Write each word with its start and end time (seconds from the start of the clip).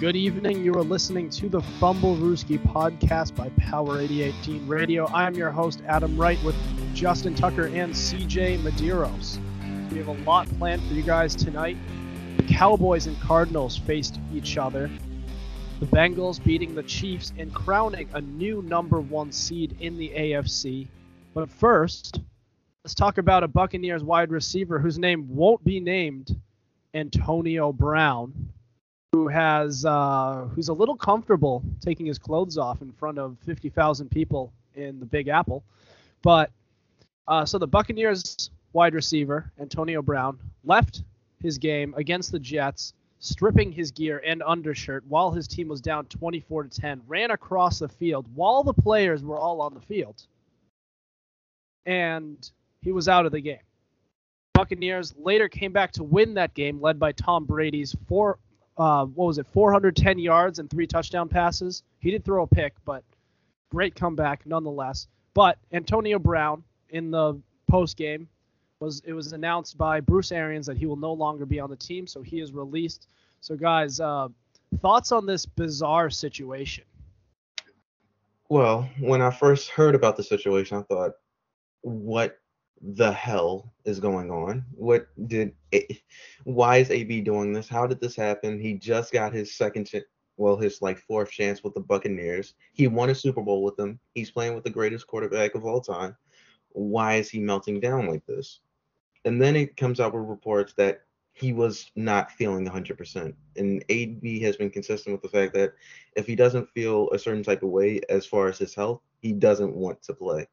Good 0.00 0.14
evening. 0.14 0.62
You 0.62 0.74
are 0.74 0.84
listening 0.84 1.28
to 1.30 1.48
the 1.48 1.58
Fumblerooski 1.58 2.56
podcast 2.72 3.34
by 3.34 3.48
Power 3.58 3.98
818 3.98 4.68
Radio. 4.68 5.08
I'm 5.08 5.34
your 5.34 5.50
host, 5.50 5.82
Adam 5.88 6.16
Wright, 6.16 6.40
with 6.44 6.54
Justin 6.94 7.34
Tucker 7.34 7.66
and 7.66 7.92
CJ 7.92 8.60
Medeiros. 8.60 9.40
We 9.90 9.98
have 9.98 10.06
a 10.06 10.12
lot 10.22 10.46
planned 10.56 10.84
for 10.84 10.94
you 10.94 11.02
guys 11.02 11.34
tonight. 11.34 11.76
The 12.36 12.44
Cowboys 12.44 13.08
and 13.08 13.20
Cardinals 13.20 13.76
faced 13.76 14.20
each 14.32 14.56
other. 14.56 14.88
The 15.80 15.86
Bengals 15.86 16.40
beating 16.44 16.76
the 16.76 16.84
Chiefs 16.84 17.32
and 17.36 17.52
crowning 17.52 18.08
a 18.12 18.20
new 18.20 18.62
number 18.62 19.00
one 19.00 19.32
seed 19.32 19.78
in 19.80 19.98
the 19.98 20.10
AFC. 20.10 20.86
But 21.34 21.50
first, 21.50 22.20
let's 22.84 22.94
talk 22.94 23.18
about 23.18 23.42
a 23.42 23.48
Buccaneers 23.48 24.04
wide 24.04 24.30
receiver 24.30 24.78
whose 24.78 24.96
name 24.96 25.26
won't 25.28 25.64
be 25.64 25.80
named 25.80 26.36
Antonio 26.94 27.72
Brown, 27.72 28.52
who 29.18 29.26
has 29.26 29.84
uh, 29.84 30.46
who's 30.54 30.68
a 30.68 30.72
little 30.72 30.96
comfortable 30.96 31.62
taking 31.80 32.06
his 32.06 32.18
clothes 32.18 32.56
off 32.56 32.82
in 32.82 32.92
front 32.92 33.18
of 33.18 33.36
50,000 33.44 34.08
people 34.10 34.52
in 34.76 35.00
the 35.00 35.06
Big 35.06 35.26
Apple. 35.26 35.64
But 36.22 36.52
uh, 37.26 37.44
so 37.44 37.58
the 37.58 37.66
Buccaneers 37.66 38.50
wide 38.72 38.94
receiver 38.94 39.50
Antonio 39.58 40.02
Brown 40.02 40.38
left 40.64 41.02
his 41.42 41.58
game 41.58 41.94
against 41.96 42.30
the 42.30 42.38
Jets, 42.38 42.92
stripping 43.18 43.72
his 43.72 43.90
gear 43.90 44.22
and 44.24 44.40
undershirt 44.46 45.04
while 45.08 45.32
his 45.32 45.48
team 45.48 45.66
was 45.66 45.80
down 45.80 46.04
24 46.06 46.64
to 46.64 46.80
10. 46.80 47.02
Ran 47.08 47.32
across 47.32 47.80
the 47.80 47.88
field 47.88 48.26
while 48.36 48.62
the 48.62 48.72
players 48.72 49.24
were 49.24 49.38
all 49.38 49.60
on 49.60 49.74
the 49.74 49.80
field, 49.80 50.22
and 51.86 52.50
he 52.82 52.92
was 52.92 53.08
out 53.08 53.26
of 53.26 53.32
the 53.32 53.40
game. 53.40 53.58
Buccaneers 54.54 55.12
later 55.18 55.48
came 55.48 55.72
back 55.72 55.90
to 55.92 56.04
win 56.04 56.34
that 56.34 56.54
game, 56.54 56.80
led 56.80 57.00
by 57.00 57.10
Tom 57.12 57.44
Brady's 57.44 57.96
four, 58.06 58.38
uh, 58.78 59.04
what 59.06 59.26
was 59.26 59.38
it, 59.38 59.46
410 59.52 60.18
yards 60.18 60.58
and 60.58 60.70
three 60.70 60.86
touchdown 60.86 61.28
passes. 61.28 61.82
He 61.98 62.10
did 62.10 62.24
throw 62.24 62.44
a 62.44 62.46
pick, 62.46 62.74
but 62.84 63.02
great 63.70 63.94
comeback 63.94 64.46
nonetheless. 64.46 65.08
But 65.34 65.58
Antonio 65.72 66.18
Brown 66.18 66.62
in 66.90 67.10
the 67.10 67.38
post 67.68 67.96
game 67.96 68.28
was 68.80 69.02
it 69.04 69.12
was 69.12 69.32
announced 69.32 69.76
by 69.76 70.00
Bruce 70.00 70.30
Arians 70.30 70.66
that 70.66 70.76
he 70.76 70.86
will 70.86 70.96
no 70.96 71.12
longer 71.12 71.44
be 71.44 71.58
on 71.58 71.68
the 71.68 71.76
team, 71.76 72.06
so 72.06 72.22
he 72.22 72.40
is 72.40 72.52
released. 72.52 73.08
So 73.40 73.56
guys, 73.56 73.98
uh, 73.98 74.28
thoughts 74.80 75.12
on 75.12 75.26
this 75.26 75.44
bizarre 75.46 76.10
situation? 76.10 76.84
Well, 78.48 78.88
when 79.00 79.20
I 79.20 79.30
first 79.30 79.70
heard 79.70 79.94
about 79.94 80.16
the 80.16 80.22
situation, 80.22 80.78
I 80.78 80.82
thought, 80.82 81.12
what 81.82 82.38
the 82.80 83.12
hell 83.12 83.72
is 83.84 84.00
going 84.00 84.30
on? 84.30 84.64
What 84.72 85.08
did 85.26 85.54
A- 85.74 86.00
why 86.44 86.78
is 86.78 86.90
AB 86.90 87.20
doing 87.22 87.52
this? 87.52 87.68
How 87.68 87.86
did 87.86 88.00
this 88.00 88.16
happen? 88.16 88.60
He 88.60 88.74
just 88.74 89.12
got 89.12 89.32
his 89.32 89.54
second 89.56 89.86
ch- 89.86 89.96
well, 90.36 90.56
his 90.56 90.80
like 90.80 90.98
fourth 90.98 91.30
chance 91.30 91.64
with 91.64 91.74
the 91.74 91.80
Buccaneers. 91.80 92.54
He 92.72 92.86
won 92.86 93.10
a 93.10 93.14
Super 93.14 93.42
Bowl 93.42 93.62
with 93.62 93.76
them. 93.76 93.98
He's 94.14 94.30
playing 94.30 94.54
with 94.54 94.64
the 94.64 94.70
greatest 94.70 95.06
quarterback 95.06 95.54
of 95.54 95.64
all 95.64 95.80
time. 95.80 96.16
Why 96.70 97.16
is 97.16 97.28
he 97.28 97.40
melting 97.40 97.80
down 97.80 98.06
like 98.06 98.24
this? 98.26 98.60
And 99.24 99.42
then 99.42 99.56
it 99.56 99.76
comes 99.76 99.98
out 99.98 100.14
with 100.14 100.28
reports 100.28 100.74
that 100.74 101.00
he 101.32 101.52
was 101.52 101.90
not 101.96 102.30
feeling 102.32 102.64
100%. 102.64 103.34
And 103.56 103.84
AB 103.88 104.40
has 104.40 104.56
been 104.56 104.70
consistent 104.70 105.12
with 105.12 105.22
the 105.22 105.36
fact 105.36 105.54
that 105.54 105.72
if 106.16 106.26
he 106.26 106.36
doesn't 106.36 106.68
feel 106.70 107.10
a 107.10 107.18
certain 107.18 107.42
type 107.42 107.62
of 107.62 107.70
way 107.70 108.00
as 108.08 108.26
far 108.26 108.48
as 108.48 108.58
his 108.58 108.74
health, 108.74 109.02
he 109.20 109.32
doesn't 109.32 109.74
want 109.74 110.02
to 110.02 110.14
play 110.14 110.46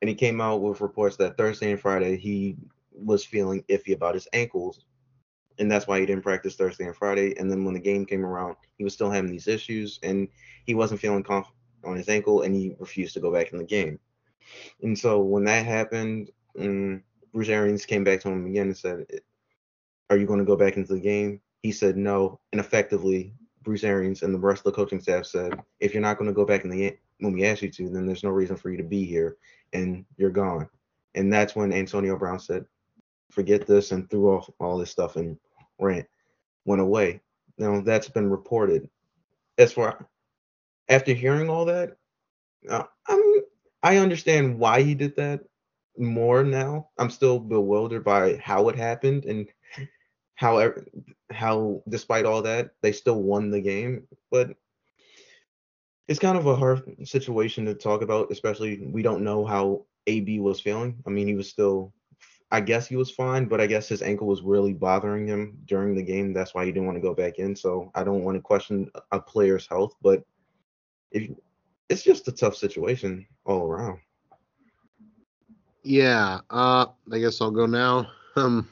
and 0.00 0.08
he 0.08 0.14
came 0.14 0.40
out 0.40 0.60
with 0.60 0.80
reports 0.80 1.16
that 1.16 1.36
Thursday 1.36 1.70
and 1.70 1.80
Friday 1.80 2.16
he 2.16 2.56
was 2.92 3.24
feeling 3.24 3.62
iffy 3.68 3.94
about 3.94 4.14
his 4.14 4.28
ankles, 4.32 4.84
and 5.58 5.70
that's 5.70 5.86
why 5.86 6.00
he 6.00 6.06
didn't 6.06 6.22
practice 6.22 6.56
Thursday 6.56 6.84
and 6.84 6.96
Friday. 6.96 7.34
And 7.38 7.50
then 7.50 7.64
when 7.64 7.74
the 7.74 7.80
game 7.80 8.06
came 8.06 8.24
around, 8.24 8.56
he 8.76 8.84
was 8.84 8.94
still 8.94 9.10
having 9.10 9.30
these 9.30 9.48
issues, 9.48 9.98
and 10.02 10.28
he 10.64 10.74
wasn't 10.74 11.00
feeling 11.00 11.22
confident 11.22 11.56
on 11.84 11.96
his 11.96 12.08
ankle, 12.08 12.42
and 12.42 12.54
he 12.54 12.74
refused 12.78 13.14
to 13.14 13.20
go 13.20 13.32
back 13.32 13.52
in 13.52 13.58
the 13.58 13.64
game. 13.64 13.98
And 14.82 14.98
so 14.98 15.20
when 15.20 15.44
that 15.44 15.66
happened, 15.66 16.30
um, 16.58 17.02
Bruce 17.32 17.48
Arians 17.48 17.86
came 17.86 18.04
back 18.04 18.20
to 18.20 18.28
him 18.28 18.46
again 18.46 18.66
and 18.66 18.76
said, 18.76 19.06
"Are 20.10 20.16
you 20.16 20.26
going 20.26 20.38
to 20.38 20.44
go 20.44 20.56
back 20.56 20.76
into 20.76 20.94
the 20.94 21.00
game?" 21.00 21.40
He 21.62 21.72
said 21.72 21.96
no, 21.96 22.40
and 22.52 22.60
effectively 22.60 23.34
Bruce 23.62 23.84
Arians 23.84 24.22
and 24.22 24.32
the 24.32 24.38
rest 24.38 24.60
of 24.60 24.64
the 24.64 24.72
coaching 24.72 25.00
staff 25.00 25.26
said, 25.26 25.58
"If 25.80 25.92
you're 25.92 26.02
not 26.02 26.18
going 26.18 26.28
to 26.28 26.34
go 26.34 26.44
back 26.44 26.64
in 26.64 26.70
the 26.70 26.76
game 26.76 26.98
when 27.18 27.32
we 27.32 27.44
ask 27.44 27.62
you 27.62 27.70
to, 27.70 27.88
then 27.88 28.06
there's 28.06 28.24
no 28.24 28.30
reason 28.30 28.56
for 28.56 28.70
you 28.70 28.76
to 28.76 28.84
be 28.84 29.04
here 29.04 29.36
and 29.72 30.04
you're 30.16 30.30
gone. 30.30 30.68
And 31.14 31.32
that's 31.32 31.56
when 31.56 31.72
Antonio 31.72 32.16
Brown 32.16 32.38
said, 32.38 32.66
forget 33.30 33.66
this 33.66 33.92
and 33.92 34.08
threw 34.08 34.30
off 34.30 34.50
all 34.60 34.78
this 34.78 34.90
stuff 34.90 35.16
and 35.16 35.36
ran, 35.78 36.06
went 36.64 36.82
away. 36.82 37.20
Now 37.58 37.80
that's 37.80 38.08
been 38.08 38.30
reported. 38.30 38.88
As 39.58 39.72
far 39.72 40.08
after 40.88 41.14
hearing 41.14 41.48
all 41.48 41.64
that, 41.64 41.96
uh, 42.68 42.84
I'm 43.08 43.22
I 43.82 43.98
understand 43.98 44.58
why 44.58 44.82
he 44.82 44.94
did 44.94 45.16
that 45.16 45.40
more 45.98 46.42
now. 46.42 46.90
I'm 46.98 47.10
still 47.10 47.38
bewildered 47.38 48.04
by 48.04 48.36
how 48.36 48.68
it 48.68 48.76
happened 48.76 49.24
and 49.24 49.48
how 50.34 50.72
how 51.30 51.82
despite 51.88 52.26
all 52.26 52.42
that 52.42 52.70
they 52.82 52.92
still 52.92 53.22
won 53.22 53.50
the 53.50 53.60
game. 53.60 54.06
But 54.30 54.50
it's 56.08 56.20
kind 56.20 56.38
of 56.38 56.46
a 56.46 56.56
hard 56.56 56.82
situation 57.06 57.64
to 57.66 57.74
talk 57.74 58.02
about, 58.02 58.30
especially 58.30 58.86
we 58.86 59.02
don't 59.02 59.24
know 59.24 59.44
how 59.44 59.84
AB 60.06 60.40
was 60.40 60.60
feeling. 60.60 61.02
I 61.06 61.10
mean, 61.10 61.26
he 61.26 61.34
was 61.34 61.48
still, 61.48 61.92
I 62.52 62.60
guess 62.60 62.86
he 62.86 62.96
was 62.96 63.10
fine, 63.10 63.46
but 63.46 63.60
I 63.60 63.66
guess 63.66 63.88
his 63.88 64.02
ankle 64.02 64.28
was 64.28 64.42
really 64.42 64.72
bothering 64.72 65.26
him 65.26 65.58
during 65.66 65.96
the 65.96 66.02
game. 66.02 66.32
That's 66.32 66.54
why 66.54 66.64
he 66.64 66.70
didn't 66.70 66.86
want 66.86 66.96
to 66.96 67.02
go 67.02 67.14
back 67.14 67.38
in. 67.38 67.56
So 67.56 67.90
I 67.94 68.04
don't 68.04 68.22
want 68.22 68.36
to 68.36 68.40
question 68.40 68.90
a 69.10 69.20
player's 69.20 69.66
health, 69.66 69.94
but 70.00 70.22
if 71.10 71.30
it's 71.88 72.02
just 72.02 72.28
a 72.28 72.32
tough 72.32 72.56
situation 72.56 73.26
all 73.44 73.62
around. 73.66 73.98
Yeah, 75.82 76.40
uh, 76.50 76.86
I 77.12 77.18
guess 77.18 77.40
I'll 77.40 77.50
go 77.50 77.66
now. 77.66 78.08
Um, 78.34 78.68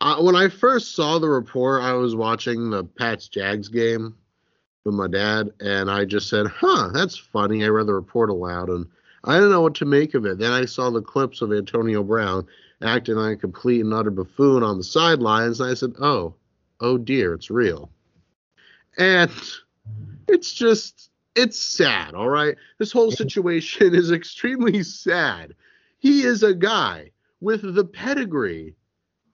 uh, 0.00 0.16
when 0.20 0.34
I 0.34 0.48
first 0.48 0.94
saw 0.94 1.18
the 1.18 1.28
report, 1.28 1.82
I 1.82 1.92
was 1.92 2.14
watching 2.16 2.70
the 2.70 2.84
Pats 2.84 3.28
Jags 3.28 3.68
game 3.68 4.16
with 4.84 4.94
my 4.94 5.08
dad, 5.08 5.50
and 5.60 5.90
I 5.90 6.04
just 6.04 6.28
said, 6.28 6.46
"Huh, 6.46 6.90
that's 6.92 7.16
funny." 7.16 7.64
I 7.64 7.68
read 7.68 7.86
the 7.86 7.94
report 7.94 8.30
aloud, 8.30 8.68
and 8.68 8.86
I 9.24 9.34
didn't 9.34 9.50
know 9.50 9.60
what 9.60 9.74
to 9.76 9.84
make 9.84 10.14
of 10.14 10.24
it. 10.24 10.38
Then 10.38 10.52
I 10.52 10.64
saw 10.64 10.90
the 10.90 11.02
clips 11.02 11.42
of 11.42 11.52
Antonio 11.52 12.02
Brown 12.02 12.46
acting 12.82 13.16
like 13.16 13.38
a 13.38 13.40
complete 13.40 13.82
and 13.82 13.92
utter 13.92 14.10
buffoon 14.10 14.62
on 14.62 14.78
the 14.78 14.84
sidelines, 14.84 15.60
and 15.60 15.70
I 15.70 15.74
said, 15.74 15.94
"Oh, 16.00 16.34
oh 16.80 16.98
dear, 16.98 17.34
it's 17.34 17.50
real." 17.50 17.90
And 18.98 19.30
it's 20.28 20.52
just, 20.52 21.10
it's 21.34 21.58
sad. 21.58 22.14
All 22.14 22.28
right, 22.28 22.56
this 22.78 22.92
whole 22.92 23.10
situation 23.10 23.94
is 23.94 24.10
extremely 24.10 24.82
sad. 24.82 25.54
He 25.98 26.22
is 26.22 26.42
a 26.42 26.54
guy 26.54 27.10
with 27.40 27.74
the 27.74 27.84
pedigree 27.84 28.74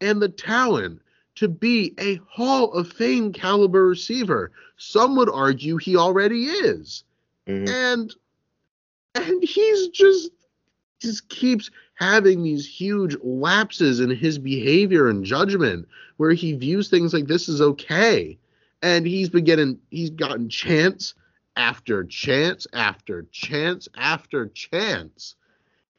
and 0.00 0.20
the 0.20 0.28
talent 0.28 1.00
to 1.36 1.48
be 1.48 1.94
a 1.98 2.16
Hall 2.28 2.72
of 2.72 2.92
Fame 2.92 3.32
caliber 3.32 3.86
receiver. 3.86 4.50
Some 4.78 5.16
would 5.16 5.30
argue 5.30 5.76
he 5.76 5.96
already 5.96 6.46
is. 6.46 7.04
Mm-hmm. 7.46 7.68
And 7.68 8.14
and 9.14 9.42
he's 9.42 9.88
just 9.88 10.30
just 11.00 11.28
keeps 11.28 11.70
having 11.94 12.42
these 12.42 12.66
huge 12.66 13.16
lapses 13.22 14.00
in 14.00 14.10
his 14.10 14.38
behavior 14.38 15.08
and 15.08 15.24
judgment 15.24 15.86
where 16.16 16.32
he 16.32 16.52
views 16.54 16.88
things 16.88 17.12
like 17.14 17.26
this 17.26 17.48
is 17.48 17.60
okay. 17.60 18.36
And 18.82 19.06
he's 19.06 19.28
been 19.28 19.44
getting 19.44 19.78
he's 19.90 20.10
gotten 20.10 20.48
chance 20.48 21.14
after 21.56 22.04
chance 22.04 22.66
after 22.72 23.26
chance 23.30 23.88
after 23.96 24.48
chance. 24.48 25.36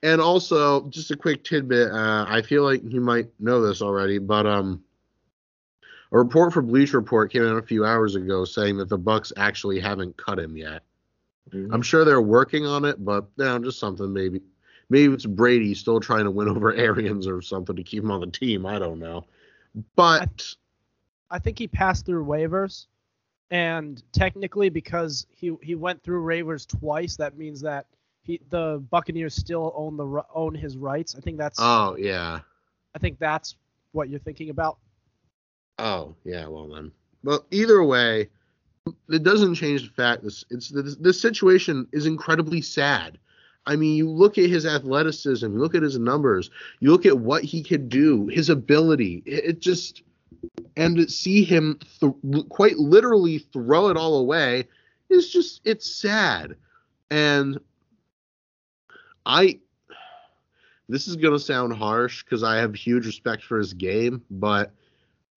And 0.04 0.22
also, 0.22 0.88
just 0.90 1.10
a 1.10 1.18
quick 1.18 1.44
tidbit, 1.44 1.92
uh, 1.92 2.26
I 2.28 2.44
feel 2.44 2.64
like 2.64 2.82
you 2.84 3.02
might 3.02 3.28
know 3.40 3.62
this 3.62 3.82
already, 3.82 4.20
but 4.20 4.46
um 4.46 4.84
a 6.12 6.18
report 6.18 6.54
from 6.54 6.68
Bleacher 6.68 6.98
Report 6.98 7.32
came 7.32 7.44
out 7.44 7.58
a 7.58 7.62
few 7.62 7.86
hours 7.86 8.16
ago 8.16 8.46
saying 8.46 8.78
that 8.78 8.90
the 8.90 8.98
Bucs 8.98 9.32
actually 9.36 9.80
haven't 9.80 10.16
cut 10.18 10.40
him 10.40 10.56
yet. 10.56 10.84
Mm-hmm. 11.52 11.74
I'm 11.74 11.82
sure 11.82 12.06
they're 12.06 12.22
working 12.22 12.66
on 12.66 12.86
it, 12.86 13.04
but 13.04 13.26
you 13.38 13.46
know, 13.46 13.60
just 13.60 13.80
something 13.80 14.12
maybe. 14.12 14.42
Maybe 14.90 15.14
it's 15.14 15.26
Brady 15.26 15.74
still 15.74 16.00
trying 16.00 16.24
to 16.24 16.32
win 16.32 16.48
over 16.56 16.74
Arians 16.74 17.28
or 17.28 17.42
something 17.42 17.76
to 17.76 17.84
keep 17.84 18.04
him 18.04 18.12
on 18.12 18.22
the 18.22 18.28
team. 18.28 18.66
I 18.66 18.80
don't 18.80 19.00
know. 19.00 19.26
But 19.96 20.22
I, 20.22 20.26
th- 20.26 20.56
I 21.30 21.40
think 21.40 21.60
he 21.60 21.68
passed 21.68 22.06
through 22.06 22.26
waivers, 22.26 22.86
and 23.52 24.02
technically 24.14 24.70
because 24.70 25.28
he 25.30 25.56
he 25.62 25.76
went 25.76 26.02
through 26.04 26.24
waivers 26.24 26.66
twice, 26.66 27.18
that 27.18 27.38
means 27.38 27.62
that 27.62 27.86
he 28.24 28.42
the 28.50 28.84
Buccaneers 28.90 29.36
still 29.36 29.74
own 29.76 29.98
the 29.98 30.24
own 30.34 30.56
his 30.56 30.78
rights. 30.78 31.16
I 31.16 31.20
think 31.20 31.38
that's. 31.38 31.60
Oh 31.62 31.96
yeah. 31.98 32.40
I 32.96 33.00
think 33.00 33.20
that's 33.20 33.56
what 33.92 34.10
you're 34.10 34.20
thinking 34.20 34.50
about. 34.50 34.80
Oh 35.80 36.16
yeah, 36.24 36.48
well 36.48 36.68
then. 36.68 36.92
Well, 37.24 37.46
either 37.52 37.84
way, 37.84 38.30
it 39.10 39.24
doesn't 39.24 39.56
change 39.56 39.84
the 39.84 39.94
fact 39.94 40.24
this 40.24 40.46
it's 40.50 40.70
this, 40.70 40.96
this 40.96 41.22
situation 41.22 41.88
is 41.92 42.06
incredibly 42.06 42.62
sad. 42.62 43.18
I 43.66 43.76
mean, 43.76 43.96
you 43.96 44.10
look 44.10 44.38
at 44.38 44.50
his 44.50 44.66
athleticism, 44.66 45.46
you 45.46 45.60
look 45.60 45.76
at 45.76 45.84
his 45.84 46.00
numbers, 46.00 46.50
you 46.80 46.90
look 46.92 47.06
at 47.06 47.18
what 47.18 47.44
he 47.44 47.62
could 47.62 47.90
do, 47.90 48.28
his 48.28 48.50
ability. 48.50 49.24
It, 49.26 49.46
it 49.46 49.60
just 49.60 50.04
and 50.76 50.96
to 50.98 51.10
see 51.10 51.44
him 51.44 51.80
th- 52.00 52.14
quite 52.50 52.78
literally 52.78 53.40
throw 53.40 53.90
it 53.90 53.98
all 53.98 54.20
away 54.20 54.68
is 55.10 55.30
just 55.30 55.62
it's 55.66 55.90
sad. 55.90 56.56
And 57.12 57.60
I 59.26 59.60
this 60.90 61.08
is 61.08 61.18
going 61.18 61.34
to 61.34 61.40
sound 61.40 61.74
harsh 61.74 62.24
cuz 62.24 62.44
I 62.44 62.58
have 62.58 62.74
huge 62.74 63.06
respect 63.06 63.44
for 63.44 63.58
his 63.58 63.74
game, 63.74 64.24
but 64.32 64.72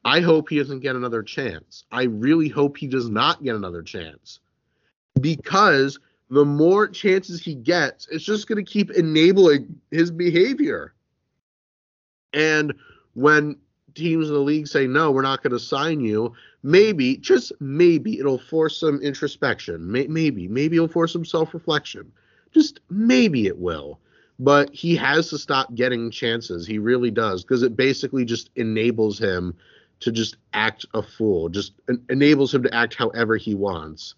I 0.04 0.20
hope 0.20 0.48
he 0.48 0.58
doesn't 0.58 0.80
get 0.80 0.96
another 0.96 1.22
chance. 1.22 1.84
I 1.92 2.04
really 2.04 2.48
hope 2.48 2.76
he 2.76 2.86
does 2.86 3.08
not 3.08 3.42
get 3.42 3.54
another 3.54 3.82
chance. 3.82 4.40
Because 5.20 5.98
the 6.30 6.44
more 6.44 6.88
chances 6.88 7.42
he 7.42 7.54
gets, 7.54 8.08
it's 8.08 8.24
just 8.24 8.46
going 8.46 8.64
to 8.64 8.70
keep 8.70 8.90
enabling 8.92 9.80
his 9.90 10.10
behavior. 10.10 10.94
And 12.32 12.72
when 13.14 13.56
teams 13.94 14.28
in 14.28 14.34
the 14.34 14.40
league 14.40 14.68
say, 14.68 14.86
no, 14.86 15.10
we're 15.10 15.22
not 15.22 15.42
going 15.42 15.52
to 15.52 15.58
sign 15.58 16.00
you, 16.00 16.32
maybe, 16.62 17.16
just 17.16 17.52
maybe, 17.60 18.18
it'll 18.18 18.38
force 18.38 18.78
some 18.78 19.00
introspection. 19.02 19.90
Maybe, 19.90 20.48
maybe 20.48 20.76
it'll 20.76 20.88
force 20.88 21.12
some 21.12 21.24
self 21.24 21.52
reflection. 21.52 22.10
Just 22.52 22.80
maybe 22.88 23.46
it 23.46 23.58
will. 23.58 23.98
But 24.38 24.72
he 24.74 24.96
has 24.96 25.28
to 25.30 25.38
stop 25.38 25.74
getting 25.74 26.10
chances. 26.10 26.66
He 26.66 26.78
really 26.78 27.10
does, 27.10 27.42
because 27.42 27.62
it 27.62 27.76
basically 27.76 28.24
just 28.24 28.48
enables 28.56 29.18
him 29.18 29.54
to 30.00 30.10
just 30.10 30.36
act 30.52 30.86
a 30.94 31.02
fool, 31.02 31.48
just 31.48 31.72
enables 32.08 32.54
him 32.54 32.62
to 32.62 32.74
act 32.74 32.94
however 32.94 33.36
he 33.36 33.54
wants. 33.54 34.14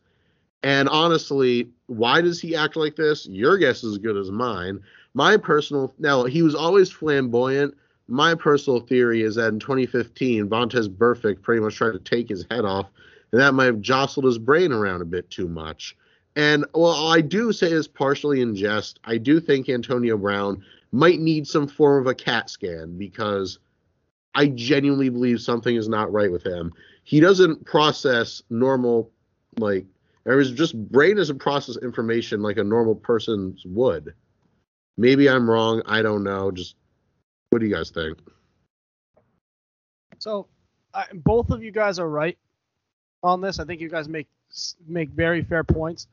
And 0.62 0.88
honestly, 0.88 1.68
why 1.86 2.20
does 2.20 2.40
he 2.40 2.54
act 2.54 2.76
like 2.76 2.96
this? 2.96 3.26
Your 3.26 3.58
guess 3.58 3.82
is 3.82 3.92
as 3.92 3.98
good 3.98 4.16
as 4.16 4.30
mine. 4.30 4.80
My 5.14 5.36
personal 5.36 5.92
now 5.98 6.24
he 6.24 6.42
was 6.42 6.54
always 6.54 6.90
flamboyant. 6.90 7.74
My 8.08 8.34
personal 8.34 8.80
theory 8.80 9.22
is 9.22 9.34
that 9.36 9.48
in 9.48 9.58
2015, 9.58 10.48
Vontaze 10.48 10.88
Burfict 10.88 11.42
pretty 11.42 11.60
much 11.60 11.76
tried 11.76 11.92
to 11.92 11.98
take 11.98 12.28
his 12.28 12.46
head 12.50 12.64
off, 12.64 12.86
and 13.32 13.40
that 13.40 13.54
might 13.54 13.66
have 13.66 13.80
jostled 13.80 14.24
his 14.24 14.38
brain 14.38 14.72
around 14.72 15.02
a 15.02 15.06
bit 15.06 15.30
too 15.30 15.48
much. 15.48 15.96
And 16.36 16.64
well, 16.74 17.08
I 17.08 17.20
do 17.20 17.52
say 17.52 17.70
this 17.70 17.88
partially 17.88 18.40
in 18.40 18.54
jest. 18.54 19.00
I 19.04 19.18
do 19.18 19.40
think 19.40 19.68
Antonio 19.68 20.16
Brown 20.16 20.64
might 20.92 21.20
need 21.20 21.46
some 21.46 21.66
form 21.66 22.00
of 22.00 22.06
a 22.06 22.14
CAT 22.14 22.50
scan 22.50 22.96
because 22.96 23.58
I 24.34 24.46
genuinely 24.46 25.08
believe 25.08 25.40
something 25.40 25.76
is 25.76 25.88
not 25.88 26.12
right 26.12 26.32
with 26.32 26.44
him. 26.44 26.72
He 27.04 27.20
doesn't 27.20 27.64
process 27.66 28.42
normal 28.50 29.10
like 29.58 29.86
or 30.24 30.38
his 30.38 30.52
just 30.52 30.76
brain 30.90 31.16
doesn't 31.16 31.38
process 31.38 31.76
information 31.78 32.42
like 32.42 32.56
a 32.56 32.64
normal 32.64 32.94
person 32.94 33.56
would. 33.64 34.14
Maybe 34.96 35.28
I'm 35.28 35.50
wrong. 35.50 35.82
I 35.86 36.02
don't 36.02 36.22
know. 36.22 36.50
Just 36.50 36.76
what 37.50 37.60
do 37.60 37.66
you 37.66 37.74
guys 37.74 37.90
think? 37.90 38.18
So, 40.18 40.46
I, 40.94 41.06
both 41.12 41.50
of 41.50 41.62
you 41.62 41.72
guys 41.72 41.98
are 41.98 42.08
right 42.08 42.38
on 43.22 43.40
this. 43.40 43.58
I 43.58 43.64
think 43.64 43.80
you 43.80 43.88
guys 43.88 44.08
make 44.08 44.28
make 44.86 45.10
very 45.10 45.42
fair 45.42 45.64
points. 45.64 46.06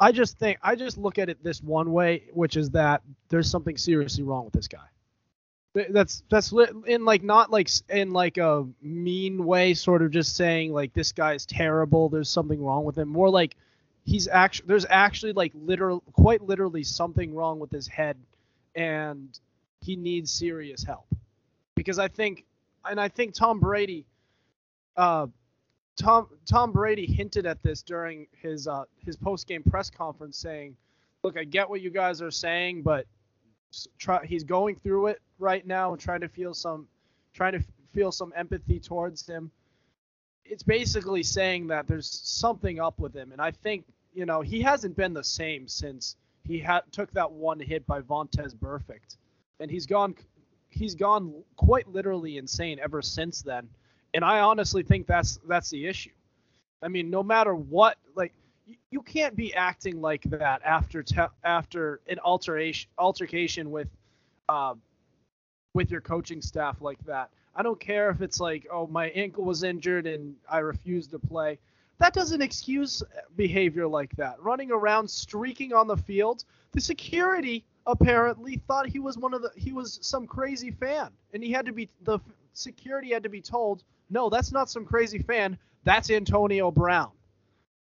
I 0.00 0.12
just 0.12 0.38
think 0.38 0.58
I 0.62 0.74
just 0.74 0.98
look 0.98 1.18
at 1.18 1.28
it 1.28 1.42
this 1.42 1.62
one 1.62 1.92
way, 1.92 2.24
which 2.32 2.56
is 2.56 2.70
that 2.70 3.02
there's 3.28 3.50
something 3.50 3.76
seriously 3.76 4.24
wrong 4.24 4.44
with 4.44 4.54
this 4.54 4.68
guy. 4.68 4.86
That's 5.90 6.22
that's 6.30 6.54
in 6.86 7.04
like 7.04 7.22
not 7.22 7.50
like 7.50 7.68
in 7.90 8.12
like 8.12 8.38
a 8.38 8.66
mean 8.80 9.44
way, 9.44 9.74
sort 9.74 10.00
of 10.00 10.10
just 10.10 10.34
saying 10.34 10.72
like 10.72 10.94
this 10.94 11.12
guy's 11.12 11.44
terrible. 11.44 12.08
There's 12.08 12.30
something 12.30 12.64
wrong 12.64 12.84
with 12.84 12.96
him. 12.96 13.08
More 13.08 13.28
like 13.28 13.56
he's 14.06 14.26
actually 14.26 14.68
there's 14.68 14.86
actually 14.88 15.34
like 15.34 15.52
literal 15.54 16.02
quite 16.12 16.40
literally 16.40 16.82
something 16.82 17.34
wrong 17.34 17.58
with 17.58 17.70
his 17.70 17.86
head, 17.86 18.16
and 18.74 19.38
he 19.82 19.96
needs 19.96 20.32
serious 20.32 20.82
help. 20.82 21.06
Because 21.74 21.98
I 21.98 22.08
think, 22.08 22.46
and 22.88 22.98
I 22.98 23.08
think 23.08 23.34
Tom 23.34 23.60
Brady, 23.60 24.06
uh, 24.96 25.26
Tom 25.96 26.28
Tom 26.46 26.72
Brady 26.72 27.04
hinted 27.04 27.44
at 27.44 27.62
this 27.62 27.82
during 27.82 28.28
his 28.40 28.66
uh, 28.66 28.84
his 29.04 29.16
post 29.16 29.46
game 29.46 29.62
press 29.62 29.90
conference, 29.90 30.38
saying, 30.38 30.74
"Look, 31.22 31.36
I 31.36 31.44
get 31.44 31.68
what 31.68 31.82
you 31.82 31.90
guys 31.90 32.22
are 32.22 32.30
saying, 32.30 32.80
but 32.80 33.06
try, 33.98 34.24
he's 34.24 34.44
going 34.44 34.76
through 34.76 35.08
it 35.08 35.20
right 35.38 35.66
now 35.66 35.92
and 35.92 36.00
trying 36.00 36.20
to 36.20 36.28
feel 36.28 36.54
some 36.54 36.86
trying 37.34 37.52
to 37.52 37.62
feel 37.92 38.10
some 38.10 38.32
empathy 38.36 38.80
towards 38.80 39.26
him. 39.26 39.50
It's 40.44 40.62
basically 40.62 41.22
saying 41.22 41.66
that 41.68 41.86
there's 41.86 42.08
something 42.08 42.80
up 42.80 42.98
with 42.98 43.14
him, 43.14 43.32
and 43.32 43.40
I 43.40 43.50
think 43.50 43.84
you 44.14 44.26
know 44.26 44.40
he 44.40 44.62
hasn't 44.62 44.96
been 44.96 45.12
the 45.12 45.24
same 45.24 45.68
since 45.68 46.16
he 46.44 46.58
had 46.58 46.82
took 46.92 47.10
that 47.12 47.30
one 47.30 47.58
hit 47.58 47.86
by 47.86 48.00
Vontaze 48.00 48.54
Burfict, 48.54 49.16
and 49.60 49.70
he's 49.70 49.86
gone 49.86 50.14
he's 50.70 50.94
gone 50.94 51.34
quite 51.56 51.88
literally 51.88 52.38
insane 52.38 52.78
ever 52.82 53.02
since 53.02 53.42
then. 53.42 53.68
And 54.14 54.24
I 54.24 54.40
honestly 54.40 54.82
think 54.82 55.06
that's 55.06 55.38
that's 55.48 55.70
the 55.70 55.86
issue. 55.86 56.10
I 56.82 56.88
mean, 56.88 57.10
no 57.10 57.22
matter 57.22 57.54
what, 57.54 57.96
like 58.14 58.32
you 58.90 59.02
can't 59.02 59.36
be 59.36 59.54
acting 59.54 60.00
like 60.00 60.22
that 60.24 60.60
after 60.64 61.02
te- 61.02 61.32
after 61.44 62.00
an 62.08 62.18
alteration 62.24 62.88
altercation 62.98 63.70
with 63.70 63.88
uh, 64.48 64.74
with 65.74 65.90
your 65.90 66.00
coaching 66.00 66.40
staff 66.40 66.80
like 66.80 66.98
that. 67.04 67.30
I 67.54 67.62
don't 67.62 67.80
care 67.80 68.10
if 68.10 68.20
it's 68.20 68.40
like, 68.40 68.66
oh, 68.70 68.86
my 68.86 69.08
ankle 69.10 69.44
was 69.44 69.62
injured 69.62 70.06
and 70.06 70.34
I 70.50 70.58
refused 70.58 71.10
to 71.12 71.18
play. 71.18 71.58
That 71.98 72.12
doesn't 72.12 72.42
excuse 72.42 73.02
behavior 73.36 73.86
like 73.86 74.14
that. 74.16 74.42
Running 74.42 74.70
around 74.70 75.08
streaking 75.08 75.72
on 75.72 75.86
the 75.86 75.96
field, 75.96 76.44
the 76.72 76.80
security 76.80 77.64
apparently 77.86 78.60
thought 78.66 78.86
he 78.86 78.98
was 78.98 79.16
one 79.16 79.32
of 79.32 79.42
the 79.42 79.50
he 79.56 79.72
was 79.72 79.98
some 80.02 80.26
crazy 80.26 80.70
fan 80.70 81.10
and 81.32 81.42
he 81.42 81.52
had 81.52 81.64
to 81.66 81.72
be 81.72 81.88
the 82.02 82.18
security 82.52 83.12
had 83.12 83.22
to 83.22 83.28
be 83.28 83.40
told, 83.40 83.84
"No, 84.10 84.28
that's 84.28 84.52
not 84.52 84.68
some 84.68 84.84
crazy 84.84 85.18
fan. 85.18 85.56
That's 85.84 86.10
Antonio 86.10 86.70
Brown." 86.70 87.15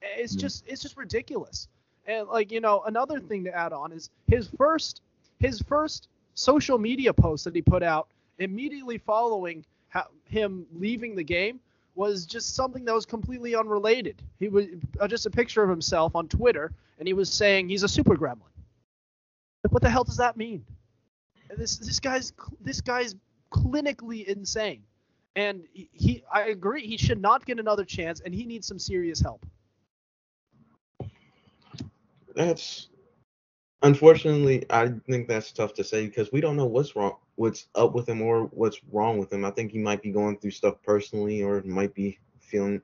It's 0.03 0.35
just 0.35 0.65
it's 0.67 0.81
just 0.81 0.97
ridiculous. 0.97 1.67
And 2.05 2.27
like 2.27 2.51
you 2.51 2.59
know, 2.61 2.83
another 2.85 3.19
thing 3.19 3.43
to 3.45 3.55
add 3.55 3.73
on 3.73 3.91
is 3.91 4.09
his 4.27 4.47
first 4.57 5.01
his 5.39 5.61
first 5.61 6.09
social 6.35 6.77
media 6.77 7.13
post 7.13 7.45
that 7.45 7.55
he 7.55 7.61
put 7.61 7.83
out 7.83 8.07
immediately 8.39 8.97
following 8.97 9.63
ha- 9.89 10.07
him 10.27 10.65
leaving 10.73 11.15
the 11.15 11.23
game 11.23 11.59
was 11.95 12.25
just 12.25 12.55
something 12.55 12.85
that 12.85 12.93
was 12.93 13.05
completely 13.05 13.55
unrelated. 13.55 14.21
He 14.39 14.49
was 14.49 14.65
uh, 14.99 15.07
just 15.07 15.25
a 15.25 15.29
picture 15.29 15.63
of 15.63 15.69
himself 15.69 16.15
on 16.15 16.27
Twitter, 16.27 16.71
and 16.97 17.07
he 17.07 17.13
was 17.13 17.31
saying 17.31 17.69
he's 17.69 17.83
a 17.83 17.87
super 17.87 18.15
gremlin. 18.15 18.49
Like, 19.63 19.71
what 19.71 19.81
the 19.83 19.89
hell 19.89 20.03
does 20.03 20.17
that 20.17 20.35
mean? 20.35 20.65
This 21.55 21.77
this 21.77 21.99
guy's 21.99 22.33
this 22.61 22.81
guy's 22.81 23.15
clinically 23.51 24.25
insane, 24.25 24.83
and 25.35 25.63
he, 25.71 25.87
he 25.93 26.23
I 26.31 26.43
agree 26.45 26.85
he 26.87 26.97
should 26.97 27.21
not 27.21 27.45
get 27.45 27.59
another 27.59 27.85
chance, 27.85 28.21
and 28.21 28.33
he 28.33 28.45
needs 28.45 28.67
some 28.67 28.79
serious 28.79 29.19
help 29.19 29.45
that's 32.35 32.89
unfortunately 33.81 34.65
I 34.69 34.91
think 35.09 35.27
that's 35.27 35.51
tough 35.51 35.73
to 35.75 35.83
say 35.83 36.07
because 36.07 36.31
we 36.31 36.41
don't 36.41 36.55
know 36.55 36.65
what's 36.65 36.95
wrong 36.95 37.17
what's 37.35 37.67
up 37.75 37.93
with 37.93 38.07
him 38.07 38.21
or 38.21 38.43
what's 38.45 38.79
wrong 38.91 39.17
with 39.17 39.31
him. 39.31 39.45
I 39.45 39.51
think 39.51 39.71
he 39.71 39.79
might 39.79 40.01
be 40.01 40.11
going 40.11 40.37
through 40.37 40.51
stuff 40.51 40.75
personally 40.83 41.41
or 41.43 41.61
might 41.63 41.93
be 41.93 42.19
feeling 42.39 42.81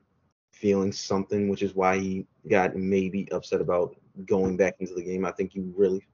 feeling 0.52 0.92
something, 0.92 1.48
which 1.48 1.62
is 1.62 1.74
why 1.74 1.98
he 1.98 2.26
got 2.48 2.76
maybe 2.76 3.30
upset 3.32 3.60
about 3.60 3.96
going 4.26 4.56
back 4.56 4.76
into 4.80 4.94
the 4.94 5.02
game. 5.02 5.24
I 5.24 5.32
think 5.32 5.52
he 5.52 5.60
really 5.74 6.04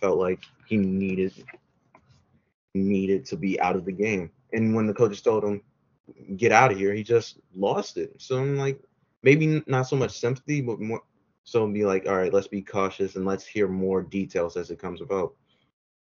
felt 0.00 0.18
like 0.18 0.40
he 0.66 0.76
needed 0.76 1.32
needed 2.74 3.24
to 3.26 3.36
be 3.36 3.60
out 3.60 3.76
of 3.76 3.84
the 3.84 3.92
game. 3.92 4.30
And 4.52 4.74
when 4.74 4.86
the 4.86 4.94
coaches 4.94 5.22
told 5.22 5.44
him 5.44 5.62
get 6.36 6.52
out 6.52 6.72
of 6.72 6.78
here, 6.78 6.94
he 6.94 7.02
just 7.02 7.38
lost 7.54 7.96
it. 7.96 8.14
So 8.18 8.38
I'm 8.38 8.56
like 8.56 8.80
maybe 9.22 9.62
not 9.66 9.82
so 9.82 9.96
much 9.96 10.18
sympathy, 10.18 10.60
but 10.60 10.80
more 10.80 11.02
so 11.46 11.66
be 11.68 11.84
like, 11.84 12.06
all 12.08 12.16
right, 12.16 12.32
let's 12.32 12.48
be 12.48 12.60
cautious 12.60 13.14
and 13.14 13.24
let's 13.24 13.46
hear 13.46 13.68
more 13.68 14.02
details 14.02 14.56
as 14.56 14.70
it 14.72 14.80
comes 14.80 15.00
about. 15.00 15.32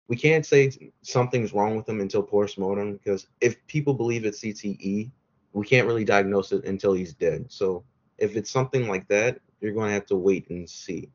We 0.07 0.17
can't 0.17 0.45
say 0.45 0.93
something's 1.01 1.55
wrong 1.55 1.77
with 1.77 1.89
him 1.89 2.01
until 2.01 2.23
postmortem 2.23 2.93
because 2.93 3.27
if 3.41 3.57
people 3.67 3.95
believe 3.95 4.27
it's 4.27 4.41
CTE, 4.41 5.11
we 5.55 5.67
can't 5.67 5.87
really 5.87 6.05
diagnose 6.05 6.53
it 6.53 6.65
until 6.67 6.93
he's 6.93 7.15
dead. 7.15 7.47
So 7.49 7.83
if 8.19 8.37
it's 8.37 8.51
something 8.51 8.87
like 8.87 9.09
that, 9.09 9.41
you're 9.61 9.73
going 9.73 9.89
to 9.89 9.95
have 9.95 10.07
to 10.07 10.17
wait 10.17 10.51
and 10.51 10.69
see. 10.69 11.09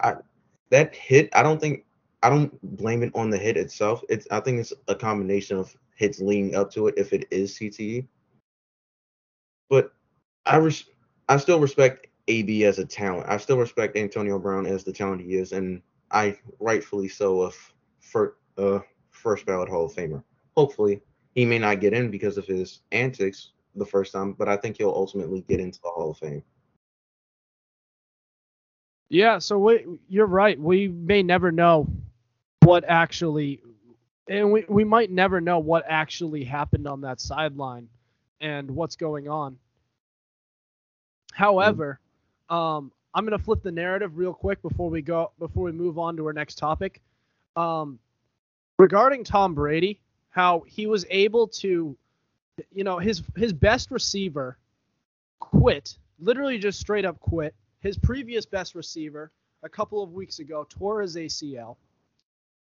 I, 0.00 0.16
that 0.68 0.94
hit, 0.94 1.30
I 1.32 1.42
don't 1.42 1.60
think, 1.60 1.86
I 2.22 2.28
don't 2.28 2.52
blame 2.76 3.02
it 3.02 3.12
on 3.14 3.30
the 3.30 3.38
hit 3.38 3.56
itself. 3.56 4.02
It's, 4.10 4.26
I 4.30 4.40
think 4.40 4.60
it's 4.60 4.74
a 4.88 4.94
combination 4.94 5.56
of 5.56 5.74
hits 5.94 6.20
leading 6.20 6.54
up 6.54 6.70
to 6.72 6.88
it 6.88 6.94
if 6.98 7.14
it 7.14 7.26
is 7.30 7.54
CTE. 7.56 8.06
But 9.70 9.92
I 10.44 10.56
res- 10.56 10.90
I 11.30 11.38
still 11.38 11.60
respect 11.60 12.08
AB 12.28 12.64
as 12.64 12.78
a 12.78 12.84
talent. 12.86 13.26
I 13.28 13.36
still 13.36 13.58
respect 13.58 13.96
Antonio 13.96 14.38
Brown 14.38 14.66
as 14.66 14.84
the 14.84 14.92
talent 14.92 15.22
he 15.22 15.34
is, 15.34 15.52
and 15.52 15.82
I 16.10 16.38
rightfully 16.60 17.08
so 17.08 17.42
a 17.42 17.50
first, 18.00 18.36
uh, 18.56 18.80
first 19.10 19.46
ballot 19.46 19.68
Hall 19.68 19.86
of 19.86 19.92
Famer. 19.92 20.22
Hopefully, 20.56 21.02
he 21.34 21.44
may 21.44 21.58
not 21.58 21.80
get 21.80 21.92
in 21.92 22.10
because 22.10 22.38
of 22.38 22.46
his 22.46 22.80
antics 22.92 23.50
the 23.74 23.84
first 23.84 24.12
time, 24.12 24.32
but 24.32 24.48
I 24.48 24.56
think 24.56 24.76
he'll 24.78 24.90
ultimately 24.90 25.44
get 25.48 25.60
into 25.60 25.80
the 25.82 25.88
Hall 25.88 26.10
of 26.12 26.18
Fame. 26.18 26.42
Yeah, 29.08 29.38
so 29.38 29.58
we, 29.58 29.84
you're 30.08 30.26
right. 30.26 30.58
We 30.58 30.88
may 30.88 31.22
never 31.22 31.52
know 31.52 31.88
what 32.62 32.84
actually, 32.88 33.60
and 34.28 34.50
we, 34.50 34.64
we 34.68 34.84
might 34.84 35.10
never 35.10 35.40
know 35.40 35.58
what 35.58 35.84
actually 35.88 36.44
happened 36.44 36.86
on 36.86 37.02
that 37.02 37.20
sideline 37.20 37.88
and 38.40 38.70
what's 38.70 38.96
going 38.96 39.28
on. 39.28 39.58
However, 41.32 42.00
um, 42.50 42.92
I'm 43.14 43.24
gonna 43.24 43.38
flip 43.38 43.62
the 43.62 43.72
narrative 43.72 44.16
real 44.18 44.34
quick 44.34 44.60
before 44.62 44.90
we 44.90 45.02
go 45.02 45.32
before 45.38 45.64
we 45.64 45.72
move 45.72 45.98
on 45.98 46.16
to 46.16 46.26
our 46.26 46.32
next 46.32 46.58
topic. 46.58 47.00
Um, 47.56 47.98
regarding 48.78 49.24
Tom 49.24 49.54
Brady, 49.54 50.00
how 50.30 50.64
he 50.66 50.86
was 50.86 51.06
able 51.10 51.46
to, 51.48 51.96
you 52.72 52.84
know, 52.84 52.98
his 52.98 53.22
his 53.36 53.52
best 53.52 53.90
receiver 53.90 54.58
quit, 55.38 55.96
literally 56.18 56.58
just 56.58 56.80
straight 56.80 57.04
up 57.04 57.20
quit. 57.20 57.54
His 57.80 57.96
previous 57.98 58.46
best 58.46 58.74
receiver 58.74 59.30
a 59.62 59.68
couple 59.68 60.02
of 60.02 60.12
weeks 60.12 60.38
ago 60.38 60.66
tore 60.68 61.02
his 61.02 61.16
ACL. 61.16 61.76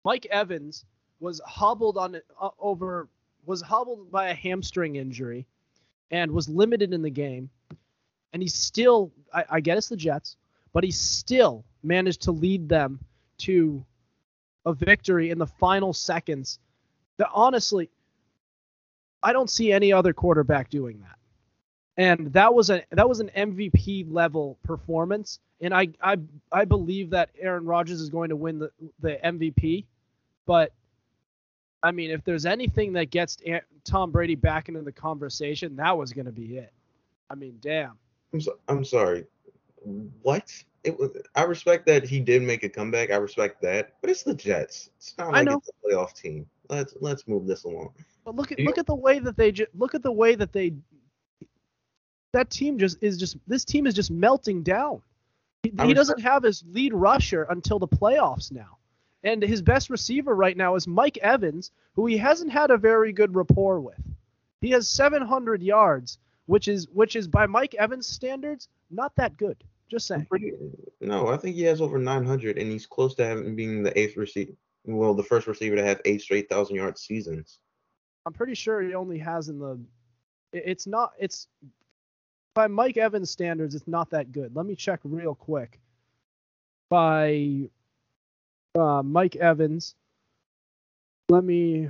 Mike 0.03 0.25
Evans 0.31 0.85
was 1.19 1.39
hobbled 1.45 1.97
on 1.97 2.19
uh, 2.39 2.49
over 2.59 3.07
was 3.45 3.61
hobbled 3.61 4.11
by 4.11 4.29
a 4.29 4.33
hamstring 4.33 4.97
injury 4.97 5.45
and 6.11 6.31
was 6.31 6.49
limited 6.49 6.93
in 6.93 7.01
the 7.01 7.09
game. 7.09 7.49
And 8.33 8.41
he 8.41 8.47
still, 8.47 9.11
I, 9.33 9.45
I 9.49 9.59
get 9.59 9.77
it's 9.77 9.89
the 9.89 9.97
Jets, 9.97 10.37
but 10.73 10.83
he 10.83 10.91
still 10.91 11.65
managed 11.83 12.21
to 12.23 12.31
lead 12.31 12.69
them 12.69 12.99
to 13.39 13.83
a 14.65 14.73
victory 14.73 15.29
in 15.29 15.37
the 15.37 15.47
final 15.47 15.93
seconds. 15.93 16.59
That 17.17 17.29
honestly, 17.33 17.89
I 19.23 19.33
don't 19.33 19.49
see 19.49 19.71
any 19.71 19.91
other 19.93 20.13
quarterback 20.13 20.69
doing 20.69 20.99
that. 21.01 21.17
And 21.97 22.33
that 22.33 22.53
was 22.53 22.69
a 22.69 22.83
that 22.91 23.07
was 23.07 23.19
an 23.19 23.29
MVP 23.35 24.11
level 24.11 24.57
performance. 24.63 25.39
And 25.59 25.73
I 25.73 25.89
I 26.01 26.17
I 26.51 26.65
believe 26.65 27.09
that 27.11 27.29
Aaron 27.39 27.65
Rodgers 27.65 28.01
is 28.01 28.09
going 28.09 28.29
to 28.29 28.35
win 28.35 28.59
the 28.59 28.71
the 29.01 29.19
MVP. 29.23 29.85
But 30.45 30.71
I 31.83 31.91
mean, 31.91 32.11
if 32.11 32.23
there's 32.23 32.45
anything 32.45 32.93
that 32.93 33.09
gets 33.09 33.37
Tom 33.83 34.11
Brady 34.11 34.35
back 34.35 34.69
into 34.69 34.81
the 34.81 34.91
conversation, 34.91 35.75
that 35.75 35.97
was 35.97 36.13
going 36.13 36.25
to 36.25 36.31
be 36.31 36.57
it. 36.57 36.71
I 37.29 37.35
mean, 37.35 37.57
damn. 37.61 37.97
I'm 38.33 38.41
so, 38.41 38.57
I'm 38.67 38.85
sorry. 38.85 39.25
What? 40.21 40.51
It 40.83 40.97
was. 40.97 41.11
I 41.35 41.43
respect 41.43 41.85
that 41.87 42.03
he 42.03 42.19
did 42.19 42.41
make 42.41 42.63
a 42.63 42.69
comeback. 42.69 43.11
I 43.11 43.17
respect 43.17 43.61
that, 43.61 43.95
but 44.01 44.09
it's 44.09 44.23
the 44.23 44.33
Jets. 44.33 44.89
It's 44.97 45.15
not 45.17 45.31
like 45.31 45.47
it's 45.47 45.69
a 45.69 45.87
playoff 45.87 46.13
team. 46.13 46.47
Let's 46.69 46.95
let's 47.01 47.27
move 47.27 47.45
this 47.45 47.65
along. 47.65 47.93
But 48.25 48.35
look 48.35 48.51
at 48.51 48.59
look 48.59 48.77
at 48.77 48.87
the 48.87 48.95
way 48.95 49.19
that 49.19 49.37
they 49.37 49.51
ju- 49.51 49.67
look 49.75 49.93
at 49.93 50.01
the 50.01 50.11
way 50.11 50.35
that 50.35 50.53
they 50.53 50.73
that 52.33 52.49
team 52.49 52.79
just 52.79 52.97
is 53.01 53.17
just 53.17 53.37
this 53.47 53.65
team 53.65 53.85
is 53.85 53.93
just 53.93 54.09
melting 54.09 54.63
down. 54.63 55.01
He, 55.63 55.71
he 55.83 55.93
doesn't 55.93 56.21
have 56.21 56.41
his 56.41 56.63
lead 56.67 56.93
rusher 56.93 57.43
until 57.43 57.77
the 57.77 57.87
playoffs 57.87 58.51
now. 58.51 58.77
And 59.23 59.43
his 59.43 59.61
best 59.61 59.91
receiver 59.91 60.33
right 60.33 60.57
now 60.57 60.73
is 60.75 60.87
Mike 60.87 61.19
Evans, 61.19 61.71
who 61.95 62.07
he 62.07 62.17
hasn't 62.17 62.51
had 62.51 62.71
a 62.71 62.77
very 62.77 63.13
good 63.13 63.35
rapport 63.35 63.79
with. 63.79 64.01
He 64.61 64.71
has 64.71 64.87
700 64.87 65.61
yards, 65.61 66.17
which 66.45 66.67
is 66.67 66.87
which 66.89 67.15
is 67.15 67.27
by 67.27 67.45
Mike 67.45 67.75
Evans 67.75 68.07
standards 68.07 68.69
not 68.89 69.15
that 69.15 69.37
good. 69.37 69.63
Just 69.89 70.07
saying. 70.07 70.25
Pretty, 70.29 70.53
no, 71.01 71.27
I 71.27 71.37
think 71.37 71.55
he 71.55 71.63
has 71.63 71.81
over 71.81 71.99
900, 71.99 72.57
and 72.57 72.71
he's 72.71 72.87
close 72.87 73.13
to 73.15 73.25
having 73.25 73.55
being 73.57 73.83
the 73.83 73.97
eighth 73.99 74.15
receiver. 74.15 74.53
Well, 74.85 75.13
the 75.13 75.23
first 75.23 75.47
receiver 75.47 75.75
to 75.75 75.83
have 75.83 76.01
eight 76.05 76.21
straight 76.21 76.49
thousand 76.49 76.77
yard 76.77 76.97
seasons. 76.97 77.59
I'm 78.25 78.33
pretty 78.33 78.55
sure 78.55 78.81
he 78.81 78.95
only 78.95 79.19
has 79.19 79.49
in 79.49 79.59
the. 79.59 79.79
It's 80.53 80.87
not. 80.87 81.11
It's 81.19 81.47
by 82.53 82.67
Mike 82.67 82.97
Evans 82.97 83.29
standards, 83.29 83.75
it's 83.75 83.87
not 83.87 84.09
that 84.09 84.31
good. 84.31 84.55
Let 84.55 84.65
me 84.65 84.75
check 84.75 84.99
real 85.03 85.35
quick. 85.35 85.79
By 86.89 87.69
uh, 88.75 89.01
Mike 89.03 89.35
Evans. 89.35 89.95
Let 91.29 91.43
me. 91.43 91.89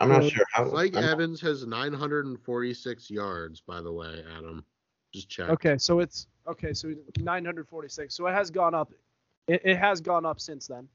I'm 0.00 0.08
not 0.08 0.30
sure 0.30 0.44
how. 0.52 0.64
Mike 0.70 0.96
I'm 0.96 1.04
Evans 1.04 1.42
not... 1.42 1.48
has 1.48 1.66
946 1.66 3.10
yards, 3.10 3.60
by 3.60 3.80
the 3.80 3.92
way, 3.92 4.22
Adam. 4.36 4.64
Just 5.12 5.28
check. 5.28 5.48
Okay, 5.50 5.78
so 5.78 6.00
it's 6.00 6.26
okay. 6.46 6.72
So 6.74 6.92
946. 7.18 8.14
So 8.14 8.26
it 8.26 8.32
has 8.32 8.50
gone 8.50 8.74
up. 8.74 8.92
It, 9.48 9.62
it 9.64 9.76
has 9.76 10.00
gone 10.00 10.26
up 10.26 10.40
since 10.40 10.66
then. 10.66 10.88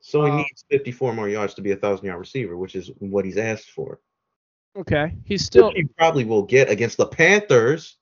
So 0.00 0.24
he 0.24 0.30
uh, 0.30 0.36
needs 0.36 0.64
54 0.70 1.12
more 1.12 1.28
yards 1.28 1.54
to 1.54 1.62
be 1.62 1.72
a 1.72 1.76
thousand 1.76 2.06
yard 2.06 2.20
receiver, 2.20 2.56
which 2.56 2.74
is 2.74 2.90
what 2.98 3.24
he's 3.24 3.36
asked 3.36 3.70
for. 3.70 4.00
Okay, 4.76 5.12
he's 5.24 5.44
still. 5.44 5.68
Which 5.68 5.76
he 5.76 5.84
probably 5.98 6.24
will 6.24 6.44
get 6.44 6.70
against 6.70 6.96
the 6.96 7.06
Panthers. 7.06 7.96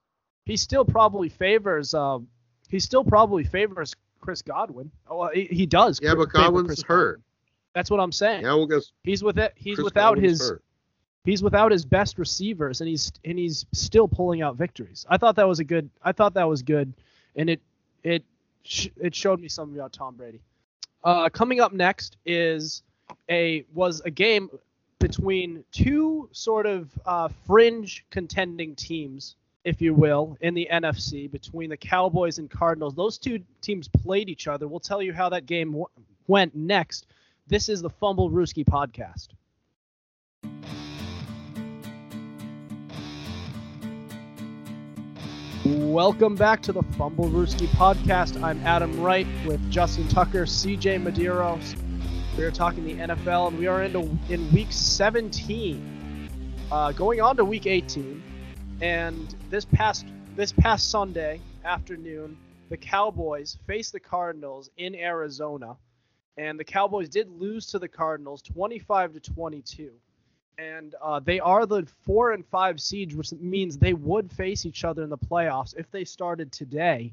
He 0.45 0.57
still 0.57 0.85
probably 0.85 1.29
favors. 1.29 1.95
Um, 1.95 2.29
he 2.69 2.79
still 2.79 3.05
probably 3.05 3.45
favors 3.45 3.95
Chris 4.21 4.43
Godwin. 4.43 4.91
Oh, 5.09 5.29
he, 5.33 5.45
he 5.45 5.67
does. 5.67 5.99
Yeah, 6.03 6.15
but 6.15 6.31
Godwin's 6.31 6.83
hurt. 6.83 7.17
Godwin. 7.17 7.25
That's 7.79 7.93
what 7.93 8.01
I'm 8.01 8.11
saying. 8.11 8.43
Yeah, 8.43 8.55
we'll. 8.55 8.81
He's 9.05 9.23
with 9.23 9.39
it. 9.39 9.53
He's 9.55 9.77
Chris 9.77 9.85
without 9.85 10.19
his. 10.19 10.41
Hurt. 10.41 10.65
He's 11.23 11.45
without 11.45 11.71
his 11.71 11.85
best 11.85 12.19
receivers, 12.19 12.81
and 12.81 12.89
he's 12.89 13.13
and 13.25 13.39
he's 13.39 13.67
still 13.71 14.09
pulling 14.09 14.43
out 14.43 14.57
victories. 14.57 15.07
I 15.09 15.17
thought 15.17 15.37
that 15.37 15.47
was 15.47 15.61
a 15.61 15.65
good. 15.65 15.89
I 16.03 16.11
thought 16.11 16.35
that 16.35 16.49
was 16.49 16.63
good, 16.63 16.93
and 17.37 17.49
it 17.49 17.61
it 18.03 18.25
sh- 18.65 18.89
it 19.01 19.15
showed 19.15 19.39
me 19.39 19.47
something 19.47 19.79
about 19.79 19.93
Tom 19.93 20.17
Brady. 20.17 20.41
Uh, 21.05 21.29
coming 21.29 21.61
up 21.61 21.73
next 21.73 22.17
is 22.27 22.83
a 23.31 23.65
was 23.73 24.01
a 24.05 24.11
game 24.11 24.51
between 24.99 25.63
two 25.71 26.29
sort 26.33 26.67
of 26.67 26.91
uh, 27.07 27.29
fringe 27.47 28.05
contending 28.11 28.75
teams 28.75 29.37
if 29.63 29.81
you 29.81 29.95
will, 29.95 30.37
in 30.41 30.55
the 30.55 30.67
NFC 30.73 31.31
between 31.31 31.71
the 31.71 31.77
Cowboys 31.77 32.39
and 32.39 32.51
Cardinals. 32.51 32.95
Those 32.95 33.19
two 33.19 33.41
teams 33.61 33.87
played 33.87 34.29
each 34.29 34.49
other. 34.49 34.67
We'll 34.67 34.81
tell 34.81 35.01
you 35.03 35.13
how 35.13 35.29
that 35.29 35.47
game 35.47 35.69
w- 35.69 35.87
went 36.27 36.57
next. 36.57 37.07
This 37.49 37.71
is 37.71 37.81
the 37.81 37.89
Fumblerooski 37.89 38.63
podcast. 38.63 39.29
Welcome 45.65 46.35
back 46.35 46.61
to 46.65 46.73
the 46.73 46.83
Fumblerooski 46.83 47.67
podcast. 47.69 48.43
I'm 48.43 48.61
Adam 48.67 49.01
Wright 49.01 49.27
with 49.47 49.71
Justin 49.71 50.07
Tucker, 50.09 50.45
CJ 50.45 51.03
Medeiros. 51.03 51.75
We 52.37 52.45
are 52.45 52.51
talking 52.51 52.85
the 52.85 52.97
NFL, 52.97 53.49
and 53.49 53.59
we 53.59 53.67
are 53.67 53.83
into 53.83 54.01
in 54.29 54.53
week 54.53 54.69
17, 54.71 56.29
uh, 56.71 56.93
going 56.93 57.23
on 57.23 57.35
to 57.39 57.47
week 57.47 57.67
18. 57.67 58.23
And 58.83 59.35
this 59.49 59.65
past 59.65 60.05
this 60.37 60.53
past 60.53 60.91
Sunday 60.91 61.41
afternoon, 61.65 62.37
the 62.69 62.77
Cowboys 62.77 63.57
faced 63.67 63.95
the 63.95 64.01
Cardinals 64.01 64.69
in 64.77 64.95
Arizona, 64.95 65.79
and 66.39 66.59
the 66.59 66.65
Cowboys 66.65 67.09
did 67.09 67.29
lose 67.29 67.67
to 67.67 67.81
the 67.81 67.89
Cardinals 67.89 68.41
25 68.43 69.15
to 69.15 69.21
22. 69.21 69.91
And 70.57 70.95
uh, 71.03 71.21
they 71.21 71.41
are 71.41 71.67
the 71.67 71.87
four 72.03 72.33
and 72.33 72.47
five 72.47 72.81
seeds, 72.81 73.15
which 73.15 73.33
means 73.33 73.77
they 73.77 73.93
would 73.93 74.33
face 74.33 74.65
each 74.65 74.85
other 74.85 75.03
in 75.03 75.11
the 75.11 75.19
playoffs 75.19 75.77
if 75.77 75.91
they 75.91 76.05
started 76.05 76.51
today. 76.53 77.13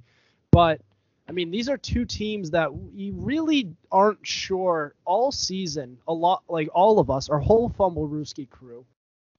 But 0.52 0.82
I 1.28 1.32
mean, 1.32 1.50
these 1.50 1.70
are 1.70 1.78
two 1.78 2.06
teams 2.06 2.52
that 2.52 2.74
we 2.74 3.12
really 3.16 3.76
aren't 3.92 4.26
sure 4.26 4.94
all 5.06 5.32
season. 5.32 5.98
A 6.08 6.14
lot, 6.14 6.44
like 6.48 6.70
all 6.74 7.00
of 7.00 7.10
us, 7.10 7.30
our 7.30 7.40
whole 7.40 7.70
Fumblerooski 7.70 8.48
crew, 8.50 8.86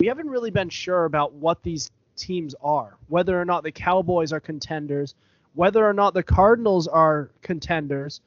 we 0.01 0.09
haven't 0.09 0.29
really 0.29 0.51
been 0.51 0.69
sure 0.69 1.05
about 1.05 1.33
what 1.33 1.63
these 1.63 1.91
teams 2.17 2.55
are, 2.61 2.97
whether 3.09 3.41
or 3.41 3.45
not 3.45 3.63
the 3.63 3.73
Cowboys 3.73 4.33
are 4.33 4.41
contenders, 4.41 5.15
whether 5.55 5.89
or 5.89 5.93
not 5.93 6.13
the 6.13 6.25
Cardinals 6.25 6.89
are 6.89 7.31
contenders, 7.43 8.21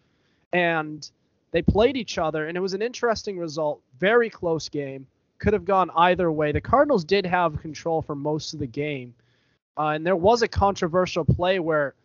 and 0.54 1.10
they 1.52 1.62
played 1.62 1.98
each 1.98 2.18
other, 2.18 2.48
and 2.48 2.58
it 2.58 2.62
was 2.62 2.74
an 2.74 2.82
interesting 2.82 3.38
result. 3.38 3.82
Very 4.00 4.30
close 4.30 4.70
game. 4.70 5.08
Could 5.40 5.54
have 5.54 5.66
gone 5.66 5.90
either 5.96 6.32
way. 6.32 6.52
The 6.52 6.62
Cardinals 6.62 7.04
did 7.04 7.26
have 7.26 7.62
control 7.62 8.02
for 8.02 8.16
most 8.16 8.54
of 8.54 8.60
the 8.60 8.68
game, 8.68 9.14
uh, 9.78 9.90
and 9.90 10.06
there 10.06 10.16
was 10.16 10.42
a 10.42 10.48
controversial 10.48 11.24
play 11.24 11.60
where 11.60 11.96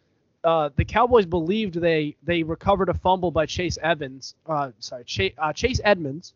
uh, 0.45 0.71
the 0.77 0.85
Cowboys 0.85 1.27
believed 1.27 1.75
they 1.75 2.17
they 2.23 2.43
recovered 2.43 2.89
a 2.89 2.95
fumble 2.95 3.31
by 3.31 3.47
Chase 3.47 3.79
Evans. 3.83 4.35
Uh, 4.47 4.71
sorry, 4.79 5.05
Chase, 5.05 5.33
uh, 5.39 5.53
Chase 5.53 5.81
Edmonds. 5.83 6.35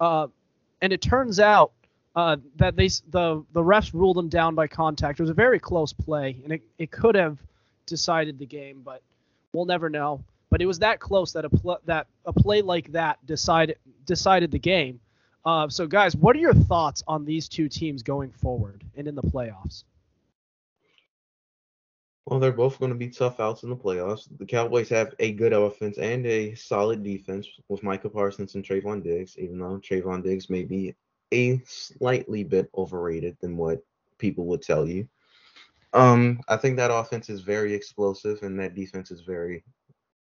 Uh, 0.00 0.28
and 0.82 0.92
it 0.92 1.00
turns 1.00 1.40
out 1.40 1.72
uh, 2.14 2.36
that 2.56 2.76
they 2.76 2.88
the 3.10 3.44
the 3.52 3.62
refs 3.62 3.94
ruled 3.94 4.18
him 4.18 4.28
down 4.28 4.54
by 4.54 4.66
contact. 4.66 5.18
It 5.18 5.22
was 5.22 5.30
a 5.30 5.34
very 5.34 5.58
close 5.58 5.92
play, 5.92 6.36
and 6.44 6.52
it, 6.52 6.62
it 6.78 6.90
could 6.90 7.14
have 7.14 7.38
decided 7.86 8.38
the 8.38 8.46
game, 8.46 8.82
but 8.84 9.02
we'll 9.52 9.64
never 9.64 9.88
know. 9.88 10.22
But 10.50 10.62
it 10.62 10.66
was 10.66 10.78
that 10.78 11.00
close 11.00 11.32
that 11.32 11.44
a 11.44 11.50
pl- 11.50 11.80
that 11.84 12.06
a 12.24 12.32
play 12.32 12.62
like 12.62 12.90
that 12.92 13.24
decided 13.26 13.78
decided 14.06 14.50
the 14.50 14.58
game. 14.58 15.00
Uh, 15.44 15.68
so 15.68 15.86
guys, 15.86 16.16
what 16.16 16.34
are 16.36 16.40
your 16.40 16.54
thoughts 16.54 17.02
on 17.06 17.24
these 17.24 17.48
two 17.48 17.68
teams 17.68 18.02
going 18.02 18.30
forward 18.32 18.84
and 18.96 19.06
in 19.06 19.14
the 19.14 19.22
playoffs? 19.22 19.84
Well, 22.26 22.38
they're 22.38 22.52
both 22.52 22.78
going 22.78 22.92
to 22.92 22.98
be 22.98 23.08
tough 23.08 23.40
outs 23.40 23.62
in 23.62 23.70
the 23.70 23.76
playoffs. 23.76 24.28
The 24.38 24.44
Cowboys 24.44 24.90
have 24.90 25.14
a 25.18 25.32
good 25.32 25.54
offense 25.54 25.96
and 25.96 26.26
a 26.26 26.54
solid 26.56 27.02
defense 27.02 27.48
with 27.68 27.82
Micah 27.82 28.10
Parsons 28.10 28.54
and 28.54 28.62
Trevon 28.62 29.02
Diggs, 29.02 29.38
even 29.38 29.58
though 29.58 29.78
Trevon 29.78 30.22
Diggs 30.22 30.50
may 30.50 30.62
be 30.62 30.94
a 31.32 31.62
slightly 31.64 32.44
bit 32.44 32.68
overrated 32.76 33.38
than 33.40 33.56
what 33.56 33.82
people 34.18 34.44
would 34.44 34.60
tell 34.60 34.86
you. 34.86 35.08
Um, 35.94 36.40
I 36.48 36.58
think 36.58 36.76
that 36.76 36.90
offense 36.90 37.30
is 37.30 37.40
very 37.40 37.72
explosive 37.72 38.42
and 38.42 38.60
that 38.60 38.74
defense 38.74 39.10
is 39.10 39.22
very 39.22 39.64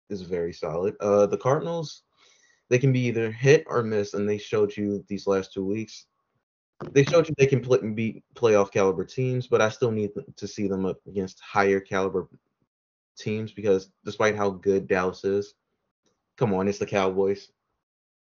is 0.09 0.21
very 0.21 0.53
solid. 0.53 0.95
Uh, 0.99 1.25
the 1.25 1.37
Cardinals, 1.37 2.03
they 2.69 2.79
can 2.79 2.91
be 2.91 3.01
either 3.01 3.31
hit 3.31 3.63
or 3.67 3.83
miss, 3.83 4.13
and 4.13 4.27
they 4.27 4.37
showed 4.37 4.75
you 4.75 5.03
these 5.07 5.27
last 5.27 5.53
two 5.53 5.65
weeks. 5.65 6.05
they 6.91 7.03
showed 7.03 7.27
you 7.27 7.35
they 7.37 7.47
can 7.47 7.61
play, 7.61 7.79
beat 7.93 8.23
playoff 8.35 8.71
caliber 8.71 9.05
teams, 9.05 9.47
but 9.47 9.61
I 9.61 9.69
still 9.69 9.91
need 9.91 10.11
to 10.35 10.47
see 10.47 10.67
them 10.67 10.85
up 10.85 10.97
against 11.07 11.39
higher 11.39 11.79
caliber 11.79 12.27
teams 13.17 13.51
because 13.51 13.91
despite 14.03 14.35
how 14.35 14.49
good 14.49 14.87
Dallas 14.87 15.23
is, 15.23 15.53
come 16.37 16.53
on, 16.53 16.67
it's 16.67 16.79
the 16.79 16.85
Cowboys. 16.85 17.49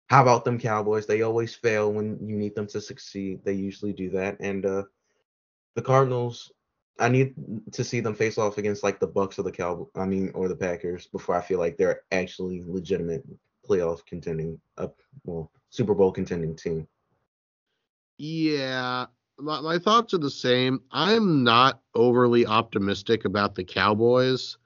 How 0.08 0.22
about 0.22 0.44
them 0.44 0.58
Cowboys? 0.58 1.06
They 1.06 1.22
always 1.22 1.54
fail 1.54 1.92
when 1.92 2.18
you 2.20 2.36
need 2.36 2.54
them 2.54 2.66
to 2.68 2.80
succeed. 2.80 3.40
They 3.44 3.54
usually 3.54 3.92
do 3.92 4.10
that. 4.10 4.36
And 4.40 4.66
uh, 4.66 4.82
the 5.74 5.82
Cardinals, 5.82 6.52
I 6.98 7.08
need 7.08 7.34
to 7.72 7.84
see 7.84 8.00
them 8.00 8.14
face 8.14 8.38
off 8.38 8.58
against 8.58 8.82
like 8.82 9.00
the 9.00 9.08
Bucs 9.08 9.38
or 9.38 9.42
the 9.42 9.52
Cowboys. 9.52 9.88
I 9.94 10.04
mean, 10.04 10.30
or 10.34 10.48
the 10.48 10.56
Packers 10.56 11.06
before 11.06 11.34
I 11.34 11.40
feel 11.40 11.58
like 11.58 11.76
they're 11.76 12.02
actually 12.12 12.62
legitimate 12.66 13.24
playoff 13.68 14.04
contending, 14.06 14.60
uh, 14.78 14.88
well, 15.24 15.50
Super 15.70 15.94
Bowl 15.94 16.12
contending 16.12 16.54
team. 16.54 16.86
Yeah, 18.18 19.06
my, 19.38 19.60
my 19.60 19.78
thoughts 19.78 20.14
are 20.14 20.18
the 20.18 20.30
same. 20.30 20.80
I'm 20.92 21.42
not 21.42 21.80
overly 21.94 22.46
optimistic 22.46 23.24
about 23.24 23.54
the 23.54 23.64
Cowboys. 23.64 24.58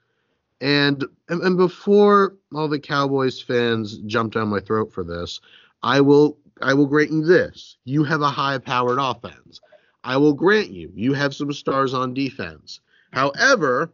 And, 0.61 1.05
and 1.29 1.43
and 1.43 1.57
before 1.57 2.37
all 2.55 2.67
the 2.67 2.79
Cowboys 2.79 3.41
fans 3.41 3.99
jump 4.07 4.33
down 4.33 4.49
my 4.49 4.61
throat 4.61 4.93
for 4.93 5.05
this, 5.05 5.41
I 5.83 6.01
will 6.01 6.39
I 6.63 6.73
will 6.73 6.87
grant 6.87 7.11
you 7.11 7.25
this. 7.25 7.77
You 7.85 8.05
have 8.05 8.23
a 8.23 8.31
high 8.31 8.59
powered 8.59 8.99
offense. 8.99 9.61
I 10.05 10.17
will 10.19 10.35
grant 10.35 10.71
you 10.71 10.93
you 10.95 11.13
have 11.15 11.35
some 11.35 11.53
stars 11.53 11.95
on 11.95 12.15
defense. 12.15 12.81
However, 13.13 13.93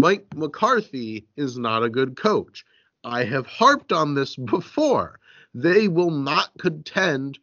Mike 0.00 0.26
McCarthy 0.34 1.26
is 1.36 1.58
not 1.58 1.82
a 1.82 1.90
good 1.90 2.16
coach. 2.16 2.64
I 3.04 3.24
have 3.24 3.46
harped 3.46 3.92
on 3.92 4.14
this 4.14 4.36
before. 4.36 5.18
They 5.54 5.88
will 5.88 6.10
not 6.10 6.50
contend 6.58 7.38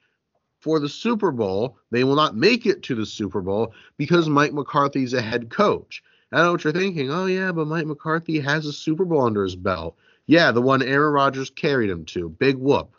for 0.60 0.80
the 0.80 0.90
Super 0.90 1.32
Bowl. 1.32 1.78
They 1.92 2.04
will 2.04 2.16
not 2.16 2.36
make 2.36 2.66
it 2.66 2.84
to 2.84 2.96
the 2.96 3.06
Super 3.06 3.42
Bowl 3.42 3.74
because 3.98 4.28
Mike 4.28 4.54
McCarthy's 4.54 5.14
a 5.14 5.22
head 5.22 5.50
coach. 5.50 6.04
I 6.32 6.42
know 6.42 6.52
what 6.52 6.64
you're 6.64 6.74
thinking. 6.74 7.10
Oh 7.10 7.26
yeah, 7.26 7.52
but 7.52 7.68
Mike 7.68 7.86
McCarthy 7.86 8.40
has 8.40 8.66
a 8.66 8.74
Super 8.74 9.06
Bowl 9.06 9.22
under 9.22 9.44
his 9.44 9.56
belt. 9.56 9.96
Yeah, 10.26 10.52
the 10.52 10.62
one 10.62 10.82
Aaron 10.82 11.14
Rodgers 11.14 11.50
carried 11.50 11.90
him 11.90 12.04
to. 12.06 12.28
Big 12.28 12.58
whoop. 12.58 12.97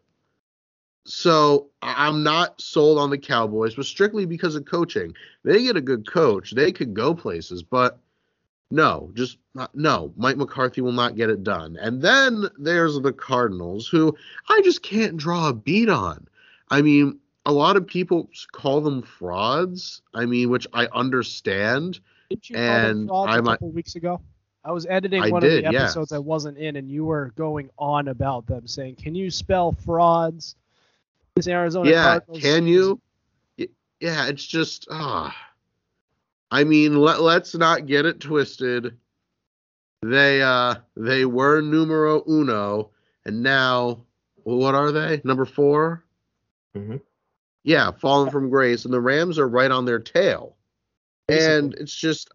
So 1.04 1.68
I'm 1.80 2.22
not 2.22 2.60
sold 2.60 2.98
on 2.98 3.10
the 3.10 3.18
Cowboys, 3.18 3.74
but 3.74 3.86
strictly 3.86 4.26
because 4.26 4.54
of 4.56 4.66
coaching. 4.66 5.14
They 5.44 5.62
get 5.62 5.76
a 5.76 5.80
good 5.80 6.10
coach, 6.10 6.52
they 6.52 6.72
could 6.72 6.94
go 6.94 7.14
places, 7.14 7.62
but 7.62 7.98
no, 8.70 9.10
just 9.14 9.38
not, 9.54 9.74
no. 9.74 10.12
Mike 10.16 10.36
McCarthy 10.36 10.82
will 10.82 10.92
not 10.92 11.16
get 11.16 11.30
it 11.30 11.42
done. 11.42 11.76
And 11.80 12.02
then 12.02 12.44
there's 12.58 13.00
the 13.00 13.12
Cardinals, 13.12 13.88
who 13.88 14.14
I 14.48 14.60
just 14.62 14.82
can't 14.82 15.16
draw 15.16 15.48
a 15.48 15.54
beat 15.54 15.88
on. 15.88 16.28
I 16.70 16.82
mean, 16.82 17.18
a 17.46 17.52
lot 17.52 17.76
of 17.76 17.86
people 17.86 18.28
call 18.52 18.82
them 18.82 19.00
frauds. 19.00 20.02
I 20.12 20.26
mean, 20.26 20.50
which 20.50 20.66
I 20.74 20.86
understand. 20.92 22.00
Did 22.28 22.50
you 22.50 22.56
and 22.56 23.08
call 23.08 23.26
them 23.26 23.32
frauds 23.36 23.48
a 23.48 23.50
couple 23.52 23.70
weeks 23.70 23.94
ago? 23.94 24.20
I 24.64 24.72
was 24.72 24.84
editing 24.84 25.22
I 25.22 25.30
one 25.30 25.40
did, 25.40 25.64
of 25.64 25.72
the 25.72 25.78
episodes 25.78 26.12
I 26.12 26.18
wasn't 26.18 26.58
in, 26.58 26.76
and 26.76 26.90
you 26.90 27.06
were 27.06 27.32
going 27.36 27.70
on 27.78 28.08
about 28.08 28.46
them, 28.46 28.66
saying, 28.66 28.96
"Can 28.96 29.14
you 29.14 29.30
spell 29.30 29.72
frauds?" 29.72 30.56
This 31.38 31.46
Arizona. 31.46 31.88
Yeah, 31.88 32.02
Cardinals 32.02 32.42
can 32.42 32.66
you? 32.66 33.00
Yeah, 33.56 34.26
it's 34.26 34.44
just 34.44 34.88
ah. 34.90 35.36
I 36.50 36.64
mean, 36.64 36.98
let, 36.98 37.20
let's 37.20 37.54
not 37.54 37.86
get 37.86 38.06
it 38.06 38.18
twisted. 38.18 38.96
They 40.02 40.42
uh 40.42 40.76
they 40.96 41.24
were 41.24 41.60
numero 41.60 42.24
uno, 42.28 42.90
and 43.24 43.42
now 43.42 44.04
what 44.42 44.74
are 44.74 44.90
they? 44.90 45.20
Number 45.24 45.44
4 45.44 46.04
Mm-hmm. 46.76 46.96
Yeah, 47.64 47.90
fallen 47.92 48.30
from 48.30 48.50
grace, 48.50 48.84
and 48.84 48.92
the 48.92 49.00
Rams 49.00 49.38
are 49.38 49.48
right 49.48 49.70
on 49.70 49.84
their 49.84 49.98
tail. 49.98 50.56
And 51.28 51.74
it's 51.74 51.94
just, 51.94 52.30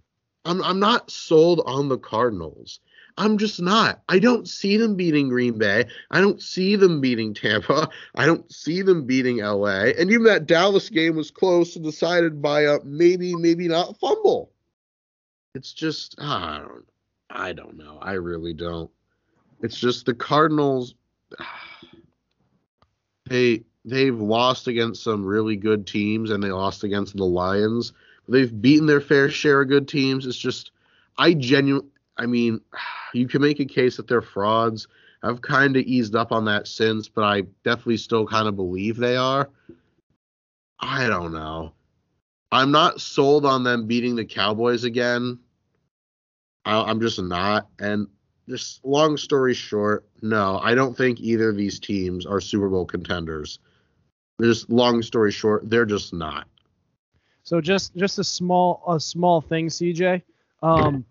I'm 0.45 0.61
I'm 0.63 0.79
not 0.79 1.11
sold 1.11 1.61
on 1.65 1.87
the 1.87 1.97
Cardinals. 1.97 2.79
I'm 3.17 3.37
just 3.37 3.61
not. 3.61 4.01
I 4.09 4.19
don't 4.19 4.47
see 4.47 4.77
them 4.77 4.95
beating 4.95 5.29
Green 5.29 5.57
Bay. 5.57 5.85
I 6.09 6.21
don't 6.21 6.41
see 6.41 6.75
them 6.75 7.01
beating 7.01 7.33
Tampa. 7.33 7.89
I 8.15 8.25
don't 8.25 8.51
see 8.51 8.81
them 8.81 9.05
beating 9.05 9.37
LA. 9.37 9.91
And 9.97 10.11
even 10.11 10.23
that 10.23 10.47
Dallas 10.47 10.89
game 10.89 11.15
was 11.15 11.31
close 11.31 11.75
and 11.75 11.85
decided 11.85 12.41
by 12.41 12.61
a 12.61 12.79
maybe, 12.83 13.35
maybe 13.35 13.67
not 13.67 13.99
fumble. 13.99 14.51
It's 15.55 15.73
just 15.73 16.15
I 16.19 16.59
don't 16.59 16.85
I 17.29 17.53
don't 17.53 17.77
know. 17.77 17.99
I 18.01 18.13
really 18.13 18.53
don't. 18.53 18.89
It's 19.61 19.79
just 19.79 20.05
the 20.05 20.13
Cardinals 20.13 20.95
they 23.25 23.63
they've 23.85 24.19
lost 24.19 24.67
against 24.67 25.03
some 25.03 25.25
really 25.25 25.55
good 25.55 25.85
teams 25.85 26.31
and 26.31 26.43
they 26.43 26.51
lost 26.51 26.83
against 26.83 27.15
the 27.15 27.25
Lions. 27.25 27.93
They've 28.27 28.61
beaten 28.61 28.87
their 28.87 29.01
fair 29.01 29.29
share 29.29 29.61
of 29.61 29.67
good 29.67 29.87
teams. 29.87 30.25
It's 30.25 30.37
just 30.37 30.71
I 31.17 31.33
genuinely 31.33 31.89
I 32.17 32.25
mean, 32.25 32.61
you 33.13 33.27
can 33.27 33.41
make 33.41 33.59
a 33.59 33.65
case 33.65 33.97
that 33.97 34.07
they're 34.07 34.21
frauds. 34.21 34.87
I've 35.21 35.41
kind 35.41 35.77
of 35.77 35.83
eased 35.83 36.15
up 36.15 36.31
on 36.31 36.45
that 36.45 36.67
since, 36.67 37.07
but 37.07 37.23
I 37.23 37.41
definitely 37.63 37.97
still 37.97 38.25
kind 38.25 38.47
of 38.47 38.55
believe 38.55 38.97
they 38.97 39.15
are. 39.15 39.49
I 40.79 41.07
don't 41.07 41.33
know. 41.33 41.73
I'm 42.51 42.71
not 42.71 43.01
sold 43.01 43.45
on 43.45 43.63
them 43.63 43.87
beating 43.87 44.15
the 44.15 44.25
Cowboys 44.25 44.83
again. 44.83 45.39
I, 46.65 46.89
am 46.89 46.99
just 46.99 47.21
not. 47.21 47.67
And 47.79 48.07
just 48.47 48.83
long 48.83 49.17
story 49.17 49.53
short, 49.53 50.05
no, 50.21 50.59
I 50.61 50.75
don't 50.75 50.95
think 50.95 51.19
either 51.21 51.49
of 51.49 51.57
these 51.57 51.79
teams 51.79 52.25
are 52.25 52.41
Super 52.41 52.69
Bowl 52.69 52.85
contenders. 52.85 53.59
Just 54.41 54.69
long 54.69 55.01
story 55.01 55.31
short, 55.31 55.69
they're 55.69 55.85
just 55.85 56.13
not. 56.13 56.47
So 57.43 57.61
just 57.61 57.95
just 57.95 58.19
a 58.19 58.23
small 58.23 58.83
a 58.87 58.99
small 58.99 59.41
thing, 59.41 59.67
CJ. 59.67 60.21
Um, 60.61 61.05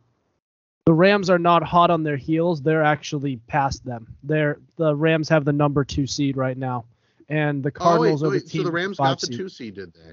the 0.85 0.93
Rams 0.93 1.31
are 1.31 1.39
not 1.39 1.63
hot 1.63 1.91
on 1.91 2.03
their 2.03 2.17
heels. 2.17 2.63
They're 2.63 2.83
actually 2.83 3.37
past 3.47 3.85
them. 3.85 4.15
They're 4.23 4.59
the 4.77 4.95
Rams 4.95 5.29
have 5.29 5.45
the 5.45 5.53
number 5.53 5.85
two 5.85 6.07
seed 6.07 6.37
right 6.37 6.57
now, 6.57 6.85
and 7.29 7.63
the 7.63 7.71
Cardinals 7.71 8.23
oh, 8.23 8.27
wait, 8.27 8.29
are 8.29 8.33
wait, 8.33 8.45
the 8.45 8.51
team. 8.51 8.61
So 8.63 8.65
the 8.67 8.73
Rams 8.73 8.99
got 8.99 9.21
the 9.21 9.27
two 9.29 9.49
seed, 9.49 9.75
did 9.75 9.95
they? 9.95 10.13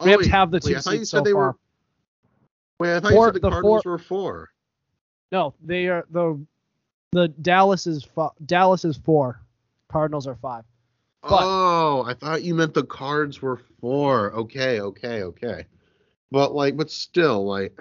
Oh, 0.00 0.06
Rams 0.06 0.18
wait, 0.18 0.30
have 0.30 0.50
the 0.50 0.60
two 0.60 0.80
seed 0.80 1.06
so 1.06 1.20
they 1.20 1.32
far. 1.32 1.48
Were, 1.48 1.56
wait, 2.78 2.96
I 2.96 3.00
thought 3.00 3.12
four, 3.12 3.26
you 3.26 3.26
said 3.26 3.34
the, 3.34 3.40
the 3.40 3.50
Cardinals 3.50 3.82
four, 3.82 3.92
were 3.92 3.98
four. 3.98 4.50
No, 5.32 5.54
they 5.62 5.88
are 5.88 6.06
the 6.10 6.40
the 7.12 7.28
Dallas 7.28 7.86
is 7.86 8.06
f- 8.16 8.32
Dallas 8.46 8.84
is 8.84 8.96
four. 8.96 9.40
Cardinals 9.88 10.26
are 10.26 10.36
five. 10.36 10.64
But, 11.22 11.40
oh, 11.42 12.04
I 12.06 12.14
thought 12.14 12.42
you 12.42 12.54
meant 12.54 12.74
the 12.74 12.84
Cards 12.84 13.40
were 13.40 13.60
four. 13.80 14.32
Okay, 14.32 14.80
okay, 14.80 15.22
okay. 15.22 15.66
But 16.30 16.54
like, 16.54 16.76
but 16.76 16.90
still, 16.90 17.46
like. 17.46 17.78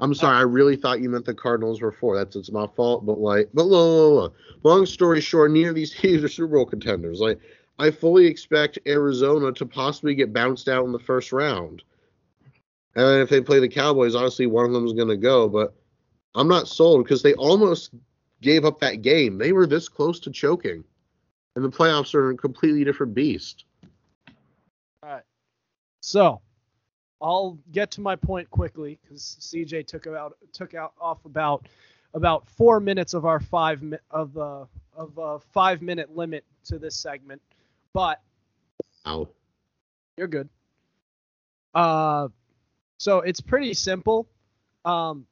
I'm 0.00 0.14
sorry, 0.14 0.36
I 0.36 0.42
really 0.42 0.76
thought 0.76 1.00
you 1.00 1.10
meant 1.10 1.24
the 1.24 1.34
Cardinals 1.34 1.80
were 1.80 1.90
four. 1.90 2.16
That's 2.16 2.36
it's 2.36 2.52
my 2.52 2.66
fault, 2.76 3.04
but 3.04 3.18
like, 3.18 3.48
but 3.52 3.66
look, 3.66 4.34
long 4.62 4.86
story 4.86 5.20
short, 5.20 5.50
neither 5.50 5.70
of 5.70 5.74
these 5.74 5.94
teams 5.98 6.22
are 6.22 6.28
Super 6.28 6.54
Bowl 6.54 6.66
contenders. 6.66 7.20
Like, 7.20 7.40
I 7.78 7.90
fully 7.90 8.26
expect 8.26 8.78
Arizona 8.86 9.52
to 9.52 9.66
possibly 9.66 10.14
get 10.14 10.32
bounced 10.32 10.68
out 10.68 10.84
in 10.84 10.92
the 10.92 10.98
first 10.98 11.32
round. 11.32 11.82
And 12.94 13.22
if 13.22 13.28
they 13.28 13.40
play 13.40 13.60
the 13.60 13.68
Cowboys, 13.68 14.14
honestly, 14.14 14.46
one 14.46 14.64
of 14.64 14.72
them 14.72 14.86
is 14.86 14.92
going 14.92 15.08
to 15.08 15.16
go. 15.16 15.48
But 15.48 15.74
I'm 16.34 16.48
not 16.48 16.68
sold 16.68 17.04
because 17.04 17.22
they 17.22 17.34
almost 17.34 17.90
gave 18.40 18.64
up 18.64 18.80
that 18.80 19.02
game. 19.02 19.38
They 19.38 19.52
were 19.52 19.66
this 19.66 19.88
close 19.88 20.20
to 20.20 20.30
choking, 20.30 20.84
and 21.56 21.64
the 21.64 21.70
playoffs 21.70 22.14
are 22.14 22.30
a 22.30 22.36
completely 22.36 22.84
different 22.84 23.14
beast. 23.14 23.64
All 25.02 25.10
right. 25.10 25.22
So 26.00 26.40
I'll 27.20 27.58
get 27.72 27.90
to 27.92 28.00
my 28.00 28.16
point 28.16 28.48
quickly 28.50 28.98
because 29.02 29.36
CJ 29.40 29.86
took 29.86 30.06
out 30.06 30.36
took 30.52 30.74
out 30.74 30.92
off 31.00 31.24
about 31.24 31.66
about 32.14 32.48
four 32.48 32.80
minutes 32.80 33.14
of 33.14 33.24
our 33.24 33.40
five 33.40 33.82
of 34.10 34.34
the 34.34 34.66
of 34.96 35.18
a 35.18 35.38
five 35.38 35.82
minute 35.82 36.14
limit 36.16 36.44
to 36.64 36.78
this 36.78 36.94
segment, 36.94 37.40
but 37.92 38.20
Ow. 39.06 39.28
you're 40.16 40.28
good. 40.28 40.48
Uh, 41.74 42.28
so 42.98 43.20
it's 43.20 43.40
pretty 43.40 43.74
simple. 43.74 44.28
Um, 44.84 45.26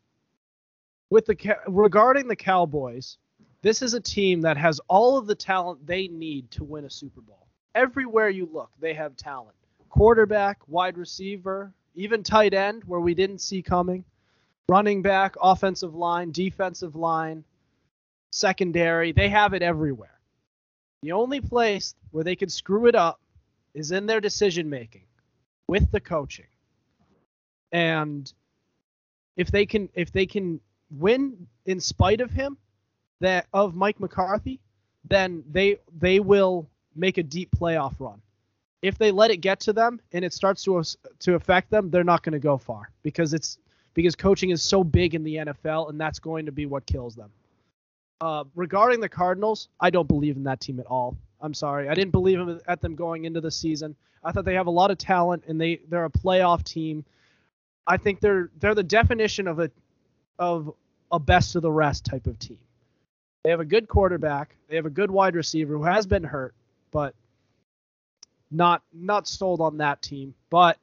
with 1.11 1.27
the 1.27 1.57
regarding 1.68 2.27
the 2.29 2.37
Cowboys, 2.37 3.18
this 3.62 3.81
is 3.83 3.94
a 3.94 4.01
team 4.01 4.40
that 4.42 4.57
has 4.57 4.81
all 4.88 5.16
of 5.16 5.27
the 5.27 5.35
talent 5.35 5.87
they 5.87 6.09
need 6.09 6.51
to 6.53 6.64
win 6.64 6.85
a 6.85 6.90
Super 6.90 7.20
Bowl. 7.20 7.46
Everywhere 7.75 8.29
you 8.29 8.49
look, 8.53 8.70
they 8.81 8.94
have 8.94 9.16
talent 9.16 9.57
quarterback, 9.97 10.59
wide 10.69 10.99
receiver, 10.99 11.73
even 11.95 12.23
tight 12.23 12.53
end, 12.53 12.85
where 12.85 13.01
we 13.01 13.15
didn't 13.15 13.39
see 13.39 13.63
coming, 13.63 14.05
running 14.69 15.01
back, 15.01 15.35
offensive 15.41 15.95
line, 15.95 16.31
defensive 16.33 16.95
line, 16.95 17.43
secondary. 18.31 19.13
They 19.13 19.31
have 19.31 19.55
it 19.55 19.63
everywhere. 19.63 20.21
The 21.03 21.13
only 21.13 21.41
place 21.41 21.95
where 22.11 22.25
they 22.25 22.37
could 22.37 22.53
screw 22.53 22.87
it 22.87 22.95
up 22.95 23.21
is 23.73 23.91
in 23.91 24.05
their 24.05 24.21
decision 24.21 24.69
making 24.69 25.05
with 25.67 25.91
the 25.91 26.01
coaching. 26.01 26.47
And 27.73 28.31
if 29.37 29.51
they 29.51 29.65
can 29.65 29.89
if 29.95 30.13
they 30.13 30.27
can 30.27 30.61
win 30.91 31.47
in 31.65 31.81
spite 31.81 32.21
of 32.21 32.31
him, 32.31 32.59
that 33.21 33.47
of 33.55 33.75
Mike 33.75 33.99
McCarthy, 33.99 34.61
then 35.09 35.43
they 35.51 35.79
they 35.99 36.21
will 36.21 36.69
make 36.95 37.17
a 37.17 37.23
deep 37.23 37.51
playoff 37.59 37.95
run 37.99 38.21
if 38.87 38.99
they 38.99 39.11
let 39.11 39.31
it 39.31 39.38
get 39.38 39.61
to 39.61 39.72
them 39.72 40.01
and 40.12 40.25
it 40.25 40.33
starts 40.33 40.62
to 40.64 40.83
to 41.20 41.35
affect 41.35 41.70
them, 41.70 41.90
they're 41.90 42.05
not 42.05 42.22
going 42.22 42.33
to 42.33 42.38
go 42.38 42.57
far 42.57 42.90
because 43.03 43.35
it's 43.35 43.59
because 43.94 44.14
coaching 44.14 44.51
is 44.51 44.62
so 44.62 44.85
big 44.85 45.14
in 45.14 45.25
the 45.25 45.37
NFL 45.37 45.90
and 45.90 46.01
that's 46.01 46.18
going 46.18 46.46
to 46.46 46.53
be 46.53 46.66
what 46.66 46.85
kills 46.87 47.14
them. 47.16 47.31
Uh, 48.20 48.44
regarding 48.55 49.01
the 49.01 49.09
Cardinals, 49.09 49.68
I 49.81 49.90
don't 49.90 50.07
believe 50.07 50.37
in 50.37 50.44
that 50.44 50.61
team 50.61 50.79
at 50.81 50.87
all. 50.87 51.16
I'm 51.40 51.55
sorry, 51.55 51.88
I 51.88 51.94
didn't 51.94 52.12
believe 52.12 52.61
at 52.66 52.81
them 52.81 52.94
going 52.94 53.25
into 53.25 53.40
the 53.40 53.51
season. 53.51 53.94
I 54.25 54.33
thought 54.33 54.44
they 54.44 54.55
have 54.55 54.66
a 54.66 54.70
lot 54.70 54.90
of 54.90 54.99
talent 54.99 55.44
and 55.49 55.61
they 55.61 55.81
they're 55.88 56.05
a 56.05 56.11
playoff 56.11 56.62
team. 56.62 57.05
I 57.87 57.96
think 57.96 58.20
they're 58.20 58.51
they're 58.61 58.75
the 58.75 58.83
definition 58.83 59.49
of 59.49 59.59
a 59.59 59.70
of 60.38 60.72
a 61.12 61.18
best 61.18 61.57
of 61.57 61.62
the 61.62 61.72
rest 61.72 62.05
type 62.05 62.27
of 62.27 62.38
team. 62.38 62.59
They 63.44 63.51
have 63.51 63.61
a 63.61 63.64
good 63.64 63.88
quarterback. 63.88 64.57
They 64.68 64.77
have 64.77 64.87
a 64.87 64.90
good 64.90 65.11
wide 65.11 65.37
receiver 65.37 65.75
who 65.75 65.85
has 65.85 66.07
been 66.07 66.25
hurt, 66.25 66.55
but 66.90 67.14
not 68.57 68.83
not 68.92 69.29
sold 69.29 69.61
on 69.61 69.79
that 69.79 70.03
team. 70.03 70.35
But 70.51 70.79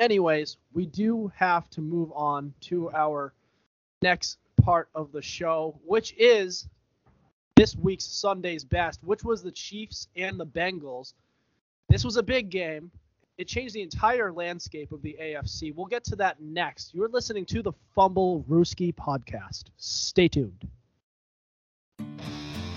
anyways, 0.00 0.56
we 0.72 0.86
do 0.86 1.30
have 1.36 1.68
to 1.70 1.80
move 1.80 2.10
on 2.14 2.54
to 2.62 2.90
our 2.90 3.32
next 4.00 4.38
part 4.62 4.88
of 4.94 5.12
the 5.12 5.22
show, 5.22 5.78
which 5.84 6.14
is 6.18 6.68
this 7.56 7.76
week's 7.76 8.04
Sunday's 8.04 8.64
best, 8.64 9.02
which 9.04 9.22
was 9.22 9.42
the 9.42 9.52
Chiefs 9.52 10.08
and 10.16 10.38
the 10.38 10.46
Bengals. 10.46 11.14
This 11.88 12.04
was 12.04 12.16
a 12.16 12.22
big 12.22 12.50
game. 12.50 12.90
It 13.38 13.48
changed 13.48 13.74
the 13.74 13.82
entire 13.82 14.32
landscape 14.32 14.92
of 14.92 15.02
the 15.02 15.16
AFC. 15.20 15.74
We'll 15.74 15.86
get 15.86 16.04
to 16.04 16.16
that 16.16 16.40
next. 16.40 16.94
You're 16.94 17.08
listening 17.08 17.44
to 17.46 17.62
the 17.62 17.72
Fumblerooski 17.96 18.94
podcast. 18.94 19.64
Stay 19.78 20.28
tuned. 20.28 20.68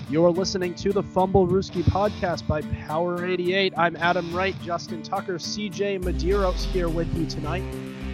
You're 0.08 0.30
listening 0.30 0.76
to 0.76 0.92
the 0.92 1.02
Fumblerooski 1.02 1.82
podcast 1.82 2.46
by 2.46 2.62
Power 2.86 3.26
88. 3.26 3.74
I'm 3.76 3.96
Adam 3.96 4.32
Wright, 4.32 4.54
Justin 4.62 5.02
Tucker, 5.02 5.34
CJ 5.34 6.00
Medeiros 6.00 6.64
here 6.66 6.88
with 6.88 7.12
you 7.16 7.26
tonight. 7.26 7.64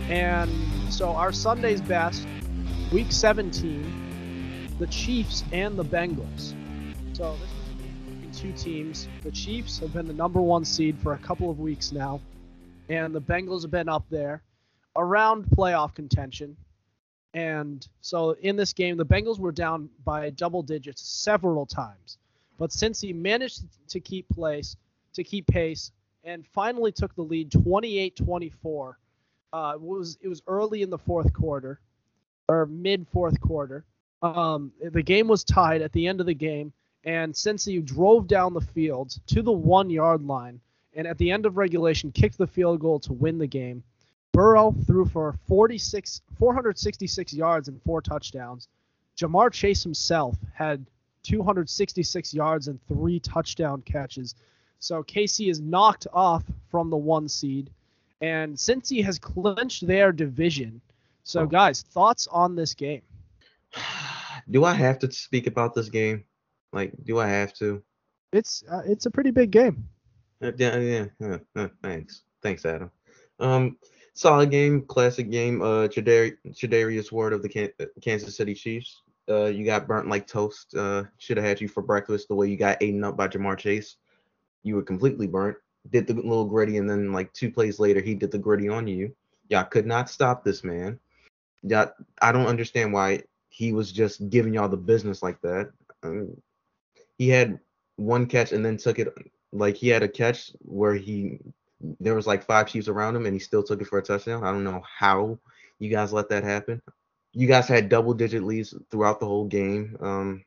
And 0.08 0.50
so 0.90 1.10
our 1.10 1.32
Sunday's 1.32 1.82
best, 1.82 2.26
week 2.92 3.12
17, 3.12 4.74
the 4.78 4.86
Chiefs 4.86 5.44
and 5.52 5.76
the 5.76 5.84
Bengals. 5.84 6.54
So 7.14 7.36
this 7.36 7.50
was 8.30 8.40
two 8.40 8.52
teams. 8.52 9.06
The 9.22 9.30
Chiefs 9.30 9.78
have 9.80 9.92
been 9.92 10.06
the 10.06 10.14
number 10.14 10.40
one 10.40 10.64
seed 10.64 10.98
for 10.98 11.12
a 11.12 11.18
couple 11.18 11.50
of 11.50 11.60
weeks 11.60 11.92
now, 11.92 12.22
and 12.88 13.14
the 13.14 13.20
Bengals 13.20 13.60
have 13.62 13.70
been 13.70 13.90
up 13.90 14.06
there 14.08 14.42
around 14.96 15.44
playoff 15.44 15.94
contention. 15.94 16.56
And 17.34 17.86
so 18.00 18.32
in 18.42 18.56
this 18.56 18.72
game, 18.72 18.96
the 18.96 19.06
Bengals 19.06 19.38
were 19.38 19.52
down 19.52 19.88
by 20.04 20.30
double 20.30 20.62
digits 20.62 21.02
several 21.02 21.64
times. 21.64 22.18
But 22.58 22.70
Cincy 22.70 23.14
managed 23.14 23.62
to 23.88 24.00
keep 24.00 24.28
place, 24.28 24.76
to 25.14 25.24
keep 25.24 25.46
pace, 25.46 25.92
and 26.24 26.46
finally 26.46 26.92
took 26.92 27.14
the 27.14 27.22
lead 27.22 27.50
28-24. 27.50 28.94
Uh, 29.54 29.72
it 29.74 29.80
was 29.80 30.18
it 30.22 30.28
was 30.28 30.42
early 30.46 30.82
in 30.82 30.90
the 30.90 30.98
fourth 30.98 31.32
quarter, 31.32 31.80
or 32.48 32.66
mid 32.66 33.06
fourth 33.08 33.40
quarter. 33.40 33.84
Um, 34.22 34.72
the 34.80 35.02
game 35.02 35.28
was 35.28 35.44
tied 35.44 35.82
at 35.82 35.92
the 35.92 36.06
end 36.06 36.20
of 36.20 36.26
the 36.26 36.34
game, 36.34 36.72
and 37.04 37.34
Cincy 37.34 37.84
drove 37.84 38.28
down 38.28 38.54
the 38.54 38.60
field 38.60 39.16
to 39.26 39.42
the 39.42 39.52
one 39.52 39.90
yard 39.90 40.22
line, 40.22 40.60
and 40.94 41.06
at 41.06 41.18
the 41.18 41.30
end 41.30 41.44
of 41.44 41.56
regulation 41.56 42.12
kicked 42.12 42.38
the 42.38 42.46
field 42.46 42.80
goal 42.80 43.00
to 43.00 43.12
win 43.12 43.38
the 43.38 43.46
game. 43.46 43.82
Burrow 44.32 44.74
threw 44.86 45.04
for 45.04 45.38
46, 45.46 46.22
466 46.38 47.32
yards 47.34 47.68
and 47.68 47.80
four 47.82 48.00
touchdowns. 48.00 48.68
Ja'Marr 49.18 49.52
Chase 49.52 49.82
himself 49.82 50.36
had 50.54 50.86
266 51.22 52.34
yards 52.34 52.68
and 52.68 52.80
three 52.88 53.20
touchdown 53.20 53.82
catches. 53.82 54.34
So 54.78 55.02
KC 55.02 55.50
is 55.50 55.60
knocked 55.60 56.06
off 56.12 56.42
from 56.70 56.90
the 56.90 56.96
one 56.96 57.28
seed, 57.28 57.70
and 58.20 58.56
Cincy 58.56 59.04
has 59.04 59.18
clinched 59.18 59.86
their 59.86 60.10
division. 60.10 60.80
So, 61.24 61.46
guys, 61.46 61.82
thoughts 61.82 62.26
on 62.26 62.56
this 62.56 62.74
game? 62.74 63.02
Do 64.50 64.64
I 64.64 64.74
have 64.74 64.98
to 65.00 65.12
speak 65.12 65.46
about 65.46 65.74
this 65.74 65.88
game? 65.88 66.24
Like, 66.72 66.92
do 67.04 67.20
I 67.20 67.28
have 67.28 67.52
to? 67.54 67.82
It's 68.32 68.64
uh, 68.68 68.82
it's 68.86 69.06
a 69.06 69.10
pretty 69.10 69.30
big 69.30 69.50
game. 69.50 69.88
Uh, 70.42 70.52
yeah, 70.56 70.78
yeah, 70.78 71.04
yeah, 71.20 71.36
yeah. 71.54 71.68
Thanks, 71.82 72.22
thanks, 72.42 72.64
Adam. 72.64 72.90
Um, 73.38 73.76
solid 74.14 74.50
game, 74.50 74.82
classic 74.82 75.30
game. 75.30 75.62
Uh, 75.62 75.88
Charvarius 75.88 77.12
Ward 77.12 77.32
of 77.32 77.42
the 77.42 77.72
Kansas 78.00 78.36
City 78.36 78.54
Chiefs. 78.54 79.02
Uh, 79.28 79.44
you 79.44 79.64
got 79.64 79.86
burnt 79.86 80.08
like 80.08 80.26
toast. 80.26 80.74
Uh, 80.74 81.04
should 81.18 81.36
have 81.36 81.46
had 81.46 81.60
you 81.60 81.68
for 81.68 81.82
breakfast. 81.82 82.28
The 82.28 82.34
way 82.34 82.48
you 82.48 82.56
got 82.56 82.82
eaten 82.82 83.04
up 83.04 83.16
by 83.16 83.28
Ja'Marr 83.28 83.56
Chase, 83.56 83.96
you 84.62 84.74
were 84.74 84.82
completely 84.82 85.26
burnt. 85.26 85.56
Did 85.90 86.06
the 86.06 86.14
little 86.14 86.44
gritty, 86.44 86.78
and 86.78 86.88
then 86.88 87.12
like 87.12 87.32
two 87.32 87.50
plays 87.50 87.78
later, 87.80 88.00
he 88.00 88.14
did 88.14 88.30
the 88.30 88.38
gritty 88.38 88.68
on 88.68 88.86
you. 88.86 89.14
Y'all 89.48 89.64
could 89.64 89.86
not 89.86 90.08
stop 90.08 90.44
this 90.44 90.62
man. 90.62 90.98
Yeah, 91.62 91.86
I 92.20 92.32
don't 92.32 92.46
understand 92.46 92.92
why 92.92 93.22
he 93.48 93.72
was 93.72 93.92
just 93.92 94.28
giving 94.30 94.54
y'all 94.54 94.68
the 94.68 94.76
business 94.76 95.22
like 95.22 95.40
that. 95.42 95.70
Um, 96.02 96.36
he 97.18 97.28
had 97.28 97.58
one 97.96 98.26
catch 98.26 98.52
and 98.52 98.64
then 98.64 98.76
took 98.76 98.98
it 98.98 99.12
like 99.52 99.76
he 99.76 99.88
had 99.88 100.02
a 100.02 100.08
catch 100.08 100.50
where 100.60 100.94
he 100.94 101.38
there 102.00 102.14
was 102.14 102.26
like 102.26 102.44
five 102.44 102.68
Chiefs 102.68 102.88
around 102.88 103.16
him 103.16 103.26
and 103.26 103.34
he 103.34 103.40
still 103.40 103.62
took 103.62 103.80
it 103.80 103.86
for 103.86 103.98
a 103.98 104.02
touchdown. 104.02 104.44
I 104.44 104.52
don't 104.52 104.64
know 104.64 104.82
how 104.86 105.38
you 105.78 105.90
guys 105.90 106.12
let 106.12 106.28
that 106.28 106.44
happen. 106.44 106.80
You 107.32 107.46
guys 107.46 107.66
had 107.66 107.88
double 107.88 108.14
digit 108.14 108.42
leads 108.42 108.74
throughout 108.90 109.20
the 109.20 109.26
whole 109.26 109.46
game. 109.46 109.96
Um, 110.00 110.44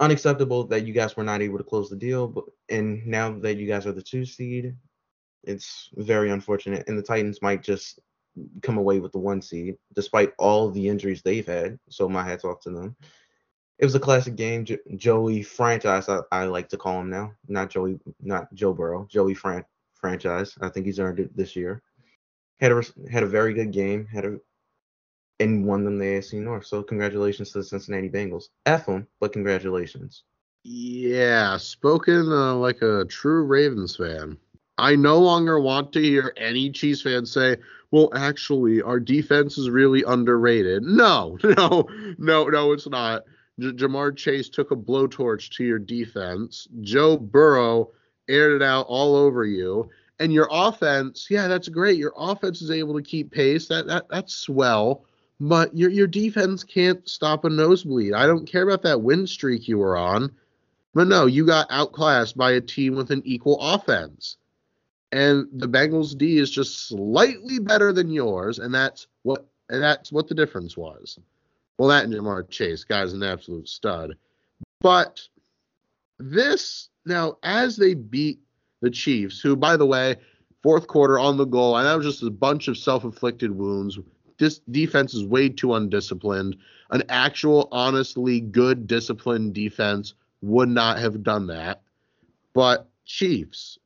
unacceptable 0.00 0.64
that 0.64 0.86
you 0.86 0.92
guys 0.92 1.16
were 1.16 1.24
not 1.24 1.40
able 1.40 1.58
to 1.58 1.64
close 1.64 1.88
the 1.88 1.96
deal, 1.96 2.26
but 2.26 2.44
and 2.68 3.06
now 3.06 3.30
that 3.38 3.56
you 3.56 3.66
guys 3.66 3.86
are 3.86 3.92
the 3.92 4.02
two 4.02 4.24
seed, 4.24 4.74
it's 5.44 5.88
very 5.94 6.30
unfortunate. 6.30 6.88
And 6.88 6.98
the 6.98 7.02
Titans 7.02 7.40
might 7.40 7.62
just 7.62 8.00
come 8.62 8.76
away 8.76 8.98
with 8.98 9.12
the 9.12 9.18
one 9.18 9.40
seed, 9.40 9.76
despite 9.94 10.32
all 10.38 10.70
the 10.70 10.88
injuries 10.88 11.22
they've 11.22 11.46
had. 11.46 11.78
So 11.88 12.08
my 12.08 12.22
hats 12.22 12.44
off 12.44 12.60
to 12.62 12.70
them. 12.70 12.96
It 13.78 13.84
was 13.84 13.94
a 13.94 14.00
classic 14.00 14.36
game. 14.36 14.64
Jo- 14.64 14.78
Joey 14.96 15.42
franchise, 15.42 16.08
I, 16.08 16.20
I, 16.32 16.44
like 16.44 16.68
to 16.70 16.78
call 16.78 17.00
him 17.00 17.10
now, 17.10 17.32
not 17.46 17.70
Joey, 17.70 17.98
not 18.20 18.52
Joe 18.54 18.72
Burrow. 18.72 19.06
Joey 19.10 19.34
Fran- 19.34 19.64
franchise. 20.06 20.56
I 20.60 20.68
think 20.68 20.86
he's 20.86 21.00
earned 21.00 21.18
it 21.18 21.36
this 21.36 21.56
year. 21.56 21.82
Had 22.60 22.70
a 22.70 22.82
had 23.10 23.24
a 23.24 23.26
very 23.26 23.52
good 23.52 23.72
game. 23.72 24.06
Had 24.06 24.24
a 24.24 24.38
and 25.40 25.66
won 25.66 25.84
them 25.84 25.98
the 25.98 26.04
AFC 26.04 26.34
North. 26.40 26.64
So 26.66 26.82
congratulations 26.82 27.50
to 27.50 27.58
the 27.58 27.64
Cincinnati 27.64 28.08
Bengals. 28.08 28.44
F 28.64 28.86
them, 28.86 29.06
but 29.20 29.32
congratulations. 29.32 30.22
Yeah, 30.62 31.56
spoken 31.56 32.32
uh, 32.32 32.54
like 32.54 32.82
a 32.82 33.04
true 33.06 33.44
Ravens 33.44 33.96
fan. 33.96 34.38
I 34.78 34.94
no 34.94 35.18
longer 35.18 35.58
want 35.58 35.92
to 35.94 36.02
hear 36.02 36.32
any 36.36 36.70
Chiefs 36.70 37.02
fans 37.02 37.32
say, 37.32 37.56
"Well, 37.90 38.10
actually, 38.14 38.82
our 38.82 39.00
defense 39.00 39.58
is 39.58 39.70
really 39.70 40.04
underrated." 40.06 40.84
No, 40.84 41.36
no, 41.44 41.88
no, 42.16 42.48
no, 42.48 42.72
it's 42.72 42.88
not. 42.88 43.24
J- 43.58 43.72
Ja'Marr 43.72 44.16
Chase 44.16 44.48
took 44.50 44.70
a 44.70 44.76
blowtorch 44.76 45.50
to 45.56 45.64
your 45.64 45.80
defense. 45.80 46.68
Joe 46.80 47.16
Burrow 47.16 47.90
aired 48.28 48.60
it 48.60 48.64
out 48.64 48.86
all 48.88 49.16
over 49.16 49.44
you. 49.44 49.90
And 50.18 50.32
your 50.32 50.48
offense, 50.50 51.26
yeah, 51.28 51.46
that's 51.46 51.68
great. 51.68 51.98
Your 51.98 52.12
offense 52.16 52.62
is 52.62 52.70
able 52.70 52.94
to 52.94 53.02
keep 53.02 53.30
pace. 53.30 53.68
That 53.68 53.86
that 53.86 54.08
that's 54.08 54.34
swell. 54.34 55.04
But 55.40 55.76
your 55.76 55.90
your 55.90 56.06
defense 56.06 56.64
can't 56.64 57.06
stop 57.08 57.44
a 57.44 57.50
nosebleed. 57.50 58.14
I 58.14 58.26
don't 58.26 58.46
care 58.46 58.62
about 58.62 58.82
that 58.82 59.02
win 59.02 59.26
streak 59.26 59.68
you 59.68 59.78
were 59.78 59.96
on. 59.96 60.34
But 60.94 61.08
no, 61.08 61.26
you 61.26 61.44
got 61.44 61.66
outclassed 61.70 62.38
by 62.38 62.52
a 62.52 62.60
team 62.60 62.96
with 62.96 63.10
an 63.10 63.20
equal 63.26 63.60
offense. 63.60 64.38
And 65.12 65.46
the 65.52 65.68
Bengals 65.68 66.16
D 66.16 66.38
is 66.38 66.50
just 66.50 66.88
slightly 66.88 67.58
better 67.58 67.92
than 67.92 68.10
yours, 68.10 68.58
and 68.58 68.74
that's 68.74 69.06
what 69.22 69.46
and 69.68 69.82
that's 69.82 70.10
what 70.10 70.28
the 70.28 70.34
difference 70.34 70.76
was. 70.76 71.18
Well, 71.78 71.90
that 71.90 72.04
and 72.04 72.14
Ja'Marr 72.14 72.48
Chase, 72.48 72.84
guy's 72.84 73.12
an 73.12 73.22
absolute 73.22 73.68
stud. 73.68 74.16
But 74.80 75.20
this 76.18 76.88
now, 77.06 77.38
as 77.42 77.76
they 77.76 77.94
beat 77.94 78.40
the 78.80 78.90
Chiefs, 78.90 79.40
who, 79.40 79.56
by 79.56 79.76
the 79.76 79.86
way, 79.86 80.16
fourth 80.62 80.86
quarter 80.86 81.18
on 81.18 81.36
the 81.36 81.44
goal, 81.44 81.76
and 81.76 81.86
that 81.86 81.96
was 81.96 82.06
just 82.06 82.22
a 82.22 82.30
bunch 82.30 82.68
of 82.68 82.76
self-inflicted 82.76 83.50
wounds. 83.50 83.98
This 84.38 84.58
defense 84.70 85.14
is 85.14 85.24
way 85.24 85.48
too 85.48 85.74
undisciplined. 85.74 86.56
An 86.90 87.02
actual, 87.08 87.68
honestly 87.72 88.40
good, 88.40 88.86
disciplined 88.86 89.54
defense 89.54 90.14
would 90.42 90.68
not 90.68 90.98
have 90.98 91.22
done 91.22 91.46
that. 91.46 91.82
But 92.52 92.88
Chiefs, 93.04 93.78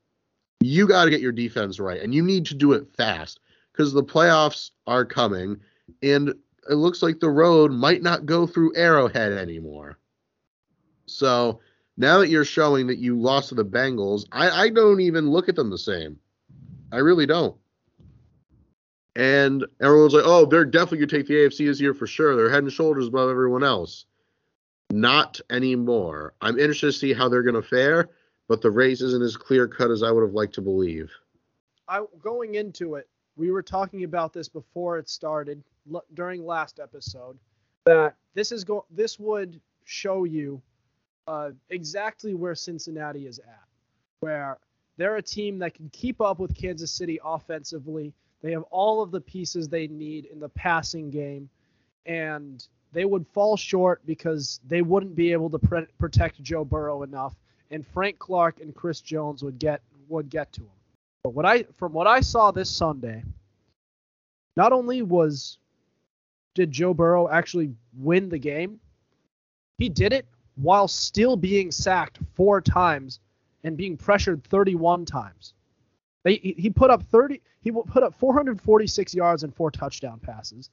you 0.60 0.88
got 0.88 1.04
to 1.04 1.10
get 1.10 1.20
your 1.20 1.32
defense 1.32 1.78
right, 1.78 2.00
and 2.00 2.14
you 2.14 2.22
need 2.22 2.46
to 2.46 2.54
do 2.54 2.72
it 2.72 2.88
fast 2.96 3.40
because 3.72 3.92
the 3.92 4.02
playoffs 4.02 4.70
are 4.86 5.04
coming, 5.04 5.58
and 6.02 6.30
it 6.68 6.74
looks 6.74 7.02
like 7.02 7.20
the 7.20 7.30
road 7.30 7.72
might 7.72 8.02
not 8.02 8.26
go 8.26 8.46
through 8.46 8.76
Arrowhead 8.76 9.32
anymore. 9.32 9.98
So 11.06 11.60
now 12.00 12.18
that 12.18 12.30
you're 12.30 12.46
showing 12.46 12.86
that 12.86 12.96
you 12.96 13.14
lost 13.14 13.50
to 13.50 13.54
the 13.54 13.64
Bengals, 13.64 14.24
I, 14.32 14.48
I 14.50 14.68
don't 14.70 15.00
even 15.00 15.30
look 15.30 15.50
at 15.50 15.54
them 15.54 15.68
the 15.68 15.76
same. 15.76 16.18
I 16.90 16.96
really 16.96 17.26
don't. 17.26 17.56
And 19.16 19.66
everyone's 19.82 20.14
like, 20.14 20.24
oh, 20.24 20.46
they're 20.46 20.64
definitely 20.64 20.98
going 20.98 21.08
to 21.10 21.16
take 21.18 21.26
the 21.26 21.34
AFC 21.34 21.66
this 21.66 21.78
year 21.78 21.92
for 21.92 22.06
sure. 22.06 22.34
They're 22.36 22.48
head 22.48 22.62
and 22.62 22.72
shoulders 22.72 23.08
above 23.08 23.28
everyone 23.28 23.62
else. 23.62 24.06
Not 24.90 25.40
anymore. 25.50 26.32
I'm 26.40 26.58
interested 26.58 26.86
to 26.86 26.92
see 26.92 27.12
how 27.12 27.28
they're 27.28 27.42
going 27.42 27.60
to 27.60 27.62
fare, 27.62 28.08
but 28.48 28.62
the 28.62 28.70
race 28.70 29.02
isn't 29.02 29.22
as 29.22 29.36
clear 29.36 29.68
cut 29.68 29.90
as 29.90 30.02
I 30.02 30.10
would 30.10 30.22
have 30.22 30.32
liked 30.32 30.54
to 30.54 30.62
believe. 30.62 31.12
I 31.86 32.02
going 32.22 32.54
into 32.54 32.94
it, 32.94 33.08
we 33.36 33.50
were 33.50 33.62
talking 33.62 34.04
about 34.04 34.32
this 34.32 34.48
before 34.48 34.96
it 34.96 35.10
started 35.10 35.62
l- 35.92 36.04
during 36.14 36.46
last 36.46 36.80
episode 36.80 37.38
that 37.84 38.16
this 38.34 38.52
is 38.52 38.64
go 38.64 38.86
this 38.90 39.18
would 39.18 39.60
show 39.84 40.24
you 40.24 40.62
uh, 41.30 41.52
exactly 41.68 42.34
where 42.34 42.56
Cincinnati 42.56 43.28
is 43.28 43.38
at, 43.38 43.62
where 44.18 44.58
they're 44.96 45.16
a 45.16 45.22
team 45.22 45.60
that 45.60 45.74
can 45.74 45.88
keep 45.90 46.20
up 46.20 46.40
with 46.40 46.52
Kansas 46.56 46.90
City 46.90 47.20
offensively. 47.24 48.12
They 48.42 48.50
have 48.50 48.64
all 48.64 49.00
of 49.00 49.12
the 49.12 49.20
pieces 49.20 49.68
they 49.68 49.86
need 49.86 50.24
in 50.24 50.40
the 50.40 50.48
passing 50.48 51.08
game, 51.08 51.48
and 52.04 52.66
they 52.92 53.04
would 53.04 53.28
fall 53.28 53.56
short 53.56 54.04
because 54.06 54.58
they 54.66 54.82
wouldn't 54.82 55.14
be 55.14 55.30
able 55.30 55.48
to 55.50 55.58
pre- 55.60 55.86
protect 56.00 56.42
Joe 56.42 56.64
Burrow 56.64 57.04
enough, 57.04 57.36
and 57.70 57.86
Frank 57.86 58.18
Clark 58.18 58.60
and 58.60 58.74
Chris 58.74 59.00
Jones 59.00 59.44
would 59.44 59.60
get 59.60 59.82
would 60.08 60.30
get 60.30 60.52
to 60.54 60.62
him. 60.62 60.78
But 61.22 61.34
what 61.34 61.46
I 61.46 61.62
from 61.76 61.92
what 61.92 62.08
I 62.08 62.22
saw 62.22 62.50
this 62.50 62.68
Sunday, 62.68 63.22
not 64.56 64.72
only 64.72 65.02
was 65.02 65.58
did 66.56 66.72
Joe 66.72 66.92
Burrow 66.92 67.28
actually 67.28 67.72
win 67.96 68.28
the 68.28 68.38
game, 68.38 68.80
he 69.78 69.88
did 69.88 70.12
it 70.12 70.26
while 70.56 70.88
still 70.88 71.36
being 71.36 71.70
sacked 71.70 72.18
four 72.34 72.60
times 72.60 73.20
and 73.64 73.76
being 73.76 73.96
pressured 73.96 74.44
31 74.44 75.04
times. 75.04 75.54
They, 76.22 76.34
he 76.34 76.70
put 76.70 76.90
up 76.90 77.02
30 77.04 77.40
he 77.62 77.70
put 77.70 78.02
up 78.02 78.14
446 78.14 79.14
yards 79.14 79.42
and 79.42 79.54
four 79.54 79.70
touchdown 79.70 80.18
passes. 80.18 80.70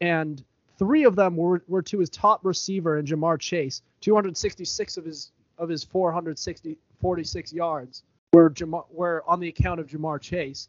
And 0.00 0.42
three 0.78 1.04
of 1.04 1.14
them 1.14 1.36
were, 1.36 1.62
were 1.68 1.82
to 1.82 1.98
his 1.98 2.08
top 2.08 2.40
receiver 2.44 2.98
in 2.98 3.04
Ja'Marr 3.04 3.38
Chase. 3.38 3.82
266 4.00 4.96
of 4.96 5.04
his 5.04 5.32
of 5.58 5.68
his 5.68 5.84
460 5.84 6.78
46 7.00 7.52
yards 7.52 8.02
were 8.32 8.50
Ja'Marr, 8.50 8.84
were 8.90 9.22
on 9.26 9.40
the 9.40 9.48
account 9.48 9.80
of 9.80 9.88
Ja'Marr 9.88 10.20
Chase. 10.20 10.68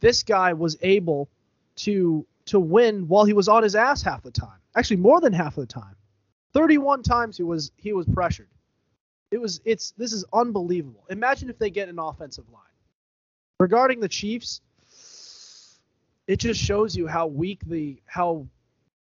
This 0.00 0.22
guy 0.22 0.52
was 0.52 0.76
able 0.82 1.28
to 1.76 2.26
to 2.46 2.60
win 2.60 3.08
while 3.08 3.24
he 3.24 3.32
was 3.32 3.48
on 3.48 3.62
his 3.62 3.74
ass 3.74 4.02
half 4.02 4.22
the 4.22 4.30
time 4.30 4.58
actually 4.76 4.96
more 4.96 5.20
than 5.20 5.32
half 5.32 5.56
of 5.56 5.62
the 5.62 5.72
time 5.72 5.96
31 6.54 7.02
times 7.02 7.36
he 7.36 7.42
was 7.42 7.72
he 7.76 7.92
was 7.92 8.06
pressured 8.06 8.48
it 9.34 9.40
was 9.40 9.60
it's 9.64 9.90
this 9.98 10.12
is 10.12 10.24
unbelievable. 10.32 11.04
Imagine 11.10 11.50
if 11.50 11.58
they 11.58 11.68
get 11.68 11.88
an 11.88 11.98
offensive 11.98 12.44
line. 12.52 12.62
Regarding 13.58 13.98
the 13.98 14.08
Chiefs, 14.08 14.60
it 16.28 16.36
just 16.36 16.60
shows 16.60 16.94
you 16.94 17.08
how 17.08 17.26
weak 17.26 17.60
the 17.66 18.00
how 18.06 18.46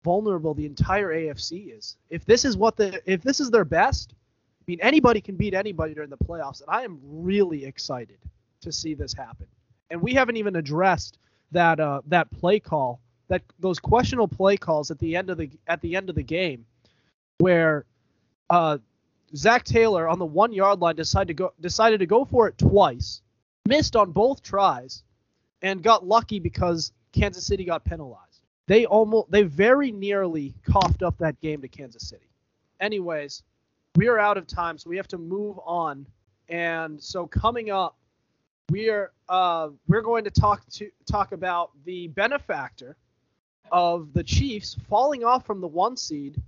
vulnerable 0.03 0.53
the 0.53 0.67
entire 0.67 1.15
AFC 1.15 1.77
is. 1.77 1.97
If 2.11 2.25
this 2.25 2.45
is 2.45 2.57
what 2.57 2.77
the 2.77 3.01
if 3.07 3.23
this 3.23 3.39
is 3.39 3.51
their 3.51 3.65
best, 3.65 4.15
I 4.61 4.65
mean 4.67 4.81
anybody 4.83 5.21
can 5.21 5.37
beat 5.37 5.55
anybody 5.55 5.95
during 5.95 6.11
the 6.11 6.17
playoffs, 6.17 6.61
and 6.61 6.71
I 6.71 6.83
am 6.83 6.99
really 7.05 7.65
excited 7.65 8.19
to 8.63 8.73
see 8.73 8.95
this 8.95 9.15
happen. 9.15 9.47
And 9.91 10.03
we 10.03 10.13
haven't 10.13 10.39
even 10.39 10.57
addressed 10.57 11.19
that 11.53 11.79
uh, 11.79 12.03
that 12.07 12.29
play 12.33 12.59
call, 12.59 13.01
that 13.29 13.43
those 13.61 13.79
questionable 13.79 14.27
play 14.27 14.57
calls 14.57 14.91
at 14.91 14.99
the 14.99 15.15
end 15.15 15.31
of 15.31 15.39
the 15.39 15.51
at 15.69 15.81
the 15.83 15.95
end 15.95 16.09
of 16.09 16.17
the 16.17 16.25
game, 16.25 16.67
where 17.39 17.85
uh, 18.51 18.79
Zac 19.35 19.65
Taylor 19.65 20.09
on 20.09 20.19
the 20.19 20.27
one 20.27 20.53
yard 20.53 20.81
line 20.81 20.97
decided 20.97 21.29
to 21.29 21.35
go 21.35 21.53
decided 21.61 22.01
to 22.01 22.07
go 22.07 22.25
for 22.25 22.49
it 22.49 22.59
twice, 22.59 23.23
missed 23.67 23.97
on 23.97 24.13
both 24.13 24.43
tries, 24.43 25.03
and 25.63 25.83
got 25.83 26.07
lucky 26.07 26.39
because 26.39 26.93
Kansas 27.13 27.47
City 27.47 27.65
got 27.65 27.85
penalized. 27.85 28.43
They 28.67 28.87
almost 28.87 29.31
they 29.31 29.43
very 29.43 29.93
nearly 29.93 30.55
coughed 30.65 31.03
up 31.03 31.19
that 31.19 31.41
game 31.41 31.61
to 31.63 31.69
Kansas 31.69 32.09
City. 32.09 32.29
Anyways, 32.81 33.43
we 33.97 34.09
are 34.09 34.19
out 34.19 34.37
of 34.37 34.47
time, 34.47 34.79
so 34.79 34.91
we 34.91 34.97
have 34.97 35.09
to 35.09 35.19
move 35.19 35.59
on. 35.65 36.07
And 36.49 37.03
so 37.03 37.27
coming 37.27 37.71
up, 37.71 37.97
we 38.71 38.89
are 38.91 39.13
uh, 39.29 39.71
we're 39.89 40.03
going 40.03 40.25
to 40.25 40.31
talk 40.31 40.69
to 40.71 40.91
talk 41.11 41.33
about 41.33 41.71
the 41.85 42.09
benefactor 42.09 42.97
of 43.73 44.13
the 44.13 44.23
Chiefs 44.23 44.77
falling 44.89 45.25
off 45.25 45.45
from 45.45 45.61
the 45.61 45.67
one 45.67 45.97
seed 45.97 46.41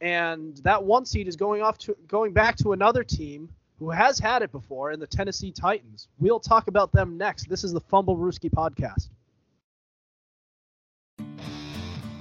and 0.00 0.56
that 0.58 0.82
one 0.82 1.04
seed 1.04 1.28
is 1.28 1.36
going 1.36 1.62
off 1.62 1.78
to 1.78 1.96
going 2.08 2.32
back 2.32 2.56
to 2.56 2.72
another 2.72 3.04
team 3.04 3.48
who 3.78 3.90
has 3.90 4.18
had 4.18 4.42
it 4.42 4.52
before 4.52 4.92
in 4.92 5.00
the 5.00 5.06
Tennessee 5.06 5.52
Titans. 5.52 6.08
We'll 6.18 6.40
talk 6.40 6.68
about 6.68 6.92
them 6.92 7.16
next. 7.16 7.48
This 7.48 7.64
is 7.64 7.72
the 7.72 7.80
Fumblerooski 7.80 8.50
podcast. 8.50 9.08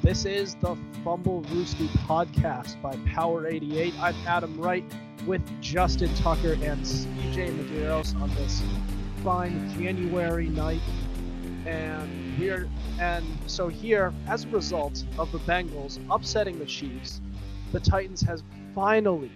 This 0.02 0.26
is 0.26 0.56
the 0.56 0.78
Fumblerooski 1.04 1.88
podcast 2.08 2.82
by 2.82 2.96
Power 3.14 3.48
88. 3.48 3.94
I'm 4.00 4.16
Adam 4.26 4.60
Wright 4.60 4.86
with 5.28 5.42
Justin 5.62 6.14
Tucker 6.16 6.54
and 6.54 6.82
CJ 6.82 7.58
Medeiros 7.58 8.20
on 8.22 8.34
this 8.36 8.62
fine 9.24 9.70
January 9.78 10.48
night. 10.48 10.82
And 11.66 12.40
we're 12.40 12.70
and 13.00 13.26
so 13.48 13.68
here, 13.68 14.14
as 14.28 14.46
a 14.46 14.48
result 14.50 15.04
of 15.18 15.32
the 15.32 15.40
Bengals 15.40 16.00
upsetting 16.10 16.58
the 16.58 16.66
Chiefs, 16.66 17.22
the 17.72 17.80
Titans 17.80 18.22
has 18.22 18.44
finally 18.74 19.32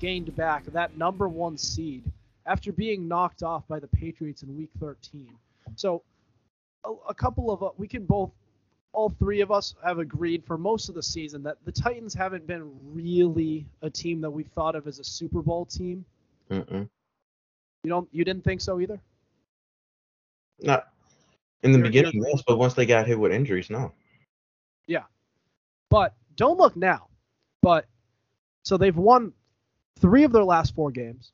gained 0.00 0.34
back 0.36 0.64
that 0.66 0.96
number 0.96 1.28
one 1.28 1.56
seed 1.56 2.04
after 2.46 2.72
being 2.72 3.06
knocked 3.06 3.42
off 3.42 3.66
by 3.68 3.78
the 3.78 3.86
Patriots 3.88 4.42
in 4.42 4.56
Week 4.56 4.70
13. 4.80 5.28
So 5.76 6.02
a, 6.84 6.90
a 7.10 7.14
couple 7.14 7.50
of 7.50 7.62
uh, 7.62 7.70
we 7.76 7.86
can 7.88 8.04
both 8.04 8.30
all 8.92 9.10
three 9.10 9.40
of 9.42 9.50
us 9.52 9.74
have 9.84 9.98
agreed 9.98 10.44
for 10.44 10.56
most 10.56 10.88
of 10.88 10.94
the 10.94 11.02
season 11.02 11.42
that 11.42 11.56
the 11.64 11.72
Titans 11.72 12.14
haven't 12.14 12.46
been 12.46 12.70
really 12.92 13.66
a 13.82 13.90
team 13.90 14.20
that 14.22 14.30
we 14.30 14.44
thought 14.44 14.74
of 14.74 14.86
as 14.86 14.98
a 14.98 15.04
Super 15.04 15.42
Bowl 15.42 15.66
team. 15.66 16.04
Mm-mm. 16.50 16.88
You 17.84 17.90
don't 17.90 18.08
you 18.12 18.24
didn't 18.24 18.44
think 18.44 18.60
so 18.60 18.80
either? 18.80 18.98
Not 20.60 20.88
in 21.62 21.72
the 21.72 21.78
You're- 21.78 21.88
beginning, 21.90 22.24
yes, 22.26 22.42
but 22.46 22.58
once 22.58 22.74
they 22.74 22.86
got 22.86 23.06
hit 23.06 23.18
with 23.18 23.32
injuries, 23.32 23.70
no. 23.70 23.92
Yeah, 24.86 25.04
but 25.90 26.14
don't 26.36 26.58
look 26.58 26.74
now. 26.74 27.07
But 27.62 27.86
so 28.62 28.76
they've 28.76 28.96
won 28.96 29.32
three 29.98 30.24
of 30.24 30.32
their 30.32 30.44
last 30.44 30.74
four 30.74 30.90
games. 30.90 31.32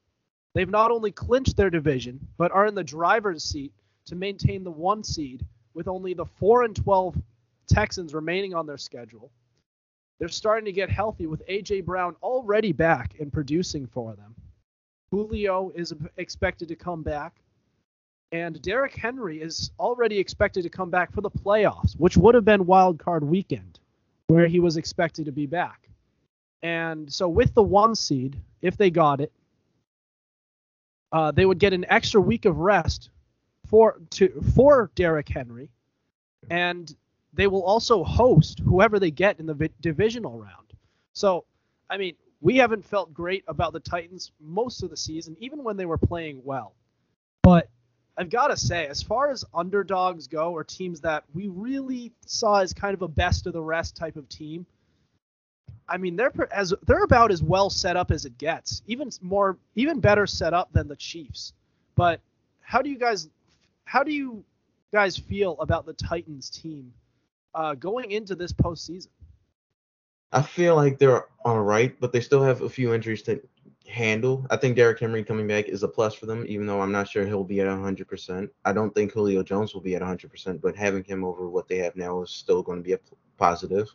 They've 0.54 0.70
not 0.70 0.90
only 0.90 1.10
clinched 1.10 1.56
their 1.56 1.70
division, 1.70 2.20
but 2.38 2.52
are 2.52 2.66
in 2.66 2.74
the 2.74 2.84
driver's 2.84 3.42
seat 3.42 3.72
to 4.06 4.14
maintain 4.14 4.62
the 4.62 4.70
one 4.70 5.02
seed 5.02 5.44
with 5.74 5.88
only 5.88 6.14
the 6.14 6.26
four 6.26 6.62
and 6.62 6.74
twelve 6.74 7.16
Texans 7.66 8.14
remaining 8.14 8.54
on 8.54 8.66
their 8.66 8.78
schedule. 8.78 9.30
They're 10.18 10.28
starting 10.28 10.64
to 10.66 10.72
get 10.72 10.90
healthy 10.90 11.26
with 11.26 11.46
AJ 11.48 11.84
Brown 11.84 12.14
already 12.22 12.72
back 12.72 13.14
and 13.18 13.32
producing 13.32 13.86
for 13.86 14.14
them. 14.14 14.34
Julio 15.10 15.72
is 15.74 15.92
expected 16.16 16.68
to 16.68 16.76
come 16.76 17.02
back. 17.02 17.40
And 18.32 18.60
Derrick 18.62 18.94
Henry 18.94 19.40
is 19.40 19.70
already 19.78 20.18
expected 20.18 20.62
to 20.62 20.68
come 20.68 20.90
back 20.90 21.12
for 21.12 21.20
the 21.20 21.30
playoffs, 21.30 21.94
which 21.98 22.16
would 22.16 22.34
have 22.34 22.44
been 22.44 22.66
wild 22.66 22.98
card 22.98 23.22
weekend, 23.22 23.78
where 24.26 24.46
he 24.46 24.60
was 24.60 24.76
expected 24.76 25.26
to 25.26 25.32
be 25.32 25.46
back. 25.46 25.88
And 26.64 27.12
so 27.12 27.28
with 27.28 27.52
the 27.52 27.62
one 27.62 27.94
seed, 27.94 28.40
if 28.62 28.78
they 28.78 28.88
got 28.88 29.20
it, 29.20 29.30
uh, 31.12 31.30
they 31.30 31.44
would 31.44 31.58
get 31.58 31.74
an 31.74 31.84
extra 31.90 32.20
week 32.20 32.46
of 32.46 32.56
rest 32.56 33.10
for 33.66 34.00
to 34.10 34.42
for 34.54 34.90
Derrick 34.94 35.28
Henry, 35.28 35.68
and 36.48 36.96
they 37.34 37.48
will 37.48 37.62
also 37.62 38.02
host 38.02 38.60
whoever 38.60 38.98
they 38.98 39.10
get 39.10 39.38
in 39.38 39.44
the 39.44 39.52
vi- 39.52 39.68
divisional 39.82 40.38
round. 40.38 40.72
So, 41.12 41.44
I 41.90 41.98
mean, 41.98 42.14
we 42.40 42.56
haven't 42.56 42.84
felt 42.86 43.12
great 43.12 43.44
about 43.46 43.74
the 43.74 43.80
Titans 43.80 44.32
most 44.40 44.82
of 44.82 44.88
the 44.88 44.96
season, 44.96 45.36
even 45.40 45.64
when 45.64 45.76
they 45.76 45.86
were 45.86 45.98
playing 45.98 46.40
well. 46.44 46.72
But 47.42 47.68
I've 48.16 48.30
got 48.30 48.46
to 48.48 48.56
say, 48.56 48.86
as 48.86 49.02
far 49.02 49.30
as 49.30 49.44
underdogs 49.52 50.26
go, 50.26 50.52
or 50.52 50.64
teams 50.64 51.00
that 51.02 51.24
we 51.34 51.48
really 51.48 52.10
saw 52.24 52.60
as 52.60 52.72
kind 52.72 52.94
of 52.94 53.02
a 53.02 53.08
best 53.08 53.46
of 53.46 53.52
the 53.52 53.62
rest 53.62 53.96
type 53.96 54.16
of 54.16 54.26
team, 54.30 54.64
I 55.88 55.98
mean, 55.98 56.16
they're 56.16 56.32
as 56.52 56.72
they're 56.86 57.04
about 57.04 57.30
as 57.30 57.42
well 57.42 57.68
set 57.70 57.96
up 57.96 58.10
as 58.10 58.24
it 58.24 58.38
gets, 58.38 58.82
even 58.86 59.10
more, 59.20 59.58
even 59.74 60.00
better 60.00 60.26
set 60.26 60.54
up 60.54 60.72
than 60.72 60.88
the 60.88 60.96
Chiefs. 60.96 61.52
But 61.94 62.20
how 62.60 62.82
do 62.82 62.90
you 62.90 62.98
guys, 62.98 63.28
how 63.84 64.02
do 64.02 64.12
you 64.12 64.44
guys 64.92 65.16
feel 65.16 65.56
about 65.60 65.86
the 65.86 65.92
Titans 65.92 66.48
team 66.48 66.92
uh, 67.54 67.74
going 67.74 68.10
into 68.12 68.34
this 68.34 68.52
postseason? 68.52 69.08
I 70.32 70.42
feel 70.42 70.74
like 70.74 70.98
they're 70.98 71.26
all 71.44 71.62
right, 71.62 71.98
but 72.00 72.12
they 72.12 72.20
still 72.20 72.42
have 72.42 72.62
a 72.62 72.68
few 72.68 72.92
injuries 72.94 73.22
to 73.22 73.40
handle. 73.86 74.46
I 74.50 74.56
think 74.56 74.76
Derrick 74.76 74.98
Henry 74.98 75.22
coming 75.22 75.46
back 75.46 75.66
is 75.68 75.82
a 75.82 75.88
plus 75.88 76.14
for 76.14 76.26
them, 76.26 76.44
even 76.48 76.66
though 76.66 76.80
I'm 76.80 76.90
not 76.90 77.08
sure 77.08 77.26
he'll 77.26 77.44
be 77.44 77.60
at 77.60 77.68
100%. 77.68 78.48
I 78.64 78.72
don't 78.72 78.92
think 78.94 79.12
Julio 79.12 79.42
Jones 79.42 79.74
will 79.74 79.80
be 79.80 79.94
at 79.94 80.02
100%, 80.02 80.60
but 80.60 80.74
having 80.74 81.04
him 81.04 81.24
over 81.24 81.48
what 81.48 81.68
they 81.68 81.76
have 81.78 81.94
now 81.94 82.22
is 82.22 82.30
still 82.30 82.62
going 82.62 82.78
to 82.78 82.82
be 82.82 82.94
a 82.94 83.00
positive. 83.36 83.88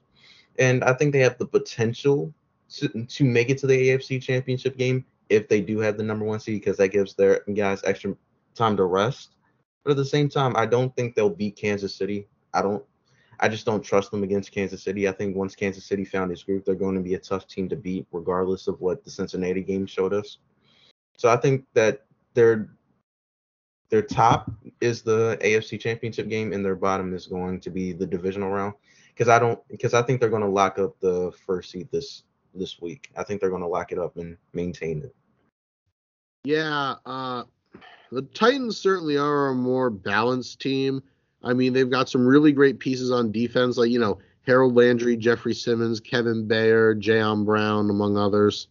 And 0.58 0.84
I 0.84 0.94
think 0.94 1.14
they 1.14 1.20
have 1.20 1.38
the 1.38 1.46
potential 1.46 2.34
to, 2.76 2.88
to 2.88 3.24
make 3.24 3.50
it 3.50 3.58
to 3.60 3.68
the 3.68 3.90
AFC 3.90 4.22
Championship 4.22 4.78
game 4.78 5.06
if 5.30 5.48
they 5.48 5.62
do 5.62 5.80
have 5.80 5.98
the 5.98 6.04
number 6.04 6.26
one 6.26 6.40
seed, 6.40 6.62
because 6.62 6.78
that 6.78 6.90
gives 6.90 7.14
their 7.14 7.44
guys 7.56 7.82
extra 7.84 8.16
time 8.56 8.76
to 8.78 8.86
rest. 8.86 9.36
But 9.84 9.92
at 9.92 9.98
the 9.98 10.06
same 10.06 10.30
time, 10.30 10.56
I 10.56 10.66
don't 10.66 10.96
think 10.96 11.16
they'll 11.16 11.30
beat 11.30 11.56
Kansas 11.56 11.96
City. 11.96 12.28
I 12.54 12.62
don't. 12.62 12.84
I 13.42 13.48
just 13.48 13.66
don't 13.66 13.82
trust 13.82 14.12
them 14.12 14.24
against 14.24 14.52
Kansas 14.52 14.84
City. 14.84 15.08
I 15.08 15.14
think 15.14 15.34
once 15.34 15.56
Kansas 15.56 15.86
City 15.86 16.04
found 16.04 16.30
his 16.30 16.44
group, 16.44 16.66
they're 16.66 16.76
going 16.76 16.96
to 16.96 17.02
be 17.02 17.14
a 17.14 17.20
tough 17.20 17.48
team 17.48 17.70
to 17.70 17.78
beat, 17.78 18.06
regardless 18.12 18.68
of 18.68 18.82
what 18.82 19.06
the 19.06 19.10
Cincinnati 19.10 19.62
game 19.62 19.86
showed 19.86 20.14
us. 20.14 20.40
So 21.16 21.30
I 21.30 21.38
think 21.38 21.66
that 21.74 22.06
their 22.34 22.70
their 23.90 24.02
top 24.02 24.52
is 24.82 25.02
the 25.02 25.38
AFC 25.42 25.80
Championship 25.80 26.30
game, 26.30 26.54
and 26.54 26.64
their 26.64 26.76
bottom 26.76 27.14
is 27.14 27.28
going 27.28 27.60
to 27.62 27.70
be 27.70 27.94
the 27.94 28.06
divisional 28.06 28.50
round. 28.50 28.74
Because 29.20 29.30
I 29.30 29.38
don't, 29.38 29.60
because 29.68 29.94
I 29.94 30.02
think 30.02 30.22
they're 30.22 30.30
going 30.30 30.44
to 30.44 30.48
lock 30.48 30.80
up 30.80 30.98
the 31.02 31.34
first 31.46 31.72
seed 31.72 31.90
this 31.92 32.24
this 32.56 32.80
week. 32.80 33.12
I 33.18 33.24
think 33.24 33.42
they're 33.42 33.50
going 33.50 33.62
to 33.62 33.68
lock 33.68 33.92
it 33.92 34.00
up 34.00 34.16
and 34.16 34.38
maintain 34.54 35.04
it. 35.04 35.14
Yeah, 36.46 36.96
uh, 37.06 37.44
the 38.14 38.22
Titans 38.34 38.78
certainly 38.78 39.18
are 39.18 39.50
a 39.50 39.54
more 39.54 39.90
balanced 39.90 40.62
team. 40.62 41.04
I 41.44 41.52
mean, 41.52 41.74
they've 41.74 41.90
got 41.90 42.08
some 42.08 42.26
really 42.26 42.54
great 42.54 42.80
pieces 42.80 43.12
on 43.12 43.34
defense, 43.34 43.76
like 43.76 43.90
you 43.90 44.00
know 44.00 44.20
Harold 44.46 44.76
Landry, 44.76 45.18
Jeffrey 45.18 45.54
Simmons, 45.54 46.00
Kevin 46.00 46.48
Byard, 46.48 47.02
Jayon 47.02 47.44
Brown, 47.44 47.90
among 47.90 48.18
others. 48.18 48.70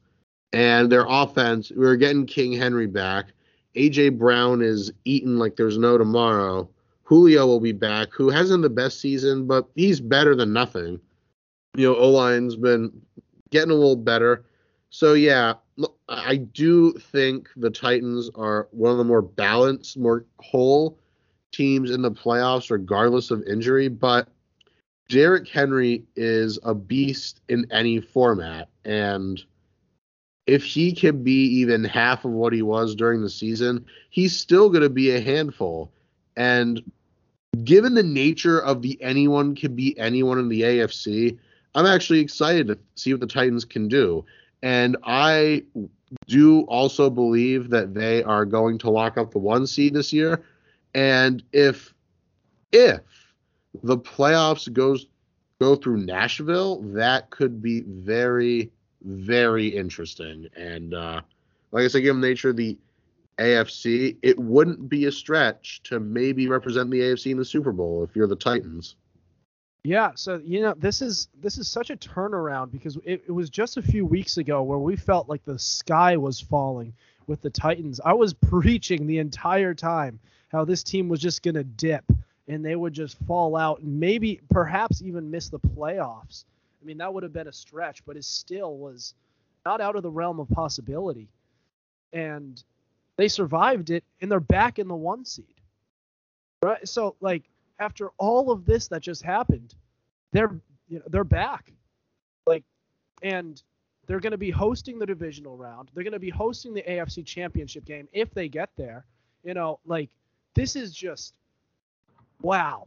And 0.54 0.90
their 0.90 1.04
offense, 1.06 1.70
we 1.70 1.84
are 1.84 1.96
getting 1.96 2.24
King 2.24 2.54
Henry 2.54 2.86
back. 2.86 3.26
AJ 3.76 4.16
Brown 4.16 4.62
is 4.62 4.90
eating 5.04 5.36
like 5.36 5.56
there's 5.56 5.76
no 5.76 5.98
tomorrow. 5.98 6.70
Julio 7.08 7.46
will 7.46 7.58
be 7.58 7.72
back, 7.72 8.12
who 8.12 8.28
hasn't 8.28 8.60
the 8.60 8.68
best 8.68 9.00
season, 9.00 9.46
but 9.46 9.66
he's 9.74 9.98
better 9.98 10.36
than 10.36 10.52
nothing. 10.52 11.00
You 11.74 11.88
know, 11.88 11.96
O 11.96 12.10
line's 12.10 12.54
been 12.54 13.00
getting 13.48 13.70
a 13.70 13.74
little 13.74 13.96
better. 13.96 14.44
So 14.90 15.14
yeah, 15.14 15.54
I 16.10 16.36
do 16.36 16.92
think 16.92 17.48
the 17.56 17.70
Titans 17.70 18.28
are 18.34 18.68
one 18.72 18.92
of 18.92 18.98
the 18.98 19.04
more 19.04 19.22
balanced, 19.22 19.96
more 19.96 20.26
whole 20.40 20.98
teams 21.50 21.90
in 21.90 22.02
the 22.02 22.10
playoffs, 22.10 22.70
regardless 22.70 23.30
of 23.30 23.42
injury. 23.44 23.88
But 23.88 24.28
Derrick 25.08 25.48
Henry 25.48 26.04
is 26.14 26.58
a 26.62 26.74
beast 26.74 27.40
in 27.48 27.66
any 27.70 28.02
format, 28.02 28.68
and 28.84 29.42
if 30.46 30.62
he 30.62 30.92
can 30.92 31.22
be 31.22 31.44
even 31.44 31.84
half 31.84 32.26
of 32.26 32.32
what 32.32 32.52
he 32.52 32.60
was 32.60 32.94
during 32.94 33.22
the 33.22 33.30
season, 33.30 33.86
he's 34.10 34.38
still 34.38 34.68
going 34.68 34.82
to 34.82 34.90
be 34.90 35.12
a 35.12 35.22
handful. 35.22 35.90
And 36.36 36.82
given 37.64 37.94
the 37.94 38.02
nature 38.02 38.58
of 38.58 38.82
the 38.82 39.00
anyone 39.02 39.54
can 39.54 39.74
be 39.74 39.98
anyone 39.98 40.38
in 40.38 40.48
the 40.48 40.62
AFC, 40.62 41.38
I'm 41.74 41.86
actually 41.86 42.20
excited 42.20 42.68
to 42.68 42.78
see 42.94 43.12
what 43.12 43.20
the 43.20 43.26
Titans 43.26 43.64
can 43.64 43.88
do. 43.88 44.24
And 44.62 44.96
I 45.04 45.64
do 46.26 46.62
also 46.62 47.10
believe 47.10 47.70
that 47.70 47.94
they 47.94 48.22
are 48.22 48.44
going 48.44 48.78
to 48.78 48.90
lock 48.90 49.18
up 49.18 49.30
the 49.30 49.38
one 49.38 49.66
seed 49.66 49.94
this 49.94 50.12
year. 50.12 50.42
And 50.94 51.42
if 51.52 51.94
if 52.72 53.00
the 53.82 53.98
playoffs 53.98 54.72
goes 54.72 55.06
go 55.60 55.76
through 55.76 55.98
Nashville, 55.98 56.80
that 56.82 57.30
could 57.30 57.62
be 57.62 57.82
very 57.82 58.70
very 59.02 59.68
interesting. 59.68 60.48
And 60.56 60.94
uh, 60.94 61.20
like 61.70 61.84
I 61.84 61.88
said, 61.88 62.02
given 62.02 62.20
the 62.20 62.28
nature 62.28 62.50
of 62.50 62.56
the 62.56 62.76
AFC, 63.38 64.16
it 64.22 64.38
wouldn't 64.38 64.88
be 64.88 65.06
a 65.06 65.12
stretch 65.12 65.82
to 65.84 66.00
maybe 66.00 66.48
represent 66.48 66.90
the 66.90 67.00
AFC 67.00 67.30
in 67.30 67.38
the 67.38 67.44
Super 67.44 67.72
Bowl 67.72 68.04
if 68.04 68.14
you're 68.16 68.26
the 68.26 68.36
Titans. 68.36 68.96
Yeah, 69.84 70.10
so 70.16 70.40
you 70.44 70.60
know 70.60 70.74
this 70.76 71.00
is 71.00 71.28
this 71.40 71.56
is 71.56 71.68
such 71.68 71.90
a 71.90 71.96
turnaround 71.96 72.72
because 72.72 72.96
it, 73.04 73.22
it 73.26 73.32
was 73.32 73.48
just 73.48 73.76
a 73.76 73.82
few 73.82 74.04
weeks 74.04 74.36
ago 74.36 74.62
where 74.62 74.78
we 74.78 74.96
felt 74.96 75.28
like 75.28 75.44
the 75.44 75.58
sky 75.58 76.16
was 76.16 76.40
falling 76.40 76.92
with 77.26 77.40
the 77.40 77.50
Titans. 77.50 78.00
I 78.04 78.12
was 78.12 78.34
preaching 78.50 79.06
the 79.06 79.18
entire 79.18 79.74
time 79.74 80.18
how 80.48 80.64
this 80.64 80.82
team 80.82 81.08
was 81.08 81.20
just 81.20 81.42
gonna 81.42 81.64
dip 81.64 82.04
and 82.48 82.64
they 82.64 82.74
would 82.74 82.92
just 82.92 83.18
fall 83.20 83.56
out 83.56 83.80
and 83.80 84.00
maybe 84.00 84.40
perhaps 84.50 85.00
even 85.00 85.30
miss 85.30 85.48
the 85.48 85.60
playoffs. 85.60 86.44
I 86.82 86.84
mean, 86.84 86.98
that 86.98 87.12
would 87.12 87.22
have 87.22 87.32
been 87.32 87.48
a 87.48 87.52
stretch, 87.52 88.04
but 88.04 88.16
it 88.16 88.24
still 88.24 88.76
was 88.76 89.14
not 89.64 89.80
out 89.80 89.96
of 89.96 90.02
the 90.02 90.10
realm 90.10 90.40
of 90.40 90.48
possibility. 90.48 91.28
And 92.12 92.62
they 93.18 93.28
survived 93.28 93.90
it, 93.90 94.04
and 94.22 94.30
they're 94.30 94.40
back 94.40 94.78
in 94.78 94.88
the 94.88 94.94
one 94.94 95.26
seed. 95.26 95.44
Right? 96.62 96.88
So, 96.88 97.16
like, 97.20 97.42
after 97.78 98.10
all 98.16 98.50
of 98.50 98.64
this 98.64 98.88
that 98.88 99.02
just 99.02 99.22
happened, 99.22 99.74
they're 100.32 100.58
you 100.88 101.00
know 101.00 101.04
they're 101.08 101.24
back. 101.24 101.72
Like, 102.46 102.64
and 103.22 103.62
they're 104.06 104.20
going 104.20 104.32
to 104.32 104.38
be 104.38 104.50
hosting 104.50 104.98
the 104.98 105.04
divisional 105.04 105.56
round. 105.56 105.90
They're 105.92 106.04
going 106.04 106.12
to 106.12 106.18
be 106.18 106.30
hosting 106.30 106.72
the 106.72 106.82
AFC 106.82 107.26
Championship 107.26 107.84
game 107.84 108.08
if 108.12 108.32
they 108.32 108.48
get 108.48 108.70
there. 108.76 109.04
You 109.44 109.52
know, 109.52 109.80
like 109.84 110.08
this 110.54 110.76
is 110.76 110.94
just 110.94 111.34
wow. 112.40 112.86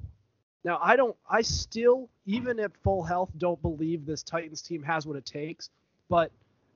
Now, 0.64 0.80
I 0.82 0.96
don't, 0.96 1.16
I 1.30 1.42
still, 1.42 2.08
even 2.26 2.60
at 2.60 2.72
full 2.84 3.04
health, 3.04 3.32
don't 3.38 3.62
believe 3.62 4.06
this 4.06 4.22
Titans 4.22 4.62
team 4.62 4.84
has 4.84 5.08
what 5.08 5.18
it 5.18 5.26
takes. 5.26 5.70
But 6.08 6.32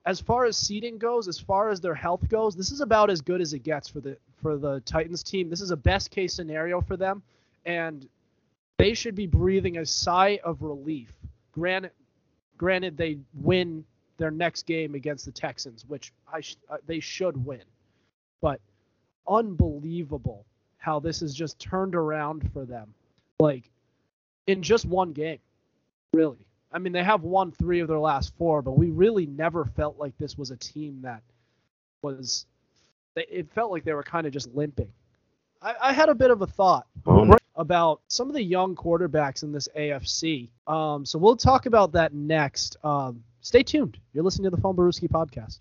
as 0.06 0.20
far 0.20 0.44
as 0.44 0.56
seeding 0.56 0.98
goes, 0.98 1.26
as 1.26 1.38
far 1.38 1.68
as 1.68 1.80
their 1.80 1.94
health 1.94 2.28
goes, 2.28 2.54
this 2.54 2.70
is 2.70 2.80
about 2.80 3.10
as 3.10 3.20
good 3.20 3.40
as 3.40 3.52
it 3.52 3.64
gets 3.64 3.88
for 3.88 4.00
the 4.00 4.16
for 4.40 4.56
the 4.56 4.80
Titans 4.80 5.22
team. 5.22 5.50
This 5.50 5.60
is 5.60 5.72
a 5.72 5.76
best 5.76 6.10
case 6.12 6.32
scenario 6.32 6.80
for 6.80 6.96
them, 6.96 7.22
and 7.64 8.08
they 8.78 8.94
should 8.94 9.16
be 9.16 9.26
breathing 9.26 9.78
a 9.78 9.86
sigh 9.86 10.38
of 10.44 10.62
relief. 10.62 11.12
Granted, 11.52 11.90
granted 12.56 12.96
they 12.96 13.18
win 13.34 13.84
their 14.16 14.30
next 14.30 14.64
game 14.64 14.94
against 14.94 15.24
the 15.24 15.32
Texans, 15.32 15.84
which 15.88 16.12
sh- 16.40 16.54
uh, 16.70 16.76
they 16.86 17.00
should 17.00 17.44
win, 17.44 17.62
but 18.40 18.60
unbelievable 19.28 20.44
how 20.78 21.00
this 21.00 21.18
has 21.20 21.34
just 21.34 21.58
turned 21.58 21.96
around 21.96 22.48
for 22.52 22.64
them. 22.64 22.94
Like 23.40 23.70
in 24.46 24.62
just 24.62 24.84
one 24.84 25.12
game, 25.12 25.40
really. 26.12 26.45
I 26.72 26.78
mean, 26.78 26.92
they 26.92 27.02
have 27.02 27.22
won 27.22 27.52
three 27.52 27.80
of 27.80 27.88
their 27.88 27.98
last 27.98 28.32
four, 28.36 28.62
but 28.62 28.72
we 28.72 28.90
really 28.90 29.26
never 29.26 29.64
felt 29.64 29.98
like 29.98 30.16
this 30.18 30.36
was 30.36 30.50
a 30.50 30.56
team 30.56 31.00
that 31.02 31.22
was. 32.02 32.46
It 33.16 33.50
felt 33.54 33.70
like 33.70 33.84
they 33.84 33.94
were 33.94 34.02
kind 34.02 34.26
of 34.26 34.32
just 34.32 34.54
limping. 34.54 34.92
I, 35.62 35.74
I 35.80 35.92
had 35.92 36.10
a 36.10 36.14
bit 36.14 36.30
of 36.30 36.42
a 36.42 36.46
thought 36.46 36.86
about 37.56 38.02
some 38.08 38.28
of 38.28 38.34
the 38.34 38.42
young 38.42 38.74
quarterbacks 38.74 39.42
in 39.42 39.52
this 39.52 39.68
AFC. 39.76 40.50
Um, 40.66 41.06
so 41.06 41.18
we'll 41.18 41.36
talk 41.36 41.64
about 41.64 41.92
that 41.92 42.12
next. 42.12 42.76
Um, 42.84 43.22
stay 43.40 43.62
tuned. 43.62 43.98
You're 44.12 44.24
listening 44.24 44.50
to 44.50 44.56
the 44.56 44.62
Fumblerooski 44.62 45.08
podcast. 45.08 45.60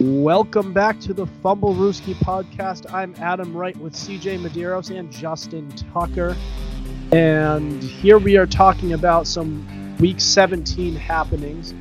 Welcome 0.00 0.72
back 0.72 0.98
to 1.00 1.14
the 1.14 1.26
Fumblerooski 1.26 2.14
podcast. 2.14 2.92
I'm 2.92 3.14
Adam 3.18 3.56
Wright 3.56 3.76
with 3.76 3.92
CJ 3.92 4.40
Medeiros 4.40 4.90
and 4.96 5.12
Justin 5.12 5.70
Tucker. 5.92 6.36
And 7.12 7.82
here 7.82 8.16
we 8.18 8.38
are 8.38 8.46
talking 8.46 8.94
about 8.94 9.26
some 9.26 9.96
week 9.98 10.18
17 10.18 10.96
happenings. 10.96 11.74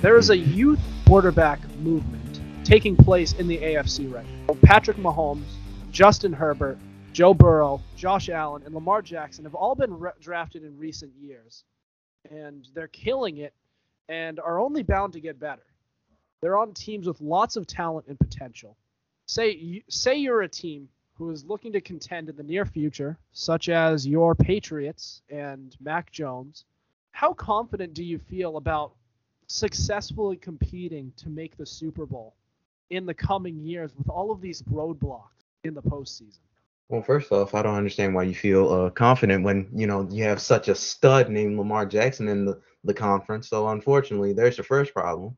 There 0.00 0.16
is 0.16 0.30
a 0.30 0.36
youth 0.36 0.80
quarterback 1.06 1.60
movement 1.76 2.40
taking 2.64 2.96
place 2.96 3.34
in 3.34 3.48
the 3.48 3.58
AFC 3.58 4.10
right 4.10 4.24
now. 4.46 4.56
Patrick 4.62 4.96
Mahomes, 4.96 5.44
Justin 5.90 6.32
Herbert, 6.32 6.78
Joe 7.12 7.34
Burrow, 7.34 7.82
Josh 7.96 8.30
Allen, 8.30 8.62
and 8.64 8.74
Lamar 8.74 9.02
Jackson 9.02 9.44
have 9.44 9.54
all 9.54 9.74
been 9.74 9.98
re- 9.98 10.10
drafted 10.22 10.64
in 10.64 10.78
recent 10.78 11.12
years. 11.20 11.64
And 12.30 12.66
they're 12.74 12.88
killing 12.88 13.38
it 13.38 13.52
and 14.08 14.40
are 14.40 14.58
only 14.58 14.82
bound 14.82 15.12
to 15.12 15.20
get 15.20 15.38
better. 15.38 15.66
They're 16.40 16.56
on 16.56 16.72
teams 16.72 17.06
with 17.06 17.20
lots 17.20 17.56
of 17.56 17.66
talent 17.66 18.06
and 18.08 18.18
potential. 18.18 18.74
Say 19.26 19.82
say 19.90 20.16
you're 20.16 20.40
a 20.40 20.48
team 20.48 20.88
who 21.18 21.30
is 21.30 21.44
looking 21.44 21.72
to 21.72 21.80
contend 21.80 22.28
in 22.28 22.36
the 22.36 22.42
near 22.42 22.64
future, 22.64 23.18
such 23.32 23.68
as 23.68 24.06
your 24.06 24.36
Patriots 24.36 25.22
and 25.28 25.76
Mac 25.80 26.12
Jones. 26.12 26.64
How 27.10 27.34
confident 27.34 27.92
do 27.92 28.04
you 28.04 28.18
feel 28.18 28.56
about 28.56 28.92
successfully 29.48 30.36
competing 30.36 31.12
to 31.16 31.28
make 31.28 31.56
the 31.56 31.66
Super 31.66 32.06
Bowl 32.06 32.36
in 32.90 33.04
the 33.04 33.14
coming 33.14 33.58
years 33.58 33.96
with 33.96 34.08
all 34.08 34.30
of 34.30 34.40
these 34.40 34.62
roadblocks 34.62 35.44
in 35.64 35.74
the 35.74 35.82
postseason? 35.82 36.38
Well, 36.88 37.02
first 37.02 37.32
off, 37.32 37.54
I 37.54 37.62
don't 37.62 37.74
understand 37.74 38.14
why 38.14 38.22
you 38.22 38.34
feel 38.34 38.72
uh, 38.72 38.90
confident 38.90 39.44
when 39.44 39.68
you 39.74 39.86
know 39.86 40.06
you 40.10 40.24
have 40.24 40.40
such 40.40 40.68
a 40.68 40.74
stud 40.74 41.28
named 41.28 41.58
Lamar 41.58 41.84
Jackson 41.84 42.28
in 42.28 42.46
the, 42.46 42.60
the 42.84 42.94
conference. 42.94 43.48
So 43.48 43.68
unfortunately, 43.68 44.32
there's 44.32 44.56
your 44.56 44.64
first 44.64 44.94
problem. 44.94 45.36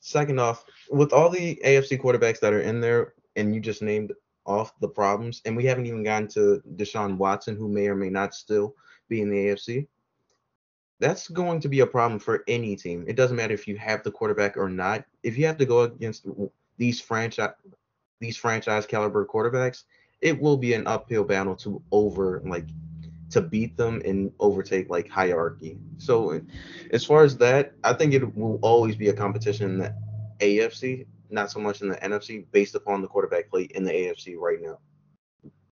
Second 0.00 0.38
off, 0.38 0.64
with 0.90 1.12
all 1.12 1.30
the 1.30 1.58
AFC 1.64 1.98
quarterbacks 1.98 2.40
that 2.40 2.52
are 2.52 2.60
in 2.60 2.80
there, 2.80 3.14
and 3.36 3.54
you 3.54 3.60
just 3.60 3.80
named 3.82 4.12
off 4.46 4.78
the 4.80 4.88
problems, 4.88 5.42
and 5.44 5.56
we 5.56 5.64
haven't 5.64 5.86
even 5.86 6.02
gotten 6.02 6.28
to 6.28 6.62
Deshaun 6.76 7.16
Watson, 7.16 7.56
who 7.56 7.68
may 7.68 7.88
or 7.88 7.94
may 7.94 8.10
not 8.10 8.34
still 8.34 8.74
be 9.08 9.20
in 9.20 9.30
the 9.30 9.36
AFC. 9.36 9.86
That's 10.98 11.28
going 11.28 11.60
to 11.60 11.68
be 11.68 11.80
a 11.80 11.86
problem 11.86 12.18
for 12.18 12.42
any 12.48 12.74
team. 12.74 13.04
It 13.06 13.16
doesn't 13.16 13.36
matter 13.36 13.52
if 13.52 13.68
you 13.68 13.76
have 13.76 14.02
the 14.02 14.10
quarterback 14.10 14.56
or 14.56 14.70
not. 14.70 15.04
If 15.22 15.36
you 15.36 15.46
have 15.46 15.58
to 15.58 15.66
go 15.66 15.82
against 15.82 16.26
these 16.78 17.00
franchise 17.00 17.50
these 18.18 18.36
franchise 18.36 18.86
caliber 18.86 19.26
quarterbacks, 19.26 19.84
it 20.22 20.40
will 20.40 20.56
be 20.56 20.72
an 20.72 20.86
uphill 20.86 21.24
battle 21.24 21.54
to 21.56 21.82
over 21.92 22.40
like 22.46 22.66
to 23.30 23.40
beat 23.40 23.76
them 23.76 24.00
and 24.04 24.32
overtake 24.40 24.88
like 24.88 25.08
hierarchy. 25.08 25.78
So 25.98 26.40
as 26.92 27.04
far 27.04 27.24
as 27.24 27.36
that, 27.38 27.74
I 27.84 27.92
think 27.92 28.14
it 28.14 28.36
will 28.36 28.58
always 28.62 28.96
be 28.96 29.08
a 29.08 29.12
competition 29.12 29.70
in 29.70 29.78
the 29.78 29.94
AFC, 30.38 31.06
not 31.30 31.50
so 31.50 31.60
much 31.60 31.82
in 31.82 31.88
the 31.88 31.96
NFC, 31.96 32.44
based 32.52 32.74
upon 32.74 33.02
the 33.02 33.08
quarterback 33.08 33.50
play 33.50 33.62
in 33.74 33.84
the 33.84 33.92
AFC 33.92 34.36
right 34.36 34.58
now, 34.60 34.78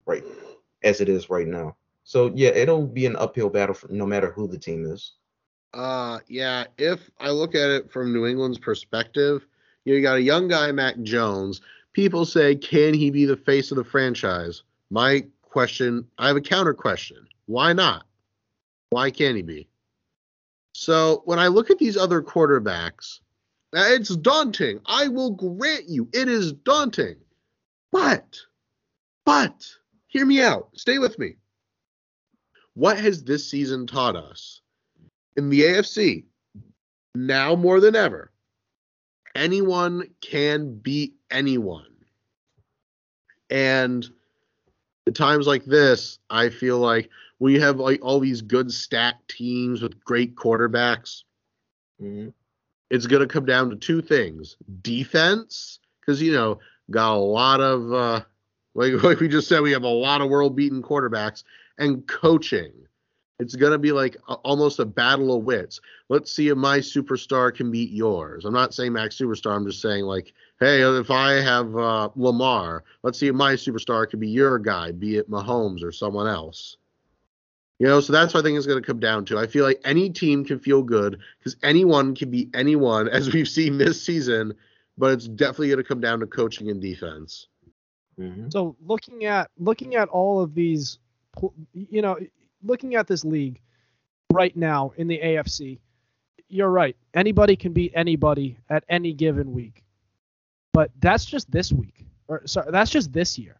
right 0.05 0.23
as 0.83 1.01
it 1.01 1.09
is 1.09 1.29
right 1.29 1.47
now. 1.47 1.75
So 2.03 2.31
yeah, 2.33 2.49
it'll 2.49 2.87
be 2.87 3.05
an 3.05 3.15
uphill 3.15 3.49
battle 3.49 3.75
for, 3.75 3.87
no 3.89 4.05
matter 4.05 4.31
who 4.31 4.47
the 4.47 4.57
team 4.57 4.85
is. 4.85 5.13
Uh, 5.73 6.19
yeah. 6.27 6.65
If 6.77 7.09
I 7.19 7.29
look 7.29 7.55
at 7.55 7.69
it 7.69 7.91
from 7.91 8.13
New 8.13 8.25
England's 8.25 8.57
perspective, 8.57 9.45
you, 9.85 9.93
know, 9.93 9.97
you 9.97 10.03
got 10.03 10.17
a 10.17 10.21
young 10.21 10.47
guy, 10.47 10.71
Mac 10.71 11.01
Jones, 11.01 11.61
people 11.93 12.25
say, 12.25 12.55
can 12.55 12.93
he 12.93 13.09
be 13.09 13.25
the 13.25 13.37
face 13.37 13.71
of 13.71 13.77
the 13.77 13.83
franchise? 13.83 14.63
My 14.89 15.25
question, 15.43 16.05
I 16.17 16.27
have 16.27 16.37
a 16.37 16.41
counter 16.41 16.73
question. 16.73 17.27
Why 17.45 17.73
not? 17.73 18.05
Why 18.89 19.11
can't 19.11 19.35
he 19.35 19.41
be? 19.41 19.67
So 20.73 21.21
when 21.25 21.39
I 21.39 21.47
look 21.47 21.69
at 21.69 21.77
these 21.77 21.97
other 21.97 22.21
quarterbacks, 22.21 23.19
it's 23.73 24.15
daunting. 24.17 24.79
I 24.85 25.07
will 25.07 25.31
grant 25.31 25.87
you, 25.87 26.09
it 26.13 26.27
is 26.27 26.53
daunting. 26.53 27.15
But, 27.91 28.37
but, 29.25 29.65
hear 30.07 30.25
me 30.25 30.41
out. 30.41 30.69
Stay 30.75 30.99
with 30.99 31.19
me. 31.19 31.35
What 32.73 32.97
has 32.97 33.23
this 33.23 33.49
season 33.49 33.85
taught 33.85 34.15
us? 34.15 34.61
In 35.37 35.49
the 35.49 35.61
AFC, 35.61 36.25
now 37.15 37.55
more 37.55 37.79
than 37.79 37.95
ever, 37.95 38.31
anyone 39.35 40.09
can 40.21 40.75
beat 40.75 41.15
anyone. 41.29 41.85
And 43.49 44.09
at 45.07 45.15
times 45.15 45.47
like 45.47 45.65
this, 45.65 46.19
I 46.29 46.49
feel 46.49 46.79
like 46.79 47.09
when 47.39 47.53
you 47.53 47.61
have 47.61 47.77
like 47.77 47.99
all 48.03 48.19
these 48.19 48.41
good 48.41 48.71
stacked 48.71 49.29
teams 49.29 49.81
with 49.81 50.03
great 50.03 50.35
quarterbacks, 50.35 51.23
hmm 51.99 52.29
it's 52.91 53.07
going 53.07 53.21
to 53.21 53.27
come 53.27 53.45
down 53.45 53.69
to 53.71 53.75
two 53.75 54.01
things: 54.01 54.57
defense, 54.81 55.79
because 55.99 56.21
you 56.21 56.33
know 56.33 56.59
got 56.91 57.15
a 57.15 57.17
lot 57.17 57.61
of 57.61 57.91
uh, 57.91 58.21
like 58.75 58.93
like 59.03 59.19
we 59.19 59.27
just 59.27 59.47
said, 59.47 59.61
we 59.61 59.71
have 59.71 59.83
a 59.83 59.87
lot 59.87 60.21
of 60.21 60.29
world-beaten 60.29 60.83
quarterbacks, 60.83 61.43
and 61.79 62.05
coaching. 62.07 62.73
It's 63.39 63.55
going 63.55 63.71
to 63.71 63.79
be 63.79 63.91
like 63.91 64.17
a, 64.27 64.33
almost 64.35 64.77
a 64.77 64.85
battle 64.85 65.35
of 65.35 65.43
wits. 65.43 65.81
Let's 66.09 66.31
see 66.31 66.49
if 66.49 66.57
my 66.57 66.77
superstar 66.77 67.55
can 67.55 67.71
beat 67.71 67.89
yours. 67.89 68.45
I'm 68.45 68.53
not 68.53 68.71
saying 68.71 68.93
Max 68.93 69.17
Superstar. 69.17 69.55
I'm 69.55 69.65
just 69.65 69.81
saying 69.81 70.05
like, 70.05 70.33
hey, 70.59 70.81
if 70.81 71.09
I 71.09 71.41
have 71.41 71.75
uh, 71.75 72.09
Lamar, 72.15 72.83
let's 73.01 73.17
see 73.17 73.27
if 73.27 73.33
my 73.33 73.53
superstar 73.53 74.07
can 74.07 74.19
be 74.19 74.29
your 74.29 74.59
guy, 74.59 74.91
be 74.91 75.17
it 75.17 75.31
Mahomes 75.31 75.83
or 75.83 75.91
someone 75.91 76.27
else. 76.27 76.77
You 77.81 77.87
know, 77.87 77.99
so 77.99 78.13
that's 78.13 78.31
what 78.31 78.41
I 78.41 78.43
think 78.43 78.59
it's 78.59 78.67
going 78.67 78.79
to 78.79 78.85
come 78.85 78.99
down 78.99 79.25
to. 79.25 79.39
I 79.39 79.47
feel 79.47 79.65
like 79.65 79.81
any 79.83 80.07
team 80.11 80.45
can 80.45 80.59
feel 80.59 80.83
good 80.83 81.17
because 81.39 81.55
anyone 81.63 82.13
can 82.13 82.29
be 82.29 82.47
anyone, 82.53 83.07
as 83.11 83.33
we've 83.33 83.49
seen 83.49 83.79
this 83.79 84.05
season. 84.05 84.53
But 84.99 85.13
it's 85.13 85.27
definitely 85.27 85.69
going 85.69 85.79
to 85.79 85.83
come 85.83 85.99
down 85.99 86.19
to 86.19 86.27
coaching 86.27 86.69
and 86.69 86.79
defense. 86.79 87.47
hmm 88.19 88.49
So 88.49 88.75
looking 88.85 89.25
at 89.25 89.49
looking 89.57 89.95
at 89.95 90.09
all 90.09 90.41
of 90.41 90.53
these, 90.53 90.99
you 91.73 92.03
know, 92.03 92.19
looking 92.61 92.93
at 92.93 93.07
this 93.07 93.25
league 93.25 93.59
right 94.31 94.55
now 94.55 94.93
in 94.97 95.07
the 95.07 95.19
AFC, 95.19 95.79
you're 96.49 96.69
right. 96.69 96.95
Anybody 97.15 97.55
can 97.55 97.73
beat 97.73 97.93
anybody 97.95 98.59
at 98.69 98.83
any 98.89 99.11
given 99.11 99.53
week, 99.53 99.83
but 100.71 100.91
that's 100.99 101.25
just 101.25 101.49
this 101.49 101.71
week, 101.71 102.05
or 102.27 102.45
sorry, 102.45 102.71
that's 102.71 102.91
just 102.91 103.11
this 103.11 103.39
year. 103.39 103.59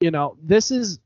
You 0.00 0.10
know, 0.10 0.36
this 0.42 0.72
is 0.72 0.98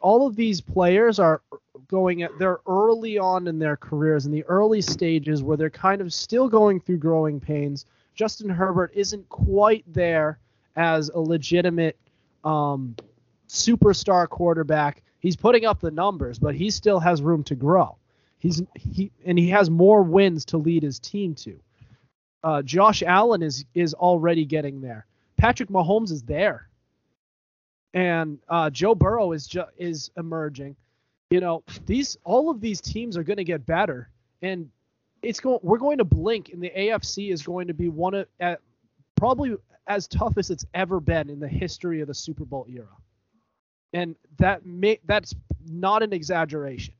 all 0.00 0.26
of 0.26 0.36
these 0.36 0.60
players 0.60 1.18
are 1.18 1.42
going 1.88 2.22
at 2.22 2.30
they're 2.38 2.60
early 2.66 3.18
on 3.18 3.46
in 3.46 3.58
their 3.58 3.76
careers 3.76 4.26
in 4.26 4.32
the 4.32 4.44
early 4.44 4.80
stages 4.80 5.42
where 5.42 5.56
they're 5.56 5.70
kind 5.70 6.00
of 6.00 6.12
still 6.12 6.48
going 6.48 6.80
through 6.80 6.98
growing 6.98 7.40
pains. 7.40 7.86
Justin 8.14 8.50
Herbert 8.50 8.92
isn't 8.94 9.26
quite 9.28 9.84
there 9.86 10.38
as 10.76 11.08
a 11.10 11.18
legitimate 11.18 11.98
um, 12.44 12.94
superstar 13.48 14.28
quarterback. 14.28 15.02
He's 15.20 15.36
putting 15.36 15.64
up 15.64 15.80
the 15.80 15.90
numbers, 15.90 16.38
but 16.38 16.54
he 16.54 16.70
still 16.70 17.00
has 17.00 17.22
room 17.22 17.42
to 17.44 17.54
grow. 17.54 17.96
He's 18.38 18.62
he 18.74 19.10
and 19.24 19.38
he 19.38 19.48
has 19.50 19.70
more 19.70 20.02
wins 20.02 20.44
to 20.46 20.58
lead 20.58 20.82
his 20.82 20.98
team 20.98 21.34
to. 21.36 21.60
Uh, 22.42 22.62
Josh 22.62 23.02
Allen 23.02 23.42
is 23.42 23.64
is 23.74 23.94
already 23.94 24.44
getting 24.44 24.80
there. 24.80 25.06
Patrick 25.36 25.68
Mahomes 25.68 26.10
is 26.10 26.22
there, 26.22 26.68
and 27.94 28.38
uh, 28.48 28.70
Joe 28.70 28.94
Burrow 28.94 29.32
is 29.32 29.46
ju- 29.46 29.64
is 29.76 30.10
emerging. 30.16 30.76
You 31.30 31.40
know, 31.40 31.62
these 31.86 32.18
all 32.24 32.50
of 32.50 32.60
these 32.60 32.80
teams 32.80 33.16
are 33.16 33.22
going 33.22 33.38
to 33.38 33.44
get 33.44 33.64
better, 33.66 34.08
and 34.42 34.70
it's 35.22 35.40
going. 35.40 35.60
We're 35.62 35.78
going 35.78 35.98
to 35.98 36.04
blink, 36.04 36.50
and 36.52 36.62
the 36.62 36.70
AFC 36.76 37.32
is 37.32 37.42
going 37.42 37.68
to 37.68 37.74
be 37.74 37.88
one 37.88 38.14
of 38.14 38.26
probably 39.16 39.56
as 39.86 40.06
tough 40.06 40.38
as 40.38 40.50
it's 40.50 40.66
ever 40.74 41.00
been 41.00 41.28
in 41.28 41.40
the 41.40 41.48
history 41.48 42.00
of 42.00 42.08
the 42.08 42.14
Super 42.14 42.44
Bowl 42.44 42.66
era. 42.68 42.86
And 43.92 44.16
that 44.38 44.64
may 44.64 44.98
that's 45.04 45.34
not 45.66 46.02
an 46.02 46.12
exaggeration. 46.12 46.94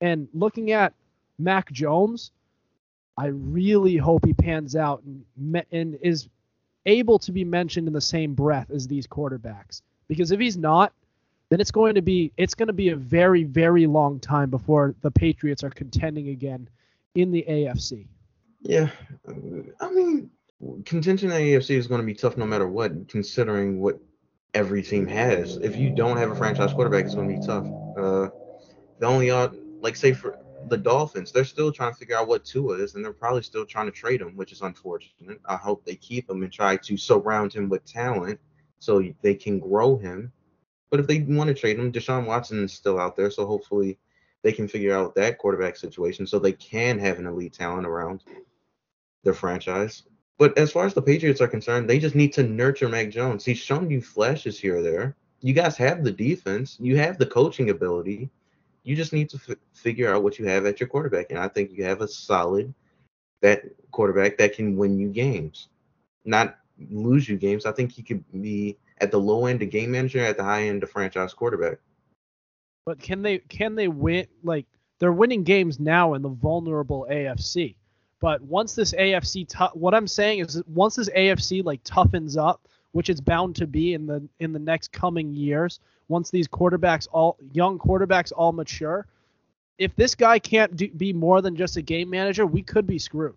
And 0.00 0.28
looking 0.32 0.72
at 0.72 0.94
Mac 1.38 1.70
Jones, 1.70 2.32
I 3.16 3.26
really 3.26 3.96
hope 3.96 4.24
he 4.24 4.32
pans 4.32 4.74
out 4.74 5.02
and 5.04 5.64
and 5.70 5.98
is 6.02 6.28
able 6.86 7.18
to 7.18 7.32
be 7.32 7.44
mentioned 7.44 7.86
in 7.86 7.92
the 7.92 8.00
same 8.00 8.34
breath 8.34 8.70
as 8.70 8.86
these 8.86 9.06
quarterbacks. 9.06 9.82
Because 10.08 10.32
if 10.32 10.40
he's 10.40 10.56
not, 10.56 10.92
then 11.50 11.60
it's 11.60 11.70
going 11.70 11.94
to 11.94 12.02
be 12.02 12.32
it's 12.36 12.54
going 12.54 12.66
to 12.66 12.72
be 12.72 12.90
a 12.90 12.96
very 12.96 13.44
very 13.44 13.86
long 13.86 14.20
time 14.20 14.50
before 14.50 14.94
the 15.02 15.10
Patriots 15.10 15.62
are 15.64 15.70
contending 15.70 16.28
again 16.28 16.68
in 17.14 17.30
the 17.30 17.44
AFC. 17.48 18.06
Yeah, 18.62 18.90
I 19.80 19.90
mean, 19.90 20.30
contention 20.84 21.30
in 21.30 21.36
the 21.36 21.54
AFC 21.54 21.70
is 21.76 21.86
going 21.86 22.00
to 22.00 22.06
be 22.06 22.14
tough 22.14 22.36
no 22.36 22.46
matter 22.46 22.68
what, 22.68 23.08
considering 23.08 23.80
what 23.80 24.00
every 24.54 24.82
team 24.82 25.06
has. 25.06 25.56
If 25.58 25.76
you 25.76 25.90
don't 25.90 26.16
have 26.16 26.30
a 26.30 26.34
franchise 26.34 26.72
quarterback, 26.72 27.04
it's 27.04 27.14
going 27.14 27.28
to 27.28 27.40
be 27.40 27.46
tough. 27.46 27.66
Uh, 27.96 28.28
the 28.98 29.06
only 29.06 29.30
odd, 29.30 29.56
like 29.80 29.94
say 29.94 30.12
for 30.12 30.38
the 30.68 30.76
Dolphins, 30.76 31.30
they're 31.30 31.44
still 31.44 31.70
trying 31.70 31.92
to 31.92 31.98
figure 31.98 32.16
out 32.16 32.26
what 32.26 32.44
Tua 32.44 32.78
is, 32.78 32.94
and 32.94 33.04
they're 33.04 33.12
probably 33.12 33.42
still 33.42 33.64
trying 33.64 33.86
to 33.86 33.92
trade 33.92 34.20
him, 34.20 34.36
which 34.36 34.52
is 34.52 34.60
unfortunate. 34.60 35.40
I 35.46 35.56
hope 35.56 35.84
they 35.84 35.94
keep 35.94 36.28
him 36.28 36.42
and 36.42 36.52
try 36.52 36.76
to 36.76 36.96
surround 36.96 37.52
him 37.52 37.68
with 37.68 37.84
talent 37.84 38.40
so 38.78 39.02
they 39.22 39.34
can 39.34 39.58
grow 39.58 39.96
him. 39.96 40.32
But 40.90 41.00
if 41.00 41.06
they 41.06 41.20
want 41.20 41.48
to 41.48 41.54
trade 41.54 41.78
him, 41.78 41.92
Deshaun 41.92 42.26
Watson 42.26 42.64
is 42.64 42.72
still 42.72 42.98
out 42.98 43.16
there, 43.16 43.30
so 43.30 43.46
hopefully 43.46 43.98
they 44.42 44.52
can 44.52 44.68
figure 44.68 44.96
out 44.96 45.14
that 45.14 45.38
quarterback 45.38 45.76
situation 45.76 46.26
so 46.26 46.38
they 46.38 46.52
can 46.52 46.98
have 46.98 47.18
an 47.18 47.26
elite 47.26 47.52
talent 47.52 47.86
around 47.86 48.24
their 49.24 49.34
franchise. 49.34 50.04
But 50.38 50.56
as 50.56 50.70
far 50.70 50.86
as 50.86 50.94
the 50.94 51.02
Patriots 51.02 51.40
are 51.40 51.48
concerned, 51.48 51.90
they 51.90 51.98
just 51.98 52.14
need 52.14 52.32
to 52.34 52.44
nurture 52.44 52.88
Mac 52.88 53.10
Jones. 53.10 53.44
He's 53.44 53.58
shown 53.58 53.90
you 53.90 54.00
flashes 54.00 54.58
here 54.58 54.78
or 54.78 54.82
there. 54.82 55.16
You 55.40 55.52
guys 55.52 55.76
have 55.76 56.04
the 56.04 56.12
defense, 56.12 56.76
you 56.80 56.96
have 56.96 57.18
the 57.18 57.26
coaching 57.26 57.70
ability. 57.70 58.30
You 58.84 58.96
just 58.96 59.12
need 59.12 59.28
to 59.30 59.40
f- 59.48 59.56
figure 59.72 60.12
out 60.12 60.22
what 60.22 60.38
you 60.38 60.46
have 60.46 60.64
at 60.64 60.80
your 60.80 60.88
quarterback, 60.88 61.26
and 61.30 61.38
I 61.38 61.48
think 61.48 61.72
you 61.72 61.84
have 61.84 62.00
a 62.00 62.08
solid 62.08 62.72
that 63.40 63.62
quarterback 63.90 64.38
that 64.38 64.54
can 64.54 64.76
win 64.76 64.98
you 64.98 65.08
games, 65.08 65.68
not 66.24 66.58
lose 66.90 67.28
you 67.28 67.36
games. 67.36 67.66
I 67.66 67.72
think 67.72 67.92
he 67.92 68.02
could 68.02 68.24
be 68.40 68.76
at 69.00 69.10
the 69.10 69.18
low 69.18 69.46
end 69.46 69.62
a 69.62 69.66
game 69.66 69.90
manager, 69.90 70.24
at 70.24 70.36
the 70.36 70.44
high 70.44 70.64
end 70.64 70.82
a 70.82 70.86
franchise 70.86 71.34
quarterback. 71.34 71.78
But 72.86 73.00
can 73.00 73.22
they 73.22 73.38
can 73.38 73.74
they 73.74 73.88
win 73.88 74.26
like 74.42 74.66
they're 74.98 75.12
winning 75.12 75.44
games 75.44 75.78
now 75.78 76.14
in 76.14 76.22
the 76.22 76.28
vulnerable 76.28 77.06
AFC. 77.10 77.74
But 78.20 78.42
once 78.42 78.74
this 78.74 78.92
AFC 78.94 79.48
tou- 79.48 79.78
what 79.78 79.94
I'm 79.94 80.08
saying 80.08 80.40
is 80.40 80.62
once 80.66 80.96
this 80.96 81.10
AFC 81.10 81.64
like 81.64 81.82
toughens 81.84 82.36
up, 82.36 82.66
which 82.92 83.08
it's 83.10 83.20
bound 83.20 83.56
to 83.56 83.66
be 83.66 83.94
in 83.94 84.06
the 84.06 84.26
in 84.40 84.52
the 84.52 84.58
next 84.58 84.90
coming 84.92 85.32
years, 85.32 85.80
once 86.08 86.30
these 86.30 86.48
quarterbacks 86.48 87.06
all 87.12 87.36
young 87.52 87.78
quarterbacks 87.78 88.32
all 88.34 88.52
mature, 88.52 89.06
if 89.78 89.94
this 89.94 90.14
guy 90.14 90.38
can't 90.38 90.74
do, 90.76 90.88
be 90.88 91.12
more 91.12 91.40
than 91.40 91.54
just 91.54 91.76
a 91.76 91.82
game 91.82 92.10
manager, 92.10 92.46
we 92.46 92.62
could 92.62 92.86
be 92.86 92.98
screwed. 92.98 93.36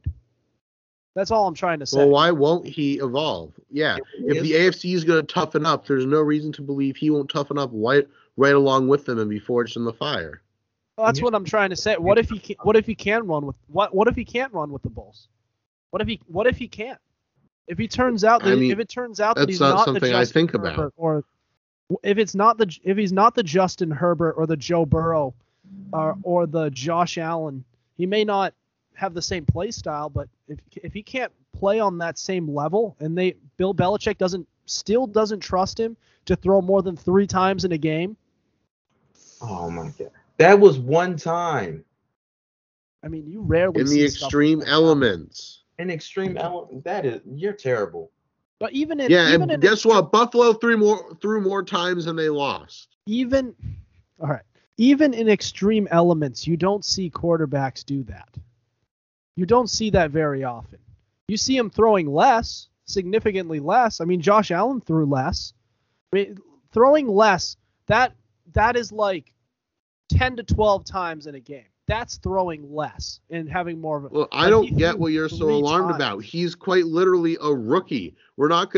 That's 1.14 1.32
all 1.32 1.48
I'm 1.48 1.54
trying 1.54 1.80
to 1.80 1.86
say. 1.86 1.98
Well, 1.98 2.10
why 2.10 2.32
won't 2.32 2.66
he 2.66 3.00
evolve? 3.00 3.54
Yeah, 3.70 3.98
if 4.20 4.42
the 4.42 4.54
AFC 4.54 4.96
is 4.96 5.04
going 5.04 5.26
to 5.26 5.34
toughen 5.34 5.66
up, 5.66 5.86
there's 5.86 6.06
no 6.06 6.22
reason 6.22 6.52
to 6.54 6.62
believe 6.62 6.96
he 6.96 7.10
won't 7.10 7.30
toughen 7.30 7.58
up 7.58 7.70
right 7.74 8.08
right 8.38 8.54
along 8.56 8.88
with 8.88 9.06
them 9.06 9.20
and 9.20 9.30
be 9.30 9.40
forged 9.40 9.76
in 9.76 9.84
the 9.84 9.94
fire. 9.94 10.42
Well, 10.98 11.08
that's 11.08 11.22
what 11.22 11.36
I'm 11.36 11.46
trying 11.46 11.72
to 11.72 11.76
say. 11.76 11.96
What 11.98 12.18
if 12.18 12.30
he 12.30 12.40
can, 12.40 12.56
what 12.62 12.76
if 12.76 12.86
he 12.86 12.96
can 12.96 13.28
run 13.28 13.46
with 13.46 13.56
what 13.68 13.94
what 13.94 14.08
if 14.08 14.16
he 14.16 14.24
can't 14.24 14.54
run 14.54 14.72
with 14.72 14.84
the 14.84 14.90
Bulls? 14.90 15.28
What 15.90 16.02
if 16.02 16.08
he 16.08 16.22
what 16.28 16.48
if 16.48 16.58
he 16.58 16.68
can't? 16.68 17.00
If 17.68 17.78
he 17.78 17.88
turns 17.88 18.24
out 18.24 18.44
that 18.44 18.54
I 18.54 18.56
mean, 18.56 18.72
if 18.72 18.80
it 18.80 18.90
turns 18.90 19.20
out 19.20 19.36
that 19.36 19.50
he's 19.50 19.60
not 19.60 19.70
not, 19.70 19.78
the 19.80 19.94
something 19.94 20.14
I 20.14 20.22
Justin 20.22 20.34
think 20.34 20.54
about. 20.54 20.76
Herbert 20.76 20.94
or 20.98 21.24
if 22.04 22.18
it's 22.18 22.36
not 22.36 22.58
the 22.58 22.74
if 22.84 22.98
he's 22.98 23.12
not 23.12 23.36
the 23.36 23.44
Justin 23.44 23.92
Herbert 23.92 24.34
or 24.34 24.48
the 24.48 24.58
Joe 24.58 24.86
Burrow 24.86 25.34
or 25.92 26.18
or 26.24 26.48
the 26.48 26.70
Josh 26.70 27.18
Allen, 27.18 27.64
he 27.98 28.06
may 28.06 28.24
not 28.24 28.54
have 29.02 29.14
the 29.16 29.22
same 29.22 29.44
play 29.46 29.72
style, 29.72 30.10
but 30.10 30.30
if 30.48 30.60
if 30.84 30.94
he 30.94 31.02
can't 31.02 31.32
play 31.58 31.80
on 31.80 31.98
that 31.98 32.18
same 32.20 32.48
level 32.48 32.96
and 33.00 33.18
they 33.18 33.36
Bill 33.58 33.74
Belichick 33.74 34.18
doesn't 34.20 34.48
still 34.68 35.08
doesn't 35.08 35.40
trust 35.40 35.80
him 35.80 35.98
to 36.26 36.36
throw 36.36 36.62
more 36.62 36.84
than 36.84 36.96
3 36.96 37.26
times 37.28 37.66
in 37.66 37.72
a 37.72 37.78
game, 37.80 38.16
Oh 39.42 39.70
my 39.72 39.90
god, 39.98 40.12
that 40.38 40.60
was 40.60 40.78
one 40.78 41.18
time. 41.18 41.84
I 43.04 43.08
mean, 43.08 43.26
you 43.28 43.42
rarely 43.42 43.82
In 43.82 43.88
see 43.88 44.04
the 44.04 44.08
stuff 44.10 44.22
like 44.22 44.28
extreme 44.28 44.60
that. 44.60 44.68
elements. 44.70 45.64
In 45.80 45.90
extreme 45.90 46.38
element. 46.38 46.84
That 46.84 47.04
is, 47.08 47.22
you're 47.26 47.54
terrible. 47.54 48.12
But 48.60 48.74
even 48.74 49.00
in 49.00 49.10
Yeah, 49.10 49.30
even 49.30 49.42
and 49.42 49.52
in 49.54 49.60
guess 49.60 49.84
what? 49.84 50.12
Buffalo 50.12 50.54
three 50.54 50.76
more 50.76 51.18
threw 51.20 51.42
more 51.42 51.64
times 51.64 52.06
than 52.06 52.16
they 52.16 52.30
lost. 52.30 52.96
even 53.08 53.56
all 54.20 54.28
right 54.30 54.44
even 54.78 55.14
in 55.16 55.28
extreme 55.28 55.88
elements 55.92 56.46
you 56.48 56.56
don't 56.56 56.86
see 56.86 57.10
quarterbacks 57.10 57.84
do 57.84 58.04
that 58.04 58.30
you 59.36 59.46
don't 59.46 59.70
see 59.70 59.90
that 59.90 60.12
very 60.12 60.44
often 60.44 60.80
you 61.32 61.38
see 61.38 61.56
him 61.56 61.70
throwing 61.70 62.12
less 62.12 62.68
significantly 62.86 63.62
less. 63.62 64.02
I 64.02 64.06
mean, 64.06 64.22
Josh 64.22 64.52
Allen 64.52 64.82
threw 64.82 65.06
less. 65.06 65.54
I 66.12 66.18
mean, 66.18 66.38
throwing 66.74 67.08
less 67.08 67.56
that 67.88 68.14
that 68.54 68.76
is 68.76 68.92
like 68.92 69.34
10 70.10 70.36
to 70.36 70.44
12 70.44 70.84
times 70.84 71.28
in 71.28 71.36
a 71.36 71.40
game. 71.40 71.66
That's 71.88 72.18
throwing 72.18 72.74
less 72.74 73.22
and 73.30 73.50
having 73.50 73.80
more 73.80 73.98
of 73.98 74.06
a. 74.06 74.08
Well, 74.10 74.28
I 74.32 74.50
don't 74.50 74.78
get 74.78 75.00
what 75.00 75.14
you're 75.14 75.30
so 75.30 75.50
alarmed 75.50 75.92
times. 75.92 75.96
about. 75.96 76.24
He's 76.24 76.54
quite 76.54 76.86
literally 76.86 77.38
a 77.42 77.54
rookie. 77.54 78.16
We're 78.38 78.50
not 78.50 78.72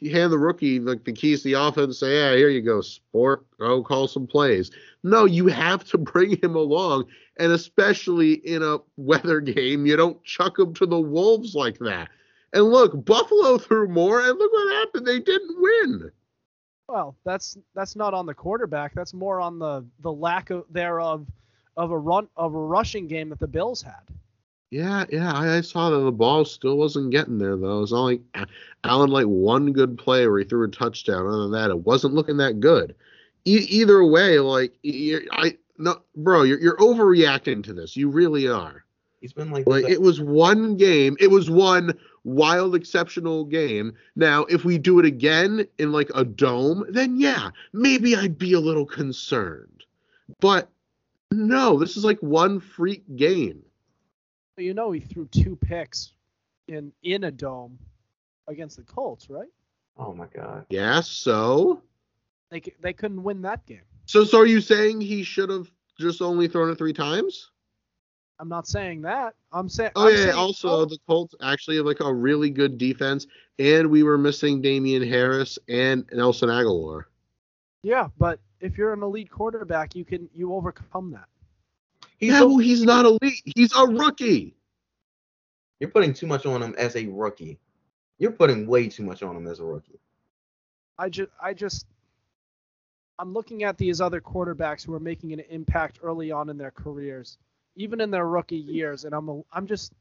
gonna 0.00 0.12
hand 0.12 0.32
the 0.32 0.38
rookie 0.38 0.80
like 0.80 1.04
the 1.04 1.12
keys 1.12 1.42
to 1.42 1.48
the 1.48 1.60
offense 1.60 1.98
say, 1.98 2.16
"Yeah, 2.16 2.36
here 2.36 2.48
you 2.48 2.62
go, 2.62 2.80
sport. 2.80 3.46
Go 3.58 3.82
call 3.82 4.08
some 4.08 4.26
plays." 4.26 4.70
No, 5.02 5.24
you 5.24 5.46
have 5.48 5.84
to 5.90 5.98
bring 5.98 6.40
him 6.42 6.54
along, 6.54 7.06
and 7.38 7.52
especially 7.52 8.34
in 8.34 8.62
a 8.62 8.78
weather 8.96 9.40
game, 9.40 9.86
you 9.86 9.96
don't 9.96 10.22
chuck 10.24 10.58
him 10.58 10.74
to 10.74 10.86
the 10.86 11.00
wolves 11.00 11.54
like 11.54 11.78
that. 11.78 12.08
And 12.52 12.64
look, 12.64 13.04
Buffalo 13.04 13.58
threw 13.58 13.88
more, 13.88 14.20
and 14.20 14.38
look 14.38 14.52
what 14.52 14.74
happened. 14.74 15.06
They 15.06 15.20
didn't 15.20 15.60
win. 15.60 16.10
Well, 16.88 17.16
that's 17.24 17.56
that's 17.74 17.94
not 17.94 18.14
on 18.14 18.26
the 18.26 18.34
quarterback. 18.34 18.94
That's 18.94 19.14
more 19.14 19.40
on 19.40 19.58
the 19.58 19.84
the 20.00 20.12
lack 20.12 20.50
of 20.50 20.64
thereof 20.70 21.26
of 21.76 21.92
a 21.92 21.98
run 21.98 22.28
of 22.36 22.54
a 22.54 22.58
rushing 22.58 23.06
game 23.06 23.28
that 23.28 23.38
the 23.38 23.46
Bills 23.46 23.80
had. 23.80 24.02
Yeah, 24.70 25.04
yeah, 25.10 25.32
I, 25.32 25.56
I 25.56 25.60
saw 25.62 25.90
that 25.90 25.98
the 25.98 26.12
ball 26.12 26.44
still 26.44 26.76
wasn't 26.76 27.10
getting 27.10 27.38
there 27.38 27.56
though. 27.56 27.82
It's 27.82 27.90
not 27.90 28.04
like 28.04 28.20
Allen 28.84 29.10
like 29.10 29.26
one 29.26 29.72
good 29.72 29.98
play 29.98 30.26
where 30.28 30.38
he 30.38 30.44
threw 30.44 30.64
a 30.64 30.68
touchdown. 30.68 31.26
Other 31.26 31.42
than 31.42 31.52
that, 31.52 31.70
it 31.70 31.84
wasn't 31.84 32.14
looking 32.14 32.36
that 32.36 32.60
good. 32.60 32.94
E- 33.44 33.66
either 33.68 34.04
way, 34.04 34.38
like 34.38 34.72
I 34.84 35.56
no, 35.76 36.00
bro, 36.14 36.42
you're 36.42 36.60
you're 36.60 36.76
overreacting 36.76 37.64
to 37.64 37.72
this. 37.72 37.96
You 37.96 38.10
really 38.10 38.46
are. 38.46 38.84
He's 39.20 39.32
been 39.32 39.50
like, 39.50 39.66
Like 39.66 39.88
it 39.88 40.00
was 40.00 40.20
one 40.20 40.76
game. 40.76 41.16
It 41.18 41.30
was 41.30 41.50
one 41.50 41.92
wild, 42.22 42.74
exceptional 42.74 43.44
game. 43.44 43.94
Now, 44.14 44.44
if 44.44 44.64
we 44.64 44.78
do 44.78 44.98
it 44.98 45.04
again 45.04 45.66
in 45.78 45.90
like 45.90 46.10
a 46.14 46.24
dome, 46.24 46.84
then 46.88 47.18
yeah, 47.18 47.50
maybe 47.72 48.14
I'd 48.14 48.38
be 48.38 48.52
a 48.52 48.60
little 48.60 48.86
concerned. 48.86 49.84
But 50.38 50.70
no, 51.32 51.78
this 51.78 51.96
is 51.96 52.04
like 52.04 52.20
one 52.20 52.60
freak 52.60 53.02
game. 53.16 53.62
You 54.56 54.74
know, 54.74 54.92
he 54.92 55.00
threw 55.00 55.26
two 55.26 55.56
picks 55.56 56.12
in 56.68 56.92
in 57.02 57.24
a 57.24 57.30
dome 57.30 57.78
against 58.48 58.76
the 58.76 58.82
Colts, 58.82 59.28
right? 59.30 59.48
oh 59.98 60.14
my 60.14 60.26
god. 60.34 60.64
Yeah, 60.70 61.00
so 61.00 61.82
They 62.50 62.62
they 62.80 62.92
couldn't 62.92 63.22
win 63.22 63.42
that 63.42 63.64
game. 63.66 63.82
so 64.06 64.24
so 64.24 64.38
are 64.40 64.46
you 64.46 64.60
saying 64.60 65.00
he 65.00 65.22
should 65.22 65.50
have 65.50 65.70
just 65.98 66.22
only 66.22 66.48
thrown 66.48 66.70
it 66.70 66.76
three 66.78 66.92
times? 66.92 67.50
I'm 68.38 68.48
not 68.48 68.66
saying 68.66 69.02
that. 69.02 69.34
I'm 69.52 69.68
saying. 69.68 69.90
Oh 69.96 70.06
I'm 70.06 70.12
yeah. 70.14 70.18
saying- 70.24 70.34
also, 70.36 70.68
oh, 70.70 70.84
the 70.86 70.98
Colts 71.06 71.34
actually 71.42 71.76
have 71.76 71.86
like 71.86 72.00
a 72.00 72.12
really 72.12 72.48
good 72.50 72.78
defense, 72.78 73.26
and 73.58 73.90
we 73.90 74.02
were 74.02 74.16
missing 74.18 74.62
Damien 74.62 75.02
Harris 75.06 75.58
and 75.68 76.04
Nelson 76.12 76.48
Agholor. 76.48 77.04
yeah, 77.82 78.08
but 78.18 78.40
if 78.60 78.76
you're 78.78 78.92
an 78.94 79.02
elite 79.02 79.30
quarterback, 79.30 79.94
you 79.94 80.04
can 80.04 80.28
you 80.34 80.54
overcome 80.54 81.10
that. 81.12 81.28
He's 82.20 82.30
yeah, 82.32 82.40
so- 82.40 82.48
well, 82.48 82.58
he's 82.58 82.82
not 82.84 83.04
elite. 83.06 83.42
He's 83.56 83.74
a 83.74 83.86
rookie. 83.86 84.54
you're 85.80 85.90
putting 85.90 86.12
too 86.12 86.26
much 86.26 86.44
on 86.46 86.62
him 86.62 86.74
as 86.78 86.94
a 86.96 87.06
rookie. 87.06 87.58
You're 88.18 88.32
putting 88.32 88.66
way 88.66 88.86
too 88.88 89.02
much 89.02 89.22
on 89.22 89.34
him 89.36 89.46
as 89.46 89.60
a 89.60 89.64
rookie. 89.64 89.98
I 90.98 91.08
just 91.08 91.30
I 91.42 91.54
just 91.54 91.86
I'm 93.18 93.32
looking 93.32 93.64
at 93.64 93.78
these 93.78 94.00
other 94.00 94.20
quarterbacks 94.20 94.84
who 94.84 94.92
are 94.94 95.00
making 95.00 95.32
an 95.32 95.40
impact 95.50 95.98
early 96.02 96.30
on 96.30 96.48
in 96.50 96.58
their 96.58 96.70
careers, 96.70 97.38
even 97.76 98.00
in 98.00 98.10
their 98.10 98.26
rookie 98.26 98.56
years, 98.56 99.04
and 99.04 99.14
I'm 99.14 99.28
a, 99.28 99.40
I'm 99.52 99.66
just 99.66 99.92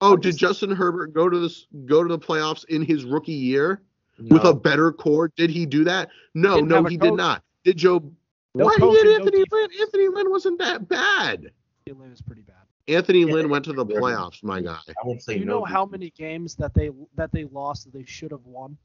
Oh, 0.00 0.14
I'm 0.14 0.20
did 0.20 0.30
just- 0.30 0.38
Justin 0.38 0.70
Herbert 0.70 1.12
go 1.12 1.28
to 1.28 1.38
this 1.40 1.66
go 1.86 2.04
to 2.04 2.08
the 2.08 2.18
playoffs 2.18 2.64
in 2.66 2.82
his 2.82 3.04
rookie 3.04 3.32
year 3.32 3.82
with 4.20 4.44
a 4.44 4.54
better 4.54 4.92
core? 4.92 5.28
Did 5.36 5.50
he 5.50 5.66
do 5.66 5.82
that? 5.84 6.10
No, 6.34 6.60
no, 6.60 6.84
he 6.84 6.96
coach. 6.96 7.08
did 7.08 7.14
not. 7.16 7.42
Did 7.64 7.76
Joe? 7.76 8.12
No 8.54 8.64
what? 8.64 8.78
coaching, 8.78 8.94
no 9.04 9.10
did 9.10 9.20
Anthony 9.20 9.44
defense. 9.44 9.52
Lynn. 9.52 9.80
Anthony 9.80 10.08
Lynn 10.08 10.30
wasn't 10.30 10.58
that 10.58 10.88
bad. 10.88 11.50
Anthony 11.86 12.02
Lynn 12.02 12.12
is 12.12 12.20
pretty 12.22 12.42
bad. 12.42 12.56
Anthony 12.88 13.20
Yeah, 13.20 13.34
Lynn 13.34 13.48
went 13.48 13.64
to 13.66 13.72
the 13.72 13.86
yeah. 13.86 13.96
playoffs, 13.98 14.42
my 14.42 14.60
guy. 14.60 14.78
I 14.88 14.92
won't 15.06 15.22
say 15.22 15.34
Do 15.34 15.40
you 15.40 15.44
no 15.44 15.60
know 15.60 15.64
how 15.64 15.84
many 15.84 16.10
games 16.10 16.56
that 16.56 16.74
they 16.74 16.90
that 17.14 17.30
they 17.30 17.44
lost 17.44 17.84
that 17.84 17.92
they 17.92 18.04
should 18.04 18.32
have 18.32 18.44
won? 18.44 18.76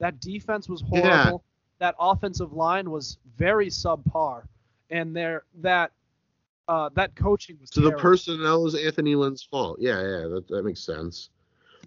That 0.00 0.18
defense 0.20 0.68
was 0.68 0.82
Yeah. 0.92 1.22
horrible. 1.22 1.44
That 1.78 1.94
offensive 2.00 2.52
line 2.52 2.90
was 2.90 3.18
very 3.36 3.66
subpar, 3.68 4.42
and 4.90 5.14
their 5.14 5.44
that 5.60 5.92
uh, 6.66 6.88
that 6.94 7.14
coaching 7.14 7.58
was 7.60 7.68
So 7.72 7.82
the 7.82 7.90
terrible. 7.90 8.00
personnel 8.02 8.66
is 8.66 8.74
Anthony 8.74 9.14
Lynn's 9.14 9.42
fault. 9.42 9.78
Yeah, 9.80 10.00
yeah, 10.00 10.26
that, 10.28 10.46
that 10.48 10.64
makes 10.64 10.80
sense. 10.80 11.28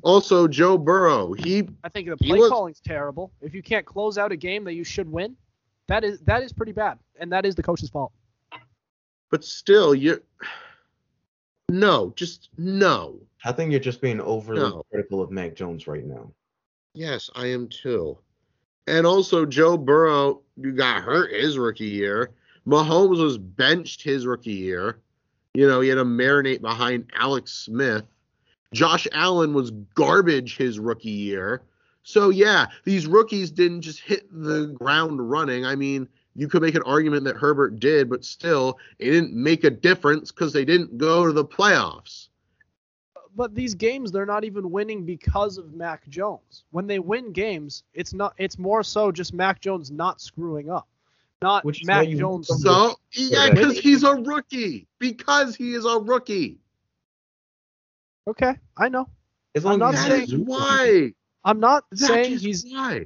Also, 0.04 0.48
Joe 0.48 0.78
Burrow, 0.78 1.34
he 1.34 1.68
I 1.84 1.90
think 1.90 2.08
the 2.08 2.16
play 2.18 2.38
was- 2.38 2.50
calling's 2.52 2.80
terrible. 2.80 3.32
If 3.42 3.56
you 3.56 3.64
can't 3.64 3.86
close 3.86 4.18
out 4.20 4.32
a 4.32 4.36
game 4.38 4.64
that 4.66 4.74
you 4.76 4.84
should 4.84 5.12
win, 5.12 5.36
that 5.88 6.04
is 6.04 6.20
that 6.22 6.44
is 6.44 6.54
pretty 6.54 6.72
bad, 6.72 7.00
and 7.20 7.32
that 7.32 7.46
is 7.46 7.56
the 7.56 7.64
coach's 7.64 7.90
fault. 7.90 8.12
but 9.30 9.44
still 9.44 9.96
you're 9.96 10.22
no, 11.70 12.14
just 12.16 12.50
no. 12.58 13.20
I 13.44 13.52
think 13.52 13.72
you're 13.72 13.80
just 13.80 14.02
being 14.02 14.22
overly 14.22 14.62
No. 14.62 14.84
critical 14.92 15.22
of 15.22 15.32
Mac 15.32 15.56
Jones 15.56 15.88
right 15.88 16.06
now. 16.06 16.32
Yes, 16.94 17.30
I 17.36 17.48
am 17.48 17.68
too. 17.68 18.18
And 18.88 19.06
also, 19.06 19.46
Joe 19.46 19.78
Burrow 19.78 20.42
you 20.56 20.72
got 20.72 21.04
hurt 21.04 21.32
his 21.34 21.58
rookie 21.58 21.86
year. 21.86 22.32
Mahomes 22.66 23.22
was 23.22 23.38
benched 23.38 24.02
his 24.02 24.26
rookie 24.26 24.52
year. 24.52 25.00
You 25.54 25.68
know, 25.68 25.82
he 25.82 25.90
had 25.90 25.96
to 25.96 26.06
marinate 26.06 26.62
behind 26.62 27.10
Alex 27.16 27.52
Smith. 27.54 28.04
Josh 28.74 29.08
Allen 29.14 29.54
was 29.54 29.72
garbage 29.96 30.58
his 30.58 30.80
rookie 30.80 31.10
year. 31.10 31.62
So, 32.08 32.30
yeah, 32.30 32.68
these 32.86 33.06
rookies 33.06 33.52
didn't 33.52 33.82
just 33.82 34.00
hit 34.00 34.30
the 34.32 34.68
ground 34.68 35.30
running. 35.30 35.66
I 35.66 35.76
mean, 35.76 36.08
you 36.38 36.48
could 36.48 36.62
make 36.62 36.76
an 36.76 36.84
argument 36.84 37.26
that 37.26 37.36
Herbert 37.36 37.82
did, 37.82 38.10
but 38.10 38.24
still, 38.24 38.80
it 38.98 39.12
didn't 39.12 39.34
make 39.34 39.66
a 39.66 39.70
difference 39.70 40.32
because 40.32 40.54
they 40.54 40.64
didn't 40.64 40.98
go 40.98 41.26
to 41.26 41.34
the 41.34 41.44
playoffs. 41.44 42.30
But 43.36 43.54
these 43.54 43.76
games 43.76 44.10
they're 44.14 44.26
not 44.26 44.46
even 44.46 44.72
winning 44.72 45.06
because 45.06 45.58
of 45.58 45.74
Mac 45.74 46.08
Jones. 46.08 46.64
When 46.72 46.88
they 46.88 47.00
win 47.00 47.34
games, 47.34 47.84
it's 47.94 48.14
not 48.14 48.34
it's 48.38 48.58
more 48.58 48.84
so 48.84 49.12
just 49.12 49.34
Mac 49.34 49.60
Jones 49.60 49.92
not 49.92 50.22
screwing 50.22 50.70
up. 50.70 50.88
Not 51.42 51.66
Which 51.66 51.84
Mac 51.84 52.08
you- 52.08 52.18
Jones. 52.20 52.48
So, 52.48 52.96
yeah, 53.12 53.48
Yeah. 53.48 53.54
because 53.54 53.78
he's 53.78 54.04
a 54.04 54.16
rookie. 54.16 54.88
Because 54.98 55.58
he 55.58 55.74
is 55.74 55.84
a 55.84 56.00
rookie. 56.00 56.58
Okay, 58.28 58.56
I 58.78 58.88
know. 58.88 59.10
As 59.56 59.66
I'm 59.66 59.78
not 59.78 59.94
as 59.94 60.00
That 60.06 60.10
saying- 60.10 60.24
is 60.24 60.36
why. 60.38 61.14
I'm 61.48 61.60
not 61.62 61.86
That 61.92 61.98
saying 62.00 62.38
he's 62.40 62.66
why. 62.66 63.06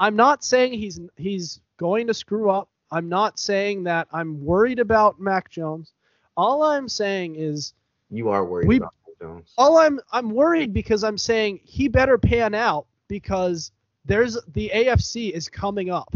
I'm 0.00 0.16
not 0.16 0.42
saying 0.44 0.72
he's 0.74 1.00
he's 1.16 1.60
going 1.76 2.08
to 2.08 2.14
screw 2.14 2.50
up. 2.50 2.68
I'm 2.90 3.08
not 3.08 3.38
saying 3.38 3.84
that 3.84 4.08
I'm 4.12 4.44
worried 4.44 4.80
about 4.80 5.20
Mac 5.20 5.48
Jones. 5.48 5.92
All 6.36 6.62
I'm 6.64 6.88
saying 6.88 7.36
is 7.36 7.72
you 8.10 8.28
are 8.30 8.44
worried 8.44 8.66
We- 8.68 8.76
about 8.78 8.94
Mac 9.06 9.18
Jones. 9.20 9.52
all 9.56 9.78
I'm 9.78 10.00
I'm 10.12 10.30
worried 10.30 10.72
because 10.74 11.04
I'm 11.04 11.16
saying 11.16 11.60
he 11.62 11.86
better 11.88 12.18
pan 12.18 12.52
out 12.54 12.86
because 13.06 13.70
there's 14.04 14.36
the 14.54 14.70
AFC 14.74 15.30
is 15.30 15.48
coming 15.48 15.88
up. 15.90 16.12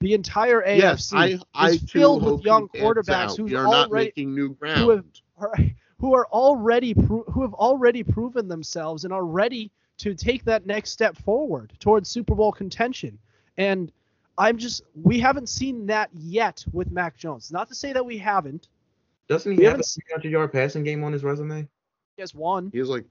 The 0.00 0.14
entire 0.14 0.62
AFC 0.62 0.78
Yes, 0.78 1.12
I, 1.12 1.38
I 1.54 1.70
is 1.70 1.82
filled 1.82 2.24
with 2.24 2.44
young 2.44 2.68
quarterbacks 2.68 3.38
We 3.38 3.54
are 3.56 3.64
not 3.64 3.88
already- 3.88 4.06
making 4.06 4.34
new 4.34 4.56
who 4.62 4.90
have 4.90 5.04
ground. 5.38 5.74
who 5.98 6.14
are 6.14 6.26
already 6.28 6.94
pro- 6.94 7.24
who 7.24 7.42
have 7.42 7.52
already 7.52 8.02
proven 8.02 8.48
themselves 8.48 9.04
and 9.04 9.12
are 9.12 9.24
ready 9.26 9.70
to 9.98 10.14
take 10.14 10.44
that 10.44 10.66
next 10.66 10.90
step 10.90 11.16
forward 11.16 11.72
towards 11.80 12.08
Super 12.08 12.34
Bowl 12.34 12.52
contention. 12.52 13.18
And 13.56 13.92
I'm 14.38 14.56
just 14.58 14.82
we 15.02 15.18
haven't 15.18 15.48
seen 15.48 15.86
that 15.86 16.10
yet 16.14 16.64
with 16.72 16.90
Mac 16.90 17.16
Jones. 17.16 17.50
Not 17.52 17.68
to 17.68 17.74
say 17.74 17.92
that 17.92 18.04
we 18.04 18.16
haven't. 18.18 18.68
Doesn't 19.28 19.52
he 19.52 19.64
have 19.64 19.72
haven't 19.72 19.80
a 19.80 19.86
s- 19.86 19.98
300 20.08 20.30
yard 20.30 20.52
passing 20.52 20.84
game 20.84 21.04
on 21.04 21.12
his 21.12 21.22
resume? 21.24 21.68
He 22.16 22.22
has 22.22 22.34
one. 22.34 22.70
He's 22.72 22.88
like, 22.88 23.04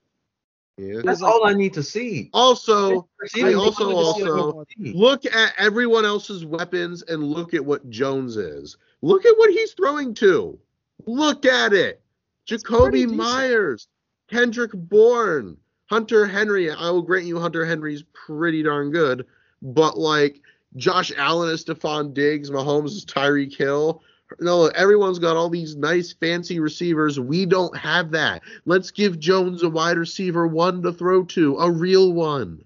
yeah. 0.77 1.01
That's 1.03 1.21
all 1.21 1.45
I 1.45 1.53
need 1.53 1.73
to 1.73 1.83
see. 1.83 2.29
Also, 2.33 3.07
Receiving 3.19 3.55
also- 3.55 3.87
game 3.87 3.95
also- 3.95 4.39
all 4.51 4.61
I 4.61 4.63
need. 4.81 4.95
look 4.95 5.25
at 5.25 5.53
everyone 5.57 6.05
else's 6.05 6.45
weapons 6.45 7.01
and 7.03 7.23
look 7.23 7.53
at 7.53 7.63
what 7.65 7.89
Jones 7.89 8.37
is. 8.37 8.77
Look 9.01 9.25
at 9.25 9.37
what 9.37 9.51
he's 9.51 9.73
throwing 9.73 10.13
to. 10.15 10.57
Look 11.05 11.45
at 11.45 11.73
it. 11.73 12.01
pretty 12.47 12.63
Jacoby 12.63 13.01
decent. 13.03 13.17
Myers, 13.17 13.87
Kendrick 14.29 14.71
Bourne, 14.73 15.57
Hunter 15.89 16.25
Henry. 16.25 16.69
I 16.69 16.89
will 16.89 17.01
grant 17.01 17.25
you 17.25 17.39
Hunter 17.39 17.65
Henry's 17.65 18.03
pretty 18.13 18.63
darn 18.63 18.91
good, 18.91 19.25
but 19.61 19.97
like 19.97 20.41
Josh 20.75 21.11
Allen 21.17 21.49
is 21.49 21.63
Stefon 21.65 22.13
Diggs, 22.13 22.51
Mahomes 22.51 22.87
is 22.87 23.05
Tyreek 23.05 23.55
Hill. 23.55 24.01
No, 24.39 24.67
everyone's 24.67 25.19
got 25.19 25.37
all 25.37 25.49
these 25.49 25.77
nice 25.77 26.11
fancy 26.11 26.59
receivers. 26.59 27.17
We 27.17 27.45
don't 27.45 27.75
have 27.77 28.11
that. 28.11 28.41
Let's 28.65 28.91
give 28.91 29.19
Jones 29.19 29.63
a 29.63 29.69
wide 29.69 29.97
receiver 29.97 30.45
one 30.47 30.83
to 30.83 30.91
throw 30.91 31.23
to, 31.23 31.57
a 31.57 31.71
real 31.71 32.11
one. 32.11 32.63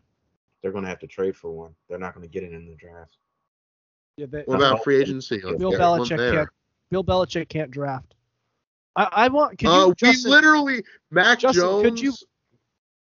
They're 0.62 0.72
going 0.72 0.84
to 0.84 0.90
have 0.90 1.00
to 1.00 1.08
trade 1.08 1.36
for 1.36 1.52
one. 1.52 1.76
They're 1.88 2.00
not 2.00 2.16
going 2.16 2.28
to 2.28 2.32
get 2.32 2.44
it 2.44 2.54
in 2.54 2.68
the 2.68 2.76
draft. 2.76 3.18
Yeah, 4.18 4.26
they, 4.30 4.42
What 4.46 4.56
about 4.56 4.84
free 4.84 5.00
agency? 5.00 5.40
Let's 5.44 5.60
Bill 5.60 5.72
get 5.72 5.80
one 5.80 6.00
Belichick 6.02 6.34
can't. 6.34 6.50
Bill 6.90 7.04
Belichick 7.04 7.50
can't 7.50 7.72
draft. 7.72 8.16
I, 8.96 9.08
I 9.12 9.28
want. 9.30 9.58
Could 9.58 9.70
Uh, 9.70 9.94
you, 10.02 10.08
we 10.26 10.30
literally 10.30 10.84
Mac 11.12 11.40
Justin, 11.40 11.62
Jones. 11.64 11.84
could 11.84 12.00
you- 12.00 12.14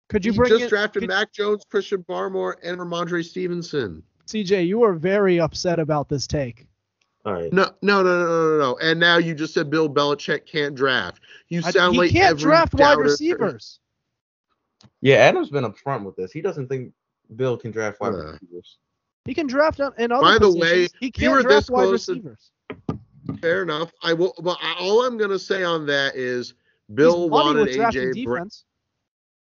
Could 0.10 0.24
you 0.26 0.32
he 0.34 0.38
bring 0.38 0.50
just 0.50 0.64
in, 0.64 0.70
drafted 0.70 1.02
could- 1.04 1.10
Mac 1.10 1.32
Jones, 1.34 1.64
Christian 1.70 2.04
Barmore, 2.04 2.56
and 2.64 2.78
Rhamondre 2.80 3.24
Stevenson. 3.26 4.04
CJ? 4.28 4.68
You 4.68 4.80
were 4.80 4.94
very 4.94 5.40
upset 5.40 5.80
about 5.80 6.10
this 6.10 6.28
take. 6.28 6.68
All 7.26 7.34
right. 7.34 7.52
No, 7.52 7.72
no, 7.82 8.04
no, 8.04 8.20
no, 8.20 8.26
no, 8.26 8.50
no, 8.50 8.58
no. 8.60 8.78
And 8.82 9.00
now 9.00 9.18
you 9.18 9.34
just 9.34 9.54
said 9.54 9.70
Bill 9.72 9.90
Belichick 9.90 10.46
can't 10.46 10.76
draft. 10.76 11.22
You 11.50 11.62
sound 11.62 11.76
I- 11.76 11.80
sound 11.80 11.94
he 11.94 12.00
like 12.02 12.12
can't 12.12 12.32
every 12.32 12.42
draft 12.42 12.74
wide 12.74 12.80
doubter- 12.80 13.02
receivers. 13.04 13.80
Yeah, 15.02 15.16
Adam's 15.18 15.50
been 15.50 15.64
upfront 15.64 16.04
with 16.04 16.16
this. 16.16 16.32
He 16.32 16.42
doesn't 16.42 16.68
think 16.68 16.92
Bill 17.36 17.58
can 17.58 17.72
draft 17.72 18.00
wide 18.00 18.14
Uh. 18.14 18.18
receivers. 18.34 18.78
He 19.26 19.34
can 19.34 19.46
draft 19.48 19.80
on- 19.80 19.94
in 19.98 20.12
other 20.12 20.22
By 20.22 20.34
the 20.34 20.40
positions. 20.48 20.62
way, 20.62 20.88
he 21.00 21.12
can't 21.12 21.42
draft 21.42 21.48
this 21.50 21.70
wide 21.70 21.84
close 21.86 22.06
to- 22.06 22.14
receivers. 22.14 22.52
Fair 23.42 23.64
enough. 23.64 23.92
I 24.04 24.14
will, 24.14 24.34
but 24.42 24.58
I, 24.62 24.76
all 24.80 25.06
I'm 25.06 25.18
gonna 25.18 25.40
say 25.40 25.64
on 25.64 25.86
that 25.88 26.16
is 26.16 26.54
Bill 26.94 27.24
He's 27.24 27.32
wanted 27.32 27.68
with 27.68 27.76
AJ. 27.78 28.24
Brown. 28.26 28.38
defense. 28.44 28.66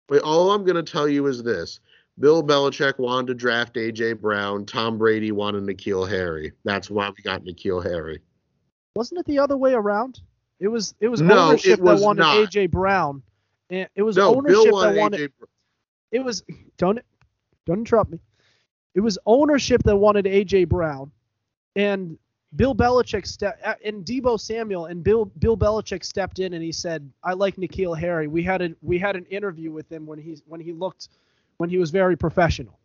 Wait, 0.09 0.21
all 0.21 0.51
I'm 0.51 0.63
gonna 0.63 0.83
tell 0.83 1.07
you 1.07 1.25
is 1.27 1.43
this: 1.43 1.79
Bill 2.19 2.43
Belichick 2.43 2.99
wanted 2.99 3.27
to 3.27 3.33
draft 3.33 3.75
AJ 3.75 4.21
Brown. 4.21 4.65
Tom 4.65 4.97
Brady 4.97 5.31
wanted 5.31 5.63
N'Keal 5.63 6.07
Harry. 6.07 6.51
That's 6.63 6.89
why 6.89 7.09
we 7.09 7.23
got 7.23 7.43
N'Keal 7.43 7.83
Harry. 7.83 8.21
Wasn't 8.95 9.19
it 9.19 9.25
the 9.25 9.39
other 9.39 9.57
way 9.57 9.73
around? 9.73 10.21
It 10.59 10.67
was 10.67 10.95
it 10.99 11.07
was 11.07 11.21
No, 11.21 11.49
ownership 11.49 11.79
it 11.79 11.81
was 11.81 11.99
that 11.99 12.05
wanted 12.05 12.19
not. 12.19 12.49
AJ 12.49 12.71
Brown. 12.71 13.23
And 13.69 13.89
it 13.95 14.03
was 14.03 14.15
No, 14.15 14.35
ownership 14.35 14.63
Bill 14.63 14.79
that 14.79 14.87
wanted 14.87 14.97
wanted 14.97 15.19
AJ. 15.19 15.33
Brown. 15.39 15.47
it 16.11 16.19
was 16.23 16.43
don't 16.77 16.99
don't 17.65 17.79
interrupt 17.79 18.11
me. 18.11 18.19
It 18.93 19.01
was 19.01 19.17
ownership 19.25 19.83
that 19.83 19.97
wanted 19.97 20.25
AJ 20.25 20.69
Brown, 20.69 21.11
and 21.75 22.17
Bill 22.55 22.75
Belichick 22.75 23.27
stepped 23.27 23.65
uh, 23.65 23.75
and 23.83 24.05
Deebo 24.05 24.39
Samuel 24.39 24.85
and 24.85 25.03
Bill 25.03 25.25
Bill 25.25 25.57
Belichick 25.57 26.03
stepped 26.03 26.39
in 26.39 26.53
and 26.53 26.63
he 26.63 26.71
said, 26.71 27.09
"I 27.23 27.33
like 27.33 27.55
N'Keal 27.57 27.97
Harry." 27.97 28.27
We 28.27 28.43
had 28.43 28.61
a 28.61 28.69
we 28.81 28.97
had 28.97 29.15
an 29.15 29.25
interview 29.25 29.71
with 29.71 29.91
him 29.91 30.05
when 30.05 30.19
he's 30.19 30.41
when 30.45 30.61
he 30.61 30.71
looked 30.71 31.09
when 31.57 31.69
he 31.69 31.77
was 31.77 31.91
very 31.91 32.15
professional, 32.15 32.79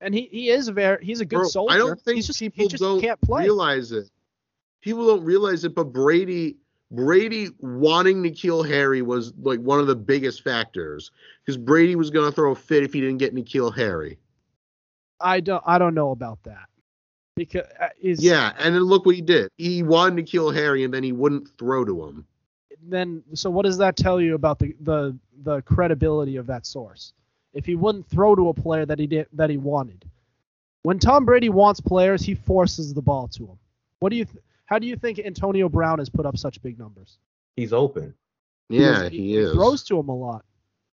and 0.00 0.14
he 0.14 0.28
he 0.32 0.50
is 0.50 0.68
a 0.68 0.72
very 0.72 1.04
he's 1.04 1.20
a 1.20 1.24
good 1.24 1.38
Bro, 1.38 1.48
soldier. 1.48 1.74
I 1.74 1.78
don't 1.78 2.00
think 2.00 2.16
he's 2.16 2.26
just, 2.26 2.38
people 2.40 2.64
he 2.64 2.68
just 2.68 2.82
don't 2.82 3.00
can't 3.00 3.20
play. 3.20 3.44
realize 3.44 3.92
it. 3.92 4.10
People 4.80 5.06
don't 5.06 5.24
realize 5.24 5.64
it, 5.64 5.74
but 5.74 5.92
Brady 5.92 6.56
Brady 6.90 7.50
wanting 7.60 8.22
N'Keal 8.22 8.66
Harry 8.66 9.02
was 9.02 9.32
like 9.40 9.60
one 9.60 9.78
of 9.78 9.86
the 9.86 9.96
biggest 9.96 10.42
factors 10.42 11.10
because 11.44 11.56
Brady 11.56 11.96
was 11.96 12.10
gonna 12.10 12.32
throw 12.32 12.52
a 12.52 12.56
fit 12.56 12.82
if 12.82 12.92
he 12.92 13.00
didn't 13.00 13.18
get 13.18 13.34
N'Keal 13.34 13.76
Harry. 13.76 14.18
I 15.20 15.40
don't 15.40 15.62
I 15.66 15.78
don't 15.78 15.94
know 15.94 16.10
about 16.10 16.42
that 16.44 16.67
because 17.38 17.66
uh, 17.80 17.88
is 18.00 18.22
Yeah, 18.22 18.52
and 18.58 18.74
then 18.74 18.82
look 18.82 19.06
what 19.06 19.14
he 19.14 19.22
did. 19.22 19.50
He 19.56 19.82
wanted 19.82 20.16
to 20.16 20.30
kill 20.30 20.50
Harry, 20.50 20.84
and 20.84 20.92
then 20.92 21.02
he 21.02 21.12
wouldn't 21.12 21.48
throw 21.56 21.84
to 21.84 22.04
him. 22.04 22.26
then 22.82 23.22
so 23.34 23.48
what 23.48 23.64
does 23.64 23.78
that 23.78 23.96
tell 23.96 24.20
you 24.20 24.34
about 24.34 24.58
the 24.58 24.74
the 24.80 25.16
the 25.44 25.62
credibility 25.62 26.36
of 26.36 26.46
that 26.48 26.66
source? 26.66 27.14
If 27.54 27.64
he 27.64 27.76
wouldn't 27.76 28.06
throw 28.06 28.34
to 28.34 28.48
a 28.48 28.54
player 28.54 28.84
that 28.84 28.98
he 28.98 29.06
did 29.06 29.28
that 29.32 29.48
he 29.48 29.56
wanted, 29.56 30.04
when 30.82 30.98
Tom 30.98 31.24
Brady 31.24 31.48
wants 31.48 31.80
players, 31.80 32.22
he 32.22 32.34
forces 32.34 32.92
the 32.92 33.02
ball 33.02 33.28
to 33.28 33.44
him. 33.46 33.58
What 34.00 34.10
do 34.10 34.16
you? 34.16 34.24
Th- 34.24 34.42
how 34.66 34.78
do 34.78 34.86
you 34.86 34.96
think 34.96 35.18
Antonio 35.18 35.68
Brown 35.68 35.98
has 35.98 36.10
put 36.10 36.26
up 36.26 36.36
such 36.36 36.60
big 36.60 36.78
numbers? 36.78 37.18
He's 37.56 37.72
open. 37.72 38.14
Yeah, 38.68 39.08
he, 39.08 39.36
is. 39.36 39.50
He 39.50 39.56
throws 39.56 39.82
to 39.84 39.98
him 39.98 40.10
a 40.10 40.14
lot. 40.14 40.44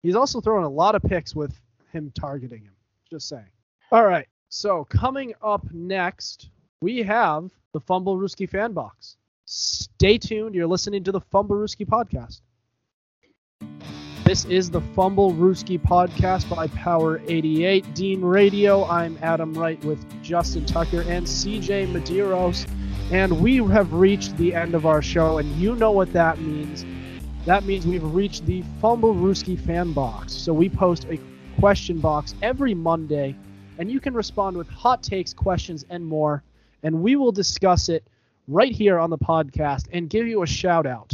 He's 0.02 0.14
also 0.14 0.40
throwing 0.40 0.64
a 0.64 0.68
lot 0.68 0.94
of 0.94 1.02
picks 1.02 1.34
with 1.34 1.58
him 1.92 2.12
targeting 2.14 2.62
him. 2.62 2.74
Just 3.10 3.28
saying. 3.28 3.50
All 3.90 4.04
right. 4.04 4.28
So 4.56 4.84
coming 4.84 5.34
up 5.42 5.66
next, 5.72 6.48
we 6.80 7.02
have 7.02 7.50
the 7.72 7.80
Fumblerooski 7.80 8.48
fan 8.48 8.72
box. 8.72 9.16
Stay 9.46 10.16
tuned. 10.16 10.54
You're 10.54 10.68
listening 10.68 11.02
to 11.02 11.10
the 11.10 11.20
Fumblerooski 11.20 11.84
podcast. 11.84 12.40
This 14.22 14.44
is 14.44 14.70
the 14.70 14.80
Fumblerooski 14.80 15.80
podcast 15.80 16.48
by 16.48 16.68
Power 16.68 17.20
88 17.26 17.94
Dean 17.94 18.20
Radio. 18.20 18.84
I'm 18.84 19.18
Adam 19.22 19.54
Wright 19.54 19.84
with 19.84 20.06
Justin 20.22 20.64
Tucker 20.64 21.00
and 21.00 21.26
CJ 21.26 21.88
Medeiros. 21.88 22.70
And 23.10 23.40
we 23.40 23.56
have 23.56 23.92
reached 23.92 24.36
the 24.36 24.54
end 24.54 24.76
of 24.76 24.86
our 24.86 25.02
show, 25.02 25.38
and 25.38 25.50
you 25.56 25.74
know 25.74 25.90
what 25.90 26.12
that 26.12 26.40
means. 26.40 26.84
That 27.44 27.64
means 27.64 27.88
we've 27.88 28.04
reached 28.04 28.46
the 28.46 28.62
Fumblerooski 28.80 29.58
fan 29.58 29.92
box. 29.92 30.32
So 30.32 30.52
we 30.52 30.68
post 30.68 31.06
a 31.06 31.18
question 31.58 31.98
box 31.98 32.36
every 32.40 32.72
Monday, 32.72 33.34
and 33.78 33.90
you 33.90 34.00
can 34.00 34.14
respond 34.14 34.56
with 34.56 34.68
hot 34.68 35.02
takes, 35.02 35.32
questions, 35.32 35.84
and 35.90 36.04
more. 36.04 36.42
And 36.82 37.02
we 37.02 37.16
will 37.16 37.32
discuss 37.32 37.88
it 37.88 38.04
right 38.48 38.72
here 38.72 38.98
on 38.98 39.10
the 39.10 39.18
podcast 39.18 39.88
and 39.92 40.10
give 40.10 40.26
you 40.26 40.42
a 40.42 40.46
shout 40.46 40.86
out. 40.86 41.12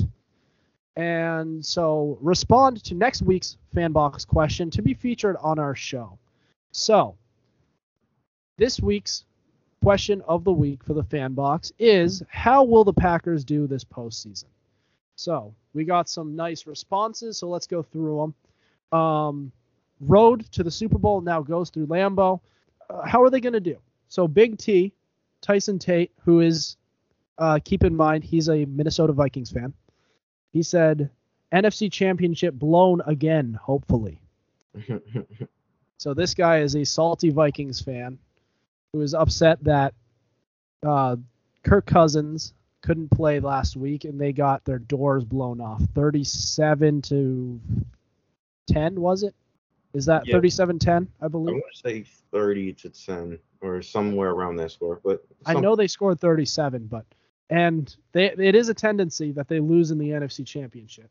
And 0.96 1.64
so 1.64 2.18
respond 2.20 2.82
to 2.84 2.94
next 2.94 3.22
week's 3.22 3.56
fan 3.72 3.92
box 3.92 4.24
question 4.24 4.70
to 4.70 4.82
be 4.82 4.94
featured 4.94 5.36
on 5.40 5.58
our 5.58 5.74
show. 5.74 6.18
So 6.72 7.16
this 8.58 8.80
week's 8.80 9.24
question 9.82 10.20
of 10.22 10.44
the 10.44 10.52
week 10.52 10.84
for 10.84 10.92
the 10.92 11.04
fan 11.04 11.32
box 11.32 11.72
is 11.78 12.22
how 12.28 12.64
will 12.64 12.84
the 12.84 12.92
Packers 12.92 13.44
do 13.44 13.66
this 13.66 13.84
postseason? 13.84 14.44
So 15.16 15.54
we 15.72 15.84
got 15.84 16.08
some 16.08 16.36
nice 16.36 16.66
responses, 16.66 17.38
so 17.38 17.48
let's 17.48 17.66
go 17.66 17.82
through 17.82 18.34
them. 18.92 18.98
Um, 18.98 19.52
road 20.00 20.46
to 20.52 20.62
the 20.62 20.70
Super 20.70 20.98
Bowl 20.98 21.20
now 21.20 21.42
goes 21.42 21.70
through 21.70 21.86
Lambeau. 21.86 22.40
Uh, 22.88 23.06
how 23.06 23.22
are 23.22 23.30
they 23.30 23.40
going 23.40 23.52
to 23.52 23.60
do? 23.60 23.76
So 24.08 24.26
Big 24.26 24.58
T, 24.58 24.92
Tyson 25.40 25.78
Tate, 25.78 26.12
who 26.24 26.40
is, 26.40 26.76
uh, 27.38 27.58
keep 27.64 27.84
in 27.84 27.94
mind, 27.94 28.24
he's 28.24 28.48
a 28.48 28.64
Minnesota 28.64 29.12
Vikings 29.12 29.50
fan. 29.50 29.72
He 30.52 30.62
said, 30.62 31.10
NFC 31.52 31.90
Championship 31.90 32.54
blown 32.54 33.00
again, 33.06 33.58
hopefully. 33.60 34.20
So 36.00 36.14
this 36.14 36.32
guy 36.32 36.60
is 36.60 36.76
a 36.76 36.84
salty 36.84 37.28
Vikings 37.28 37.82
fan 37.82 38.18
who 38.94 39.02
is 39.02 39.12
upset 39.12 39.62
that 39.64 39.92
uh, 40.82 41.16
Kirk 41.62 41.84
Cousins 41.84 42.54
couldn't 42.80 43.10
play 43.10 43.38
last 43.38 43.76
week 43.76 44.04
and 44.04 44.18
they 44.18 44.32
got 44.32 44.64
their 44.64 44.78
doors 44.78 45.26
blown 45.26 45.60
off. 45.60 45.82
37 45.94 47.02
to 47.02 47.60
10 48.68 48.98
was 48.98 49.24
it? 49.24 49.34
Is 49.92 50.06
that 50.06 50.26
Yeah. 50.26 50.36
37-10, 50.36 51.08
I 51.20 51.24
I 51.24 51.28
believe? 51.28 51.54
want 51.54 51.64
to 51.74 51.80
say 51.80 52.04
30 52.30 52.72
to 52.74 52.90
10 52.90 53.38
or 53.60 53.82
somewhere 53.82 54.30
around 54.30 54.56
that 54.56 54.70
score, 54.70 55.00
but 55.02 55.24
I 55.46 55.54
know 55.54 55.74
they 55.76 55.86
scored 55.88 56.20
37, 56.20 56.86
but 56.86 57.04
and 57.50 57.94
they 58.12 58.30
it 58.32 58.54
is 58.54 58.68
a 58.68 58.74
tendency 58.74 59.32
that 59.32 59.48
they 59.48 59.58
lose 59.60 59.90
in 59.90 59.98
the 59.98 60.10
NFC 60.10 60.46
Championship. 60.46 61.10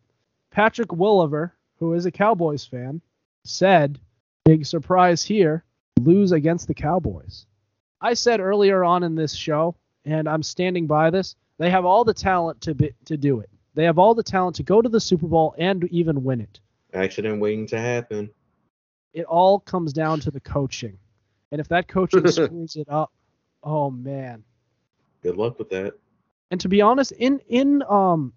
Patrick 0.52 0.92
Williver, 0.94 1.54
who 1.78 1.94
is 1.94 2.06
a 2.06 2.12
Cowboys 2.12 2.66
fan, 2.66 3.02
said, 3.44 4.00
"Big 4.46 4.66
surprise 4.66 5.24
here, 5.24 5.64
lose 6.00 6.32
against 6.32 6.68
the 6.68 6.74
Cowboys." 6.74 7.46
I 8.02 8.14
said 8.14 8.40
earlier 8.40 8.84
on 8.86 9.04
in 9.04 9.16
this 9.16 9.34
show, 9.34 9.76
and 10.06 10.28
I'm 10.30 10.42
standing 10.42 10.88
by 10.88 11.10
this. 11.10 11.36
They 11.58 11.70
have 11.70 11.84
all 11.84 12.06
the 12.06 12.14
talent 12.14 12.62
to 12.62 12.74
be, 12.74 12.92
to 13.06 13.18
do 13.18 13.42
it. 13.42 13.50
They 13.76 13.84
have 13.84 14.00
all 14.00 14.16
the 14.16 14.24
talent 14.24 14.56
to 14.56 14.64
go 14.64 14.82
to 14.82 14.88
the 14.90 15.00
Super 15.02 15.28
Bowl 15.28 15.54
and 15.58 15.84
even 15.92 16.24
win 16.24 16.40
it. 16.42 16.60
accident 16.94 17.40
waiting 17.42 17.68
to 17.68 17.78
happen. 17.80 18.30
It 19.14 19.26
all 19.26 19.60
comes 19.60 19.94
down 19.94 20.20
to 20.22 20.32
the 20.32 20.40
coaching, 20.40 20.98
and 21.52 21.60
if 21.60 21.68
that 21.70 21.88
coaching 21.88 22.26
screws 22.32 22.76
it 22.76 22.88
up, 22.90 23.12
oh 23.64 23.90
man, 23.90 24.44
Good 25.22 25.38
luck 25.38 25.60
with 25.60 25.70
that. 25.70 25.94
And 26.52 26.60
to 26.62 26.70
be 26.70 26.82
honest, 26.82 27.12
in 27.14 27.40
in 27.50 27.84
um 27.90 28.34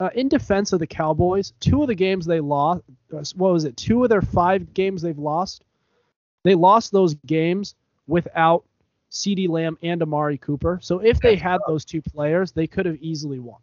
uh, 0.00 0.10
in 0.14 0.28
defense 0.28 0.72
of 0.72 0.78
the 0.78 0.86
Cowboys, 0.86 1.52
two 1.58 1.82
of 1.82 1.88
the 1.88 1.94
games 1.94 2.24
they 2.24 2.40
lost, 2.40 2.82
uh, 3.12 3.24
what 3.34 3.52
was 3.52 3.64
it? 3.64 3.76
Two 3.76 4.04
of 4.04 4.10
their 4.10 4.22
five 4.22 4.72
games 4.72 5.02
they've 5.02 5.18
lost, 5.18 5.64
they 6.44 6.54
lost 6.54 6.92
those 6.92 7.14
games 7.26 7.74
without 8.06 8.64
CeeDee 9.10 9.48
Lamb 9.48 9.76
and 9.82 10.00
Amari 10.00 10.38
Cooper. 10.38 10.78
So 10.82 11.00
if 11.00 11.18
they 11.20 11.34
had 11.34 11.60
those 11.66 11.84
two 11.84 12.00
players, 12.00 12.52
they 12.52 12.68
could 12.68 12.86
have 12.86 12.96
easily 13.00 13.40
won. 13.40 13.58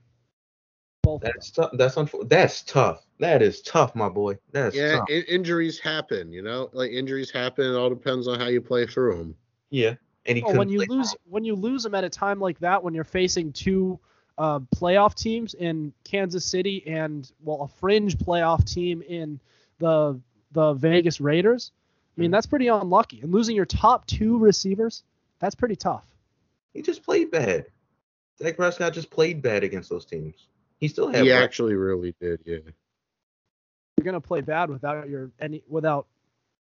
Both. 1.05 1.21
That's 1.21 1.51
tough. 1.51 1.69
That's 1.73 1.95
unfor- 1.95 2.27
That's 2.27 2.63
tough. 2.63 3.05
That 3.19 3.41
is 3.41 3.61
tough, 3.61 3.95
my 3.95 4.09
boy. 4.09 4.37
That's 4.51 4.75
yeah, 4.75 4.97
tough. 4.97 5.09
in- 5.09 5.23
injuries 5.23 5.79
happen. 5.79 6.31
You 6.33 6.41
know, 6.41 6.69
like 6.73 6.91
injuries 6.91 7.31
happen. 7.31 7.65
It 7.65 7.75
all 7.75 7.89
depends 7.89 8.27
on 8.27 8.39
how 8.39 8.47
you 8.47 8.59
play 8.61 8.85
through 8.85 9.17
them. 9.17 9.35
yeah, 9.69 9.95
and 10.25 10.37
he 10.37 10.43
Oh, 10.43 10.57
when 10.57 10.67
you 10.69 10.79
play 10.85 10.87
lose 10.97 11.15
when 11.29 11.45
you 11.45 11.55
lose 11.55 11.83
them 11.83 11.93
at 11.95 12.03
a 12.03 12.09
time 12.09 12.39
like 12.39 12.59
that, 12.59 12.83
when 12.83 12.93
you're 12.93 13.03
facing 13.03 13.53
two 13.53 13.99
uh, 14.37 14.59
playoff 14.75 15.13
teams 15.15 15.53
in 15.53 15.93
Kansas 16.03 16.43
City 16.43 16.83
and 16.87 17.31
well 17.43 17.61
a 17.61 17.67
fringe 17.67 18.17
playoff 18.17 18.65
team 18.69 19.01
in 19.03 19.39
the 19.79 20.19
the 20.51 20.73
Vegas 20.73 21.21
Raiders, 21.21 21.71
I 22.17 22.21
mean 22.21 22.29
Mhm. 22.29 22.33
that's 22.33 22.45
pretty 22.47 22.67
unlucky. 22.67 23.21
And 23.21 23.31
losing 23.31 23.55
your 23.55 23.65
top 23.65 24.05
two 24.07 24.37
receivers, 24.39 25.03
that's 25.39 25.55
pretty 25.55 25.75
tough. 25.75 26.05
He 26.73 26.81
just 26.81 27.03
played 27.03 27.31
bad. 27.31 27.67
Dak 28.39 28.57
Prescott 28.57 28.91
just 28.93 29.09
played 29.09 29.41
bad 29.41 29.63
against 29.63 29.89
those 29.89 30.05
teams. 30.05 30.47
He 30.79 30.87
still 30.87 31.07
had. 31.07 31.23
He 31.23 31.31
rep- 31.31 31.43
actually 31.43 31.75
really 31.75 32.15
did. 32.19 32.41
Yeah. 32.45 32.57
You're 33.97 34.05
gonna 34.05 34.21
play 34.21 34.41
bad 34.41 34.69
without 34.69 35.09
your 35.09 35.31
any 35.39 35.63
without 35.67 36.07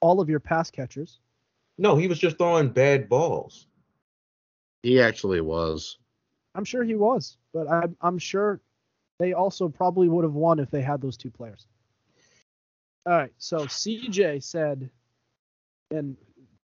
all 0.00 0.20
of 0.20 0.28
your 0.28 0.40
pass 0.40 0.70
catchers. 0.70 1.20
No, 1.76 1.96
he 1.96 2.08
was 2.08 2.18
just 2.18 2.38
throwing 2.38 2.70
bad 2.70 3.08
balls. 3.08 3.68
He 4.82 5.00
actually 5.00 5.40
was. 5.40 5.98
I'm 6.54 6.64
sure 6.64 6.82
he 6.82 6.94
was, 6.94 7.36
but 7.52 7.68
I'm 7.70 7.96
I'm 8.00 8.18
sure 8.18 8.60
they 9.18 9.32
also 9.32 9.68
probably 9.68 10.08
would 10.08 10.24
have 10.24 10.34
won 10.34 10.58
if 10.58 10.70
they 10.70 10.82
had 10.82 11.00
those 11.00 11.16
two 11.16 11.30
players. 11.30 11.66
All 13.06 13.12
right. 13.12 13.32
So 13.38 13.60
CJ 13.66 14.42
said, 14.42 14.90
and 15.90 16.16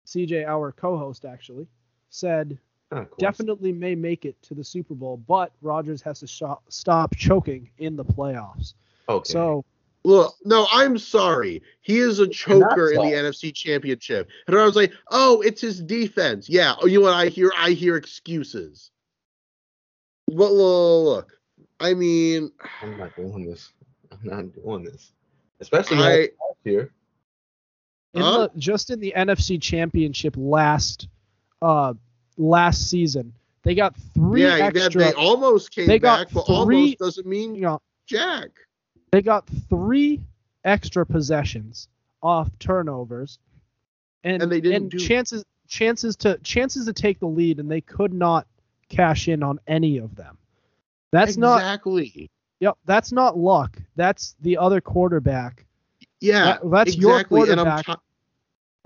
CJ, 0.05 0.45
our 0.47 0.71
co-host, 0.71 1.25
actually 1.25 1.67
said 2.09 2.57
Of 2.97 3.17
definitely 3.17 3.71
may 3.71 3.95
make 3.95 4.25
it 4.25 4.41
to 4.43 4.53
the 4.53 4.63
Super 4.63 4.93
Bowl, 4.93 5.17
but 5.17 5.51
Rodgers 5.61 6.01
has 6.01 6.19
to 6.19 6.27
sho- 6.27 6.61
stop 6.69 7.15
choking 7.15 7.69
in 7.77 7.95
the 7.95 8.05
playoffs. 8.05 8.73
Okay. 9.09 9.31
So 9.31 9.65
Look, 10.05 10.35
no, 10.43 10.67
I'm 10.71 10.97
sorry. 10.97 11.61
He 11.81 11.99
is 11.99 12.19
a 12.19 12.27
choker 12.27 12.91
in 12.91 12.99
the. 13.01 13.13
NFC 13.13 13.53
Championship. 13.53 14.27
And 14.47 14.57
I 14.57 14.65
was 14.65 14.75
like, 14.75 14.91
oh, 15.11 15.39
it's 15.41 15.61
his 15.61 15.81
defense. 15.81 16.49
Yeah. 16.49 16.75
Oh, 16.81 16.87
you 16.87 16.99
know 16.99 17.05
what 17.05 17.13
I 17.13 17.27
hear? 17.27 17.53
I 17.57 17.71
hear 17.71 17.95
excuses. 17.95 18.91
But 20.27 20.51
look, 20.51 21.05
look, 21.05 21.39
I 21.79 21.93
mean, 21.93 22.51
I'm 22.81 22.97
not 22.97 23.15
doing 23.15 23.45
this. 23.45 23.71
I'm 24.11 24.19
not 24.23 24.53
doing 24.53 24.83
this. 24.83 25.13
Especially 25.61 25.97
I 25.97 26.17
last 26.19 26.31
year. 26.65 26.91
in 28.13 28.21
Huh? 28.21 28.49
the, 28.53 28.59
just 28.59 28.89
in 28.89 28.99
the 28.99 29.13
NFC 29.15 29.61
Championship 29.61 30.35
last 30.37 31.07
uh 31.61 31.93
last 32.37 32.89
season, 32.89 33.33
they 33.63 33.75
got 33.75 33.95
three 34.13 34.43
yeah, 34.43 34.55
extra. 34.73 35.01
they 35.03 35.13
almost 35.13 35.71
came 35.71 35.87
they 35.87 35.99
got 35.99 36.27
back, 36.27 36.33
but 36.33 36.45
three- 36.45 36.55
almost 36.55 36.97
doesn't 36.99 37.27
mean 37.27 37.55
you 37.55 37.61
know, 37.61 37.81
jack. 38.05 38.49
they 39.11 39.21
got 39.21 39.47
three 39.69 40.21
extra 40.65 41.05
possessions 41.05 41.87
off 42.21 42.49
turnovers, 42.59 43.39
and 44.23 44.41
And 44.41 44.51
they 44.51 44.61
didn't 44.61 44.75
and 44.83 44.91
do- 44.91 44.99
chances 44.99 45.43
chances 45.67 46.15
to 46.17 46.37
chances 46.39 46.85
to 46.85 46.93
take 46.93 47.19
the 47.19 47.27
lead, 47.27 47.59
and 47.59 47.69
they 47.69 47.81
could 47.81 48.13
not 48.13 48.47
cash 48.89 49.27
in 49.27 49.41
on 49.43 49.59
any 49.67 49.97
of 49.97 50.15
them. 50.15 50.37
That's 51.11 51.37
not 51.37 51.57
exactly. 51.57 52.29
yep. 52.59 52.77
That's 52.85 53.11
not 53.11 53.37
luck. 53.37 53.77
That's 53.95 54.35
the 54.41 54.57
other 54.57 54.81
quarterback. 54.81 55.65
Yeah, 56.19 56.45
That- 56.45 56.69
that's 56.71 56.95
your 56.97 57.11
exactly. 57.19 57.49
And 57.49 57.59
I'm 57.61 57.65
quarterback. 57.67 57.85
ti- 57.85 58.03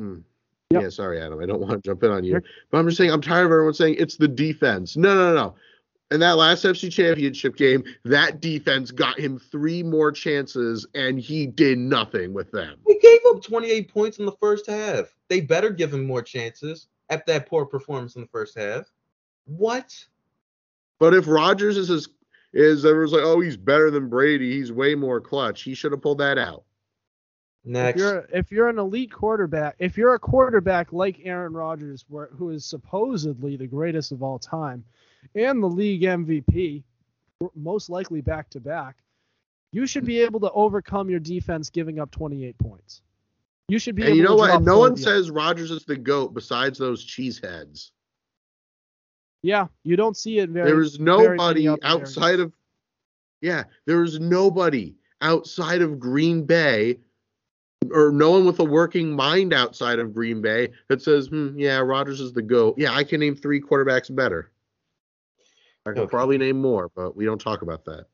Hmm. 0.03 0.17
Yep. 0.71 0.81
Yeah, 0.81 0.89
sorry, 0.89 1.21
Adam. 1.21 1.39
I 1.39 1.45
don't 1.45 1.61
want 1.61 1.81
to 1.81 1.89
jump 1.89 2.03
in 2.03 2.11
on 2.11 2.23
you, 2.25 2.41
but 2.71 2.77
I'm 2.77 2.85
just 2.87 2.97
saying 2.97 3.11
I'm 3.11 3.21
tired 3.21 3.45
of 3.45 3.51
everyone 3.51 3.73
saying 3.73 3.95
it's 3.97 4.17
the 4.17 4.27
defense. 4.27 4.97
No, 4.97 5.15
no, 5.15 5.33
no, 5.33 5.35
no. 5.35 5.55
In 6.11 6.19
that 6.21 6.37
last 6.37 6.63
FC 6.63 6.91
Championship 6.91 7.55
game, 7.55 7.83
that 8.05 8.41
defense 8.41 8.91
got 8.91 9.19
him 9.19 9.39
three 9.39 9.83
more 9.83 10.11
chances, 10.11 10.85
and 10.93 11.19
he 11.19 11.47
did 11.47 11.77
nothing 11.77 12.33
with 12.33 12.51
them. 12.51 12.77
They 12.85 12.97
gave 13.01 13.19
up 13.29 13.41
28 13.41 13.93
points 13.93 14.19
in 14.19 14.25
the 14.25 14.35
first 14.41 14.67
half. 14.67 15.05
They 15.29 15.41
better 15.41 15.69
give 15.69 15.93
him 15.93 16.05
more 16.05 16.21
chances 16.21 16.87
after 17.09 17.33
that 17.33 17.49
poor 17.49 17.65
performance 17.65 18.15
in 18.15 18.21
the 18.21 18.27
first 18.27 18.57
half. 18.57 18.85
What? 19.45 19.93
But 20.99 21.13
if 21.13 21.27
Rodgers 21.27 21.77
is 21.77 21.89
his, 21.89 22.09
is 22.53 22.85
everyone's 22.85 23.13
like, 23.13 23.23
oh, 23.23 23.39
he's 23.39 23.57
better 23.57 23.91
than 23.91 24.09
Brady. 24.09 24.53
He's 24.53 24.71
way 24.71 24.95
more 24.95 25.21
clutch. 25.21 25.63
He 25.63 25.75
should 25.75 25.91
have 25.91 26.01
pulled 26.01 26.19
that 26.19 26.37
out. 26.37 26.63
If 27.75 27.95
you're 27.97 28.27
if 28.31 28.51
you're 28.51 28.69
an 28.69 28.79
elite 28.79 29.11
quarterback, 29.11 29.75
if 29.79 29.97
you're 29.97 30.13
a 30.15 30.19
quarterback 30.19 30.93
like 30.93 31.19
Aaron 31.23 31.53
Rodgers, 31.53 32.05
where, 32.07 32.27
who 32.27 32.49
is 32.51 32.65
supposedly 32.65 33.57
the 33.57 33.67
greatest 33.67 34.11
of 34.11 34.23
all 34.23 34.39
time, 34.39 34.83
and 35.35 35.61
the 35.61 35.67
league 35.67 36.01
MVP, 36.01 36.83
most 37.55 37.89
likely 37.89 38.21
back 38.21 38.49
to 38.51 38.59
back, 38.59 38.95
you 39.71 39.85
should 39.85 40.05
be 40.05 40.19
able 40.21 40.39
to 40.39 40.51
overcome 40.51 41.09
your 41.09 41.19
defense 41.19 41.69
giving 41.69 41.99
up 41.99 42.09
28 42.11 42.57
points. 42.57 43.01
You 43.67 43.79
should 43.79 43.95
be 43.95 44.03
And 44.03 44.09
able 44.09 44.17
you 44.17 44.23
know 44.23 44.29
to 44.35 44.53
what? 44.53 44.61
no 44.63 44.79
one 44.79 44.95
says 44.95 45.29
Rodgers 45.29 45.71
is 45.71 45.83
the 45.83 45.97
goat 45.97 46.33
besides 46.33 46.77
those 46.79 47.05
cheeseheads. 47.05 47.91
Yeah, 49.43 49.67
you 49.83 49.95
don't 49.97 50.15
see 50.17 50.39
it 50.39 50.49
very. 50.49 50.67
There 50.67 50.77
was 50.77 50.95
very 50.95 51.37
many 51.37 51.65
nobody 51.65 51.83
outside 51.83 52.23
areas. 52.25 52.39
of 52.41 52.53
yeah, 53.41 53.63
there 53.85 54.03
is 54.03 54.19
nobody 54.19 54.95
outside 55.21 55.81
of 55.81 55.99
Green 55.99 56.45
Bay 56.45 56.99
or 57.91 58.11
no 58.11 58.31
one 58.31 58.45
with 58.45 58.59
a 58.59 58.63
working 58.63 59.15
mind 59.15 59.53
outside 59.53 59.99
of 59.99 60.13
Green 60.13 60.41
Bay 60.41 60.69
that 60.87 61.01
says, 61.01 61.27
hmm, 61.27 61.57
yeah, 61.57 61.77
Rodgers 61.79 62.19
is 62.19 62.33
the 62.33 62.41
GOAT. 62.41 62.75
Yeah, 62.77 62.93
I 62.93 63.03
can 63.03 63.19
name 63.19 63.35
three 63.35 63.61
quarterbacks 63.61 64.13
better. 64.13 64.51
I 65.85 65.91
can 65.93 66.01
Okay. 66.01 66.09
probably 66.09 66.37
name 66.37 66.61
more, 66.61 66.89
but 66.95 67.15
we 67.15 67.25
don't 67.25 67.39
talk 67.39 67.61
about 67.61 67.85
that. 67.85 68.05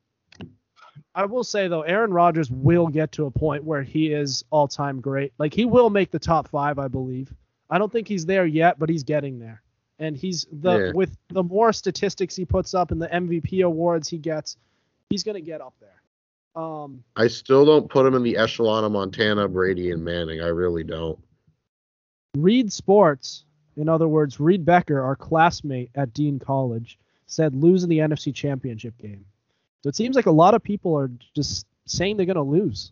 I 1.16 1.26
will 1.26 1.44
say 1.44 1.68
though, 1.68 1.82
Aaron 1.82 2.12
Rodgers 2.14 2.52
will 2.52 2.88
get 2.88 3.12
to 3.14 3.26
a 3.26 3.32
point 3.32 3.64
where 3.64 3.82
he 3.82 4.14
is 4.14 4.44
all-time 4.52 5.02
great. 5.02 5.34
Like 5.40 5.54
he 5.54 5.66
will 5.66 5.90
make 5.90 6.12
the 6.12 6.20
top 6.20 6.48
five, 6.48 6.78
I 6.78 6.88
believe. 6.88 7.34
I 7.70 7.78
don't 7.80 7.92
think 7.92 8.08
he's 8.08 8.26
there 8.26 8.46
yet, 8.46 8.78
but 8.78 8.90
he's 8.90 9.04
getting 9.04 9.40
there. 9.40 9.62
And 10.00 10.16
he's 10.16 10.46
the 10.52 10.88
Yeah. 10.88 10.92
with 10.94 11.16
the 11.30 11.44
more 11.44 11.74
statistics 11.74 12.36
he 12.36 12.46
puts 12.46 12.74
up 12.74 12.92
and 12.92 13.02
the 13.02 13.08
MVP 13.08 13.62
awards 13.66 14.08
he 14.08 14.18
gets, 14.18 14.58
he's 15.10 15.24
gonna 15.24 15.42
get 15.42 15.62
up 15.62 15.74
there. 15.80 15.93
Um, 16.56 17.04
I 17.16 17.28
still 17.28 17.66
don't 17.66 17.90
put 17.90 18.06
him 18.06 18.14
in 18.14 18.24
the 18.24 18.38
echelon 18.38 18.84
of 18.84 18.92
Montana, 18.92 19.48
Brady, 19.48 19.92
and 19.92 20.04
Manning. 20.04 20.42
I 20.42 20.48
really 20.48 20.84
don't. 20.84 21.20
Reed 22.38 22.72
Sports, 22.72 23.46
in 23.78 23.90
other 23.90 24.08
words, 24.08 24.40
Reed 24.40 24.66
Becker, 24.66 25.02
our 25.02 25.16
classmate 25.16 25.90
at 25.96 26.14
Dean 26.14 26.40
College, 26.40 27.00
said 27.28 27.56
lose 27.56 27.84
in 27.84 27.90
the 27.90 28.00
NFC 28.00 28.34
Championship 28.34 28.98
game. 28.98 29.26
So 29.82 29.90
it 29.90 29.96
seems 29.96 30.16
like 30.16 30.28
a 30.28 30.32
lot 30.32 30.54
of 30.54 30.64
people 30.64 30.96
are 30.98 31.12
just 31.36 31.66
saying 31.86 32.18
they're 32.18 32.26
gonna 32.26 32.44
lose. 32.44 32.92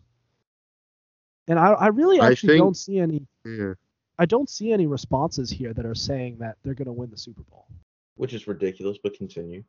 And 1.48 1.58
I, 1.58 1.72
I 1.72 1.86
really 1.88 2.20
I 2.20 2.30
actually 2.30 2.54
think- 2.54 2.62
don't 2.62 2.76
see 2.76 2.98
any 2.98 3.26
Yeah. 3.44 3.74
I 4.18 4.26
don't 4.26 4.48
see 4.48 4.72
any 4.72 4.86
responses 4.86 5.50
here 5.50 5.72
that 5.72 5.86
are 5.86 5.94
saying 5.94 6.36
that 6.38 6.56
they're 6.62 6.74
going 6.74 6.86
to 6.86 6.92
win 6.92 7.10
the 7.10 7.16
Super 7.16 7.42
Bowl. 7.42 7.66
Which 8.16 8.34
is 8.34 8.46
ridiculous, 8.46 8.98
but 9.02 9.14
continue. 9.14 9.64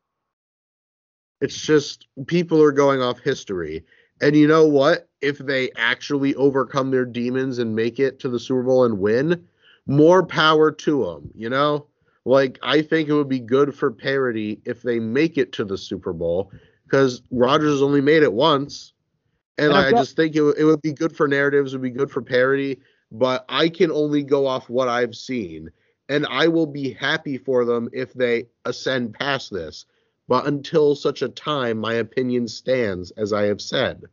It's 1.44 1.60
just 1.60 2.08
people 2.28 2.62
are 2.64 2.72
going 2.72 3.02
off 3.02 3.20
history. 3.20 3.84
And 4.22 4.34
you 4.34 4.48
know 4.48 4.66
what? 4.66 5.10
If 5.20 5.40
they 5.40 5.72
actually 5.76 6.34
overcome 6.36 6.90
their 6.90 7.04
demons 7.04 7.60
and 7.60 7.76
make 7.76 8.00
it 8.00 8.18
to 8.22 8.30
the 8.30 8.40
Super 8.40 8.64
Bowl 8.64 8.86
and 8.86 8.98
win, 8.98 9.46
more 9.86 10.26
power 10.26 10.72
to 10.72 11.04
them, 11.04 11.30
you 11.36 11.50
know? 11.50 11.88
Like, 12.24 12.58
I 12.64 12.82
think 12.82 13.10
it 13.10 13.14
would 13.14 13.28
be 13.28 13.42
good 13.42 13.76
for 13.76 13.92
parity 13.92 14.62
if 14.64 14.84
they 14.84 15.00
make 15.00 15.38
it 15.38 15.52
to 15.54 15.66
the 15.66 15.78
Super 15.78 16.14
Bowl 16.14 16.50
because 16.86 17.22
Rodgers 17.30 17.72
has 17.74 17.82
only 17.82 18.00
made 18.00 18.24
it 18.24 18.32
once. 18.32 18.94
And, 19.58 19.74
And 19.74 19.78
I've 19.78 19.94
I 19.94 19.98
just 19.98 20.16
think 20.16 20.38
it, 20.38 20.42
would- 20.42 20.58
it 20.58 20.64
would 20.64 20.82
be 20.82 20.94
good 20.94 21.14
for 21.14 21.28
narratives, 21.28 21.74
it 21.74 21.78
would 21.78 21.84
be 21.84 21.90
good 21.98 22.10
for 22.10 22.22
parity. 22.22 22.80
But 23.12 23.44
I 23.50 23.68
can 23.68 23.92
only 23.92 24.24
go 24.24 24.48
off 24.48 24.70
what 24.70 24.88
I've 24.88 25.14
seen. 25.16 25.70
And 26.08 26.26
I 26.28 26.48
will 26.48 26.68
be 26.68 26.92
happy 26.94 27.38
for 27.38 27.66
them 27.66 27.90
if 27.92 28.14
they 28.14 28.48
ascend 28.64 29.14
past 29.14 29.52
this. 29.52 29.86
But 30.28 30.48
until 30.48 30.96
such 30.96 31.22
a 31.22 31.30
time, 31.30 31.78
my 31.78 31.96
opinion 31.96 32.48
stands, 32.48 33.12
as 33.12 33.34
I 33.34 33.44
have 33.44 33.62
said. 33.62 34.04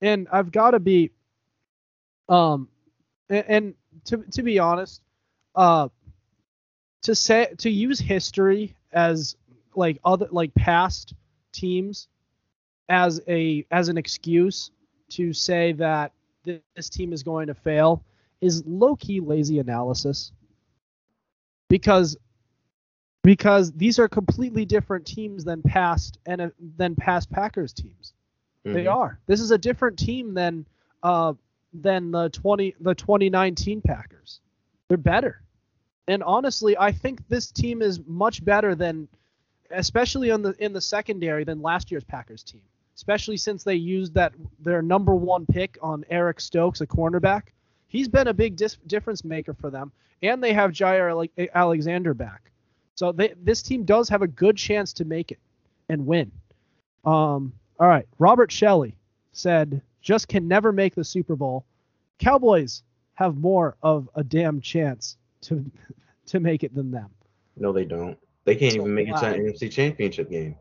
And 0.00 0.28
I've 0.32 0.52
got 0.52 0.72
to 0.72 0.80
be, 0.80 1.10
um, 2.28 2.68
and, 3.28 3.44
and 3.48 3.74
to 4.06 4.18
to 4.32 4.42
be 4.42 4.58
honest, 4.58 5.00
uh, 5.54 5.88
to 7.02 7.14
say 7.14 7.52
to 7.58 7.70
use 7.70 7.98
history 7.98 8.74
as 8.92 9.36
like 9.74 9.98
other 10.04 10.28
like 10.30 10.54
past 10.54 11.14
teams 11.52 12.08
as 12.88 13.20
a 13.28 13.66
as 13.70 13.88
an 13.88 13.98
excuse 13.98 14.70
to 15.10 15.32
say 15.32 15.72
that 15.72 16.12
thi- 16.44 16.60
this 16.74 16.88
team 16.88 17.12
is 17.12 17.22
going 17.22 17.46
to 17.46 17.54
fail 17.54 18.04
is 18.40 18.64
low 18.66 18.96
key 18.96 19.20
lazy 19.20 19.58
analysis 19.58 20.32
because 21.68 22.16
because 23.22 23.72
these 23.72 23.98
are 23.98 24.08
completely 24.08 24.64
different 24.64 25.06
teams 25.06 25.44
than 25.44 25.62
past 25.62 26.18
and 26.26 26.52
than 26.76 26.94
past 26.96 27.30
Packers 27.30 27.72
teams. 27.72 28.12
They 28.64 28.84
Mhm. 28.84 28.94
are. 28.94 29.18
This 29.26 29.40
is 29.40 29.50
a 29.50 29.58
different 29.58 29.98
team 29.98 30.34
than 30.34 30.66
uh 31.02 31.34
than 31.72 32.10
the 32.10 32.28
20 32.30 32.74
the 32.80 32.94
2019 32.94 33.80
Packers. 33.80 34.40
They're 34.88 34.96
better. 34.98 35.42
And 36.08 36.22
honestly, 36.22 36.76
I 36.76 36.92
think 36.92 37.26
this 37.28 37.50
team 37.50 37.80
is 37.80 38.00
much 38.06 38.44
better 38.44 38.74
than 38.74 39.08
especially 39.70 40.30
on 40.30 40.42
the 40.42 40.54
in 40.62 40.72
the 40.72 40.80
secondary 40.80 41.44
than 41.44 41.62
last 41.62 41.90
year's 41.90 42.04
Packers 42.04 42.42
team. 42.42 42.62
Especially 42.94 43.36
since 43.36 43.64
they 43.64 43.74
used 43.74 44.14
that 44.14 44.34
their 44.60 44.82
number 44.82 45.14
1 45.14 45.46
pick 45.46 45.78
on 45.80 46.04
Eric 46.10 46.40
Stokes, 46.40 46.80
a 46.82 46.86
cornerback. 46.86 47.44
He's 47.88 48.06
been 48.08 48.28
a 48.28 48.34
big 48.34 48.54
dis- 48.56 48.76
difference 48.86 49.24
maker 49.24 49.54
for 49.54 49.70
them 49.70 49.92
and 50.22 50.42
they 50.42 50.52
have 50.52 50.72
Jaire 50.72 51.10
Ale- 51.36 51.48
Alexander 51.54 52.14
back. 52.14 52.51
So 52.94 53.12
they, 53.12 53.34
this 53.42 53.62
team 53.62 53.84
does 53.84 54.08
have 54.08 54.22
a 54.22 54.26
good 54.28 54.56
chance 54.56 54.92
to 54.94 55.04
make 55.04 55.32
it 55.32 55.38
and 55.88 56.06
win. 56.06 56.30
Um, 57.04 57.52
all 57.80 57.88
right. 57.88 58.06
Robert 58.18 58.52
Shelley 58.52 58.96
said, 59.32 59.80
just 60.00 60.28
can 60.28 60.46
never 60.46 60.72
make 60.72 60.94
the 60.94 61.04
Super 61.04 61.36
Bowl. 61.36 61.64
Cowboys 62.18 62.82
have 63.14 63.36
more 63.36 63.76
of 63.82 64.08
a 64.14 64.24
damn 64.24 64.60
chance 64.60 65.16
to 65.42 65.64
to 66.26 66.40
make 66.40 66.62
it 66.62 66.74
than 66.74 66.90
them. 66.90 67.10
No, 67.56 67.72
they 67.72 67.84
don't. 67.84 68.16
They 68.44 68.54
can't 68.56 68.74
So 68.74 68.80
even 68.80 68.94
make 68.94 69.08
it 69.08 69.16
to 69.16 69.22
why? 69.22 69.30
an 69.32 69.46
NFC 69.46 69.70
championship 69.70 70.30
game. 70.30 70.56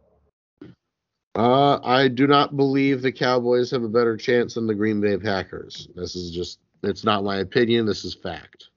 Uh, 1.36 1.80
I 1.84 2.08
do 2.10 2.28
not 2.28 2.58
believe 2.58 3.02
the 3.02 3.12
Cowboys 3.12 3.72
have 3.72 3.84
a 3.84 3.88
better 3.90 4.18
chance 4.18 4.56
than 4.56 4.68
the 4.68 4.76
Green 4.76 5.00
Bay 5.00 5.18
Packers. 5.18 5.88
This 5.96 6.16
is 6.16 6.32
just, 6.32 6.60
it's 6.84 7.06
not 7.06 7.24
my 7.24 7.38
opinion. 7.38 7.86
This 7.86 8.04
is 8.04 8.14
fact. 8.14 8.70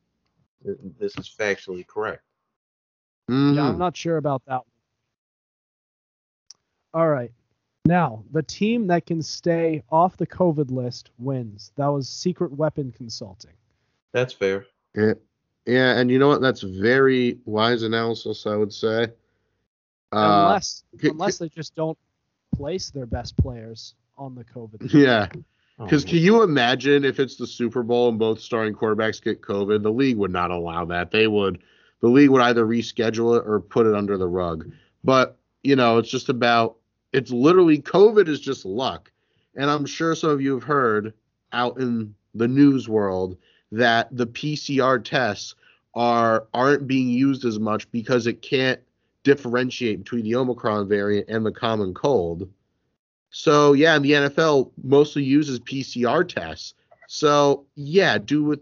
This 1.00 1.16
is 1.18 1.34
factually 1.36 1.86
correct. 1.86 2.22
Mhm. 3.30 3.56
Yeah, 3.56 3.68
I'm 3.68 3.78
not 3.78 3.96
sure 3.96 4.16
about 4.16 4.42
that 4.46 4.58
one. 4.58 4.64
All 7.02 7.08
right. 7.08 7.32
Now, 7.86 8.24
the 8.32 8.42
team 8.42 8.86
that 8.86 9.04
can 9.06 9.20
stay 9.22 9.82
off 9.90 10.16
the 10.16 10.26
COVID 10.26 10.70
list 10.70 11.10
wins. 11.18 11.72
That 11.76 11.88
was 11.88 12.08
Secret 12.08 12.52
Weapon 12.52 12.92
Consulting. 12.92 13.52
That's 14.12 14.32
fair. 14.32 14.66
Yeah, 14.94 15.14
yeah, 15.66 15.98
and 15.98 16.10
you 16.10 16.18
know 16.18 16.28
what? 16.28 16.40
That's 16.40 16.62
very 16.62 17.38
wise 17.44 17.82
analysis, 17.82 18.46
I 18.46 18.56
would 18.56 18.72
say. 18.72 19.08
Uh, 20.12 20.46
unless 20.46 20.84
c- 21.00 21.08
unless 21.08 21.38
they 21.38 21.48
just 21.48 21.74
don't 21.74 21.98
place 22.54 22.90
their 22.90 23.06
best 23.06 23.36
players 23.36 23.94
on 24.16 24.34
the 24.34 24.44
COVID. 24.44 24.80
list. 24.82 24.94
yeah, 24.94 25.26
Oh, 25.80 25.84
because 25.84 26.04
can 26.04 26.18
you 26.18 26.42
imagine 26.44 27.04
if 27.04 27.18
it's 27.18 27.34
the 27.34 27.46
Super 27.48 27.82
Bowl 27.82 28.08
and 28.08 28.18
both 28.18 28.40
starting 28.40 28.72
quarterbacks 28.74 29.20
get 29.20 29.42
COVID? 29.42 29.82
The 29.82 29.90
league 29.92 30.16
would 30.16 30.30
not 30.30 30.52
allow 30.52 30.84
that. 30.84 31.10
They 31.10 31.26
would, 31.26 31.64
the 32.04 32.10
league 32.10 32.28
would 32.28 32.42
either 32.42 32.66
reschedule 32.66 33.38
it 33.38 33.46
or 33.46 33.60
put 33.60 33.86
it 33.86 33.94
under 33.94 34.18
the 34.18 34.28
rug. 34.28 34.70
But 35.04 35.38
you 35.62 35.74
know, 35.74 35.96
it's 35.96 36.10
just 36.10 36.28
about. 36.28 36.76
It's 37.14 37.30
literally 37.30 37.80
COVID 37.80 38.28
is 38.28 38.40
just 38.40 38.66
luck, 38.66 39.10
and 39.56 39.70
I'm 39.70 39.86
sure 39.86 40.14
some 40.14 40.28
of 40.28 40.42
you 40.42 40.52
have 40.52 40.64
heard 40.64 41.14
out 41.54 41.78
in 41.78 42.14
the 42.34 42.46
news 42.46 42.90
world 42.90 43.38
that 43.72 44.14
the 44.14 44.26
PCR 44.26 45.02
tests 45.02 45.54
are 45.94 46.46
aren't 46.52 46.86
being 46.86 47.08
used 47.08 47.46
as 47.46 47.58
much 47.58 47.90
because 47.90 48.26
it 48.26 48.42
can't 48.42 48.80
differentiate 49.22 50.00
between 50.00 50.24
the 50.24 50.34
Omicron 50.34 50.86
variant 50.86 51.30
and 51.30 51.46
the 51.46 51.52
common 51.52 51.94
cold. 51.94 52.50
So 53.30 53.72
yeah, 53.72 53.96
and 53.96 54.04
the 54.04 54.12
NFL 54.12 54.72
mostly 54.82 55.24
uses 55.24 55.58
PCR 55.58 56.28
tests. 56.28 56.74
So 57.08 57.64
yeah, 57.76 58.18
do 58.18 58.52
it. 58.52 58.60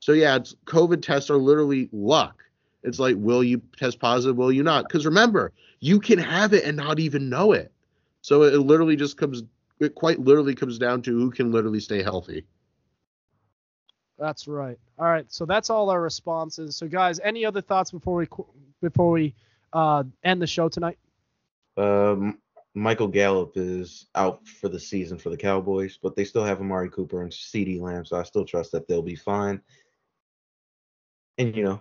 So 0.00 0.12
yeah, 0.12 0.36
it's 0.36 0.54
COVID 0.66 1.00
tests 1.00 1.30
are 1.30 1.38
literally 1.38 1.88
luck. 1.90 2.42
It's 2.82 2.98
like, 2.98 3.16
will 3.18 3.44
you 3.44 3.62
test 3.76 4.00
positive? 4.00 4.36
Will 4.36 4.52
you 4.52 4.62
not? 4.62 4.88
Because 4.88 5.06
remember, 5.06 5.52
you 5.80 6.00
can 6.00 6.18
have 6.18 6.52
it 6.52 6.64
and 6.64 6.76
not 6.76 6.98
even 6.98 7.28
know 7.28 7.52
it. 7.52 7.72
So 8.22 8.42
it 8.42 8.56
literally 8.58 8.96
just 8.96 9.16
comes. 9.16 9.42
It 9.80 9.94
quite 9.94 10.20
literally 10.20 10.54
comes 10.54 10.78
down 10.78 11.02
to 11.02 11.10
who 11.10 11.30
can 11.30 11.50
literally 11.50 11.80
stay 11.80 12.02
healthy. 12.02 12.44
That's 14.18 14.46
right. 14.46 14.78
All 14.98 15.06
right, 15.06 15.26
so 15.32 15.44
that's 15.44 15.70
all 15.70 15.90
our 15.90 16.00
responses. 16.00 16.76
So 16.76 16.86
guys, 16.86 17.18
any 17.20 17.44
other 17.44 17.60
thoughts 17.60 17.90
before 17.90 18.14
we 18.14 18.28
before 18.80 19.10
we 19.10 19.34
uh, 19.72 20.04
end 20.22 20.40
the 20.40 20.46
show 20.46 20.68
tonight? 20.68 20.98
Um, 21.76 22.38
Michael 22.74 23.08
Gallup 23.08 23.52
is 23.56 24.06
out 24.14 24.46
for 24.46 24.68
the 24.68 24.78
season 24.78 25.18
for 25.18 25.30
the 25.30 25.36
Cowboys, 25.36 25.98
but 26.00 26.14
they 26.14 26.24
still 26.24 26.44
have 26.44 26.60
Amari 26.60 26.88
Cooper 26.88 27.22
and 27.22 27.32
CeeDee 27.32 27.80
Lamb, 27.80 28.04
so 28.04 28.16
I 28.16 28.22
still 28.22 28.44
trust 28.44 28.72
that 28.72 28.86
they'll 28.86 29.02
be 29.02 29.16
fine. 29.16 29.60
And 31.38 31.56
you 31.56 31.64
know, 31.64 31.80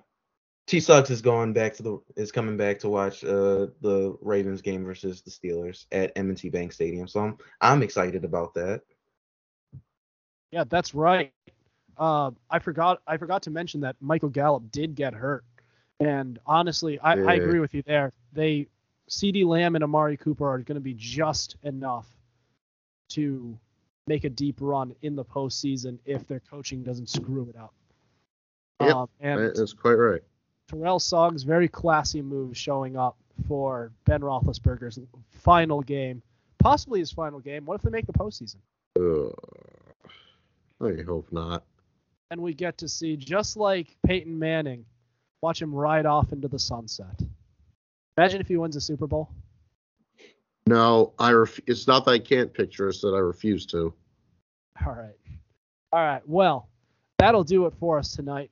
T. 0.67 0.79
Suggs 0.79 1.09
is 1.09 1.21
going 1.21 1.53
back 1.53 1.73
to 1.75 1.83
the 1.83 2.01
is 2.15 2.31
coming 2.31 2.55
back 2.55 2.79
to 2.79 2.89
watch 2.89 3.23
uh 3.23 3.67
the 3.81 4.17
Ravens 4.21 4.61
game 4.61 4.85
versus 4.85 5.21
the 5.21 5.31
Steelers 5.31 5.85
at 5.91 6.11
M&T 6.15 6.49
Bank 6.49 6.71
Stadium, 6.71 7.07
so 7.07 7.19
I'm 7.21 7.37
I'm 7.59 7.83
excited 7.83 8.23
about 8.23 8.53
that. 8.53 8.81
Yeah, 10.51 10.65
that's 10.67 10.93
right. 10.93 11.33
Uh, 11.97 12.31
I 12.49 12.59
forgot 12.59 13.01
I 13.07 13.17
forgot 13.17 13.43
to 13.43 13.51
mention 13.51 13.81
that 13.81 13.95
Michael 13.99 14.29
Gallup 14.29 14.71
did 14.71 14.95
get 14.95 15.13
hurt, 15.13 15.43
and 15.99 16.39
honestly, 16.45 16.99
I, 16.99 17.13
I 17.13 17.33
agree 17.35 17.59
with 17.59 17.73
you 17.73 17.83
there. 17.85 18.13
They 18.33 18.67
CeeDee 19.09 19.45
Lamb 19.45 19.75
and 19.75 19.83
Amari 19.83 20.17
Cooper 20.17 20.47
are 20.49 20.59
going 20.59 20.75
to 20.75 20.81
be 20.81 20.93
just 20.93 21.57
enough 21.63 22.07
to 23.09 23.57
make 24.07 24.23
a 24.23 24.29
deep 24.29 24.55
run 24.59 24.95
in 25.01 25.15
the 25.15 25.25
postseason 25.25 25.99
if 26.05 26.25
their 26.27 26.39
coaching 26.39 26.81
doesn't 26.81 27.09
screw 27.09 27.47
it 27.49 27.55
up. 27.55 27.73
Yep, 28.81 28.95
Um, 28.95 29.09
and 29.19 29.55
That's 29.55 29.73
quite 29.73 29.93
right. 29.93 30.21
Terrell 30.71 30.99
Suggs, 30.99 31.43
very 31.43 31.67
classy 31.67 32.21
move 32.21 32.55
showing 32.55 32.95
up 32.95 33.17
for 33.47 33.91
Ben 34.05 34.21
Roethlisberger's 34.21 34.99
final 35.29 35.81
game, 35.81 36.21
possibly 36.59 36.99
his 36.99 37.11
final 37.11 37.39
game. 37.39 37.65
What 37.65 37.75
if 37.75 37.81
they 37.81 37.89
make 37.89 38.05
the 38.05 38.13
postseason? 38.13 38.57
Ugh. 38.97 39.33
I 40.81 41.03
hope 41.03 41.27
not. 41.31 41.63
And 42.31 42.41
we 42.41 42.53
get 42.53 42.77
to 42.79 42.87
see, 42.87 43.17
just 43.17 43.57
like 43.57 43.95
Peyton 44.05 44.37
Manning, 44.39 44.85
watch 45.41 45.61
him 45.61 45.75
ride 45.75 46.05
off 46.05 46.31
into 46.31 46.47
the 46.47 46.57
sunset. 46.57 47.21
Imagine 48.17 48.39
if 48.39 48.47
he 48.47 48.55
wins 48.57 48.75
a 48.75 48.81
Super 48.81 49.07
Bowl. 49.07 49.29
No, 50.67 51.13
I 51.19 51.31
ref- 51.31 51.59
it's 51.67 51.87
not 51.87 52.05
that 52.05 52.11
I 52.11 52.19
can't 52.19 52.53
picture, 52.53 52.87
it's 52.87 53.01
that 53.01 53.09
I 53.13 53.19
refuse 53.19 53.65
to. 53.67 53.93
All 54.85 54.93
right. 54.93 55.15
All 55.91 55.99
right. 55.99 56.21
Well, 56.25 56.69
that'll 57.17 57.43
do 57.43 57.65
it 57.65 57.73
for 57.79 57.99
us 57.99 58.15
tonight. 58.15 58.51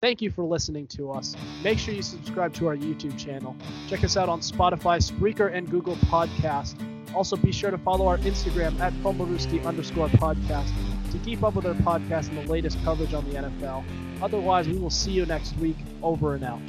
Thank 0.00 0.22
you 0.22 0.30
for 0.30 0.44
listening 0.44 0.86
to 0.88 1.10
us. 1.10 1.34
Make 1.64 1.76
sure 1.76 1.92
you 1.92 2.02
subscribe 2.02 2.54
to 2.54 2.68
our 2.68 2.76
YouTube 2.76 3.18
channel. 3.18 3.56
Check 3.88 4.04
us 4.04 4.16
out 4.16 4.28
on 4.28 4.40
Spotify, 4.40 5.02
Spreaker, 5.02 5.52
and 5.52 5.68
Google 5.68 5.96
Podcast. 5.96 6.76
Also, 7.16 7.34
be 7.34 7.50
sure 7.50 7.72
to 7.72 7.78
follow 7.78 8.06
our 8.06 8.18
Instagram 8.18 8.78
at 8.78 8.92
Fumblerooski 8.94 9.64
underscore 9.64 10.08
podcast 10.08 10.70
to 11.10 11.18
keep 11.18 11.42
up 11.42 11.54
with 11.54 11.66
our 11.66 11.74
podcast 11.74 12.28
and 12.28 12.38
the 12.38 12.50
latest 12.52 12.78
coverage 12.84 13.12
on 13.12 13.28
the 13.28 13.38
NFL. 13.38 13.82
Otherwise, 14.22 14.68
we 14.68 14.78
will 14.78 14.90
see 14.90 15.10
you 15.10 15.26
next 15.26 15.56
week. 15.56 15.76
Over 16.00 16.34
and 16.36 16.44
out. 16.44 16.62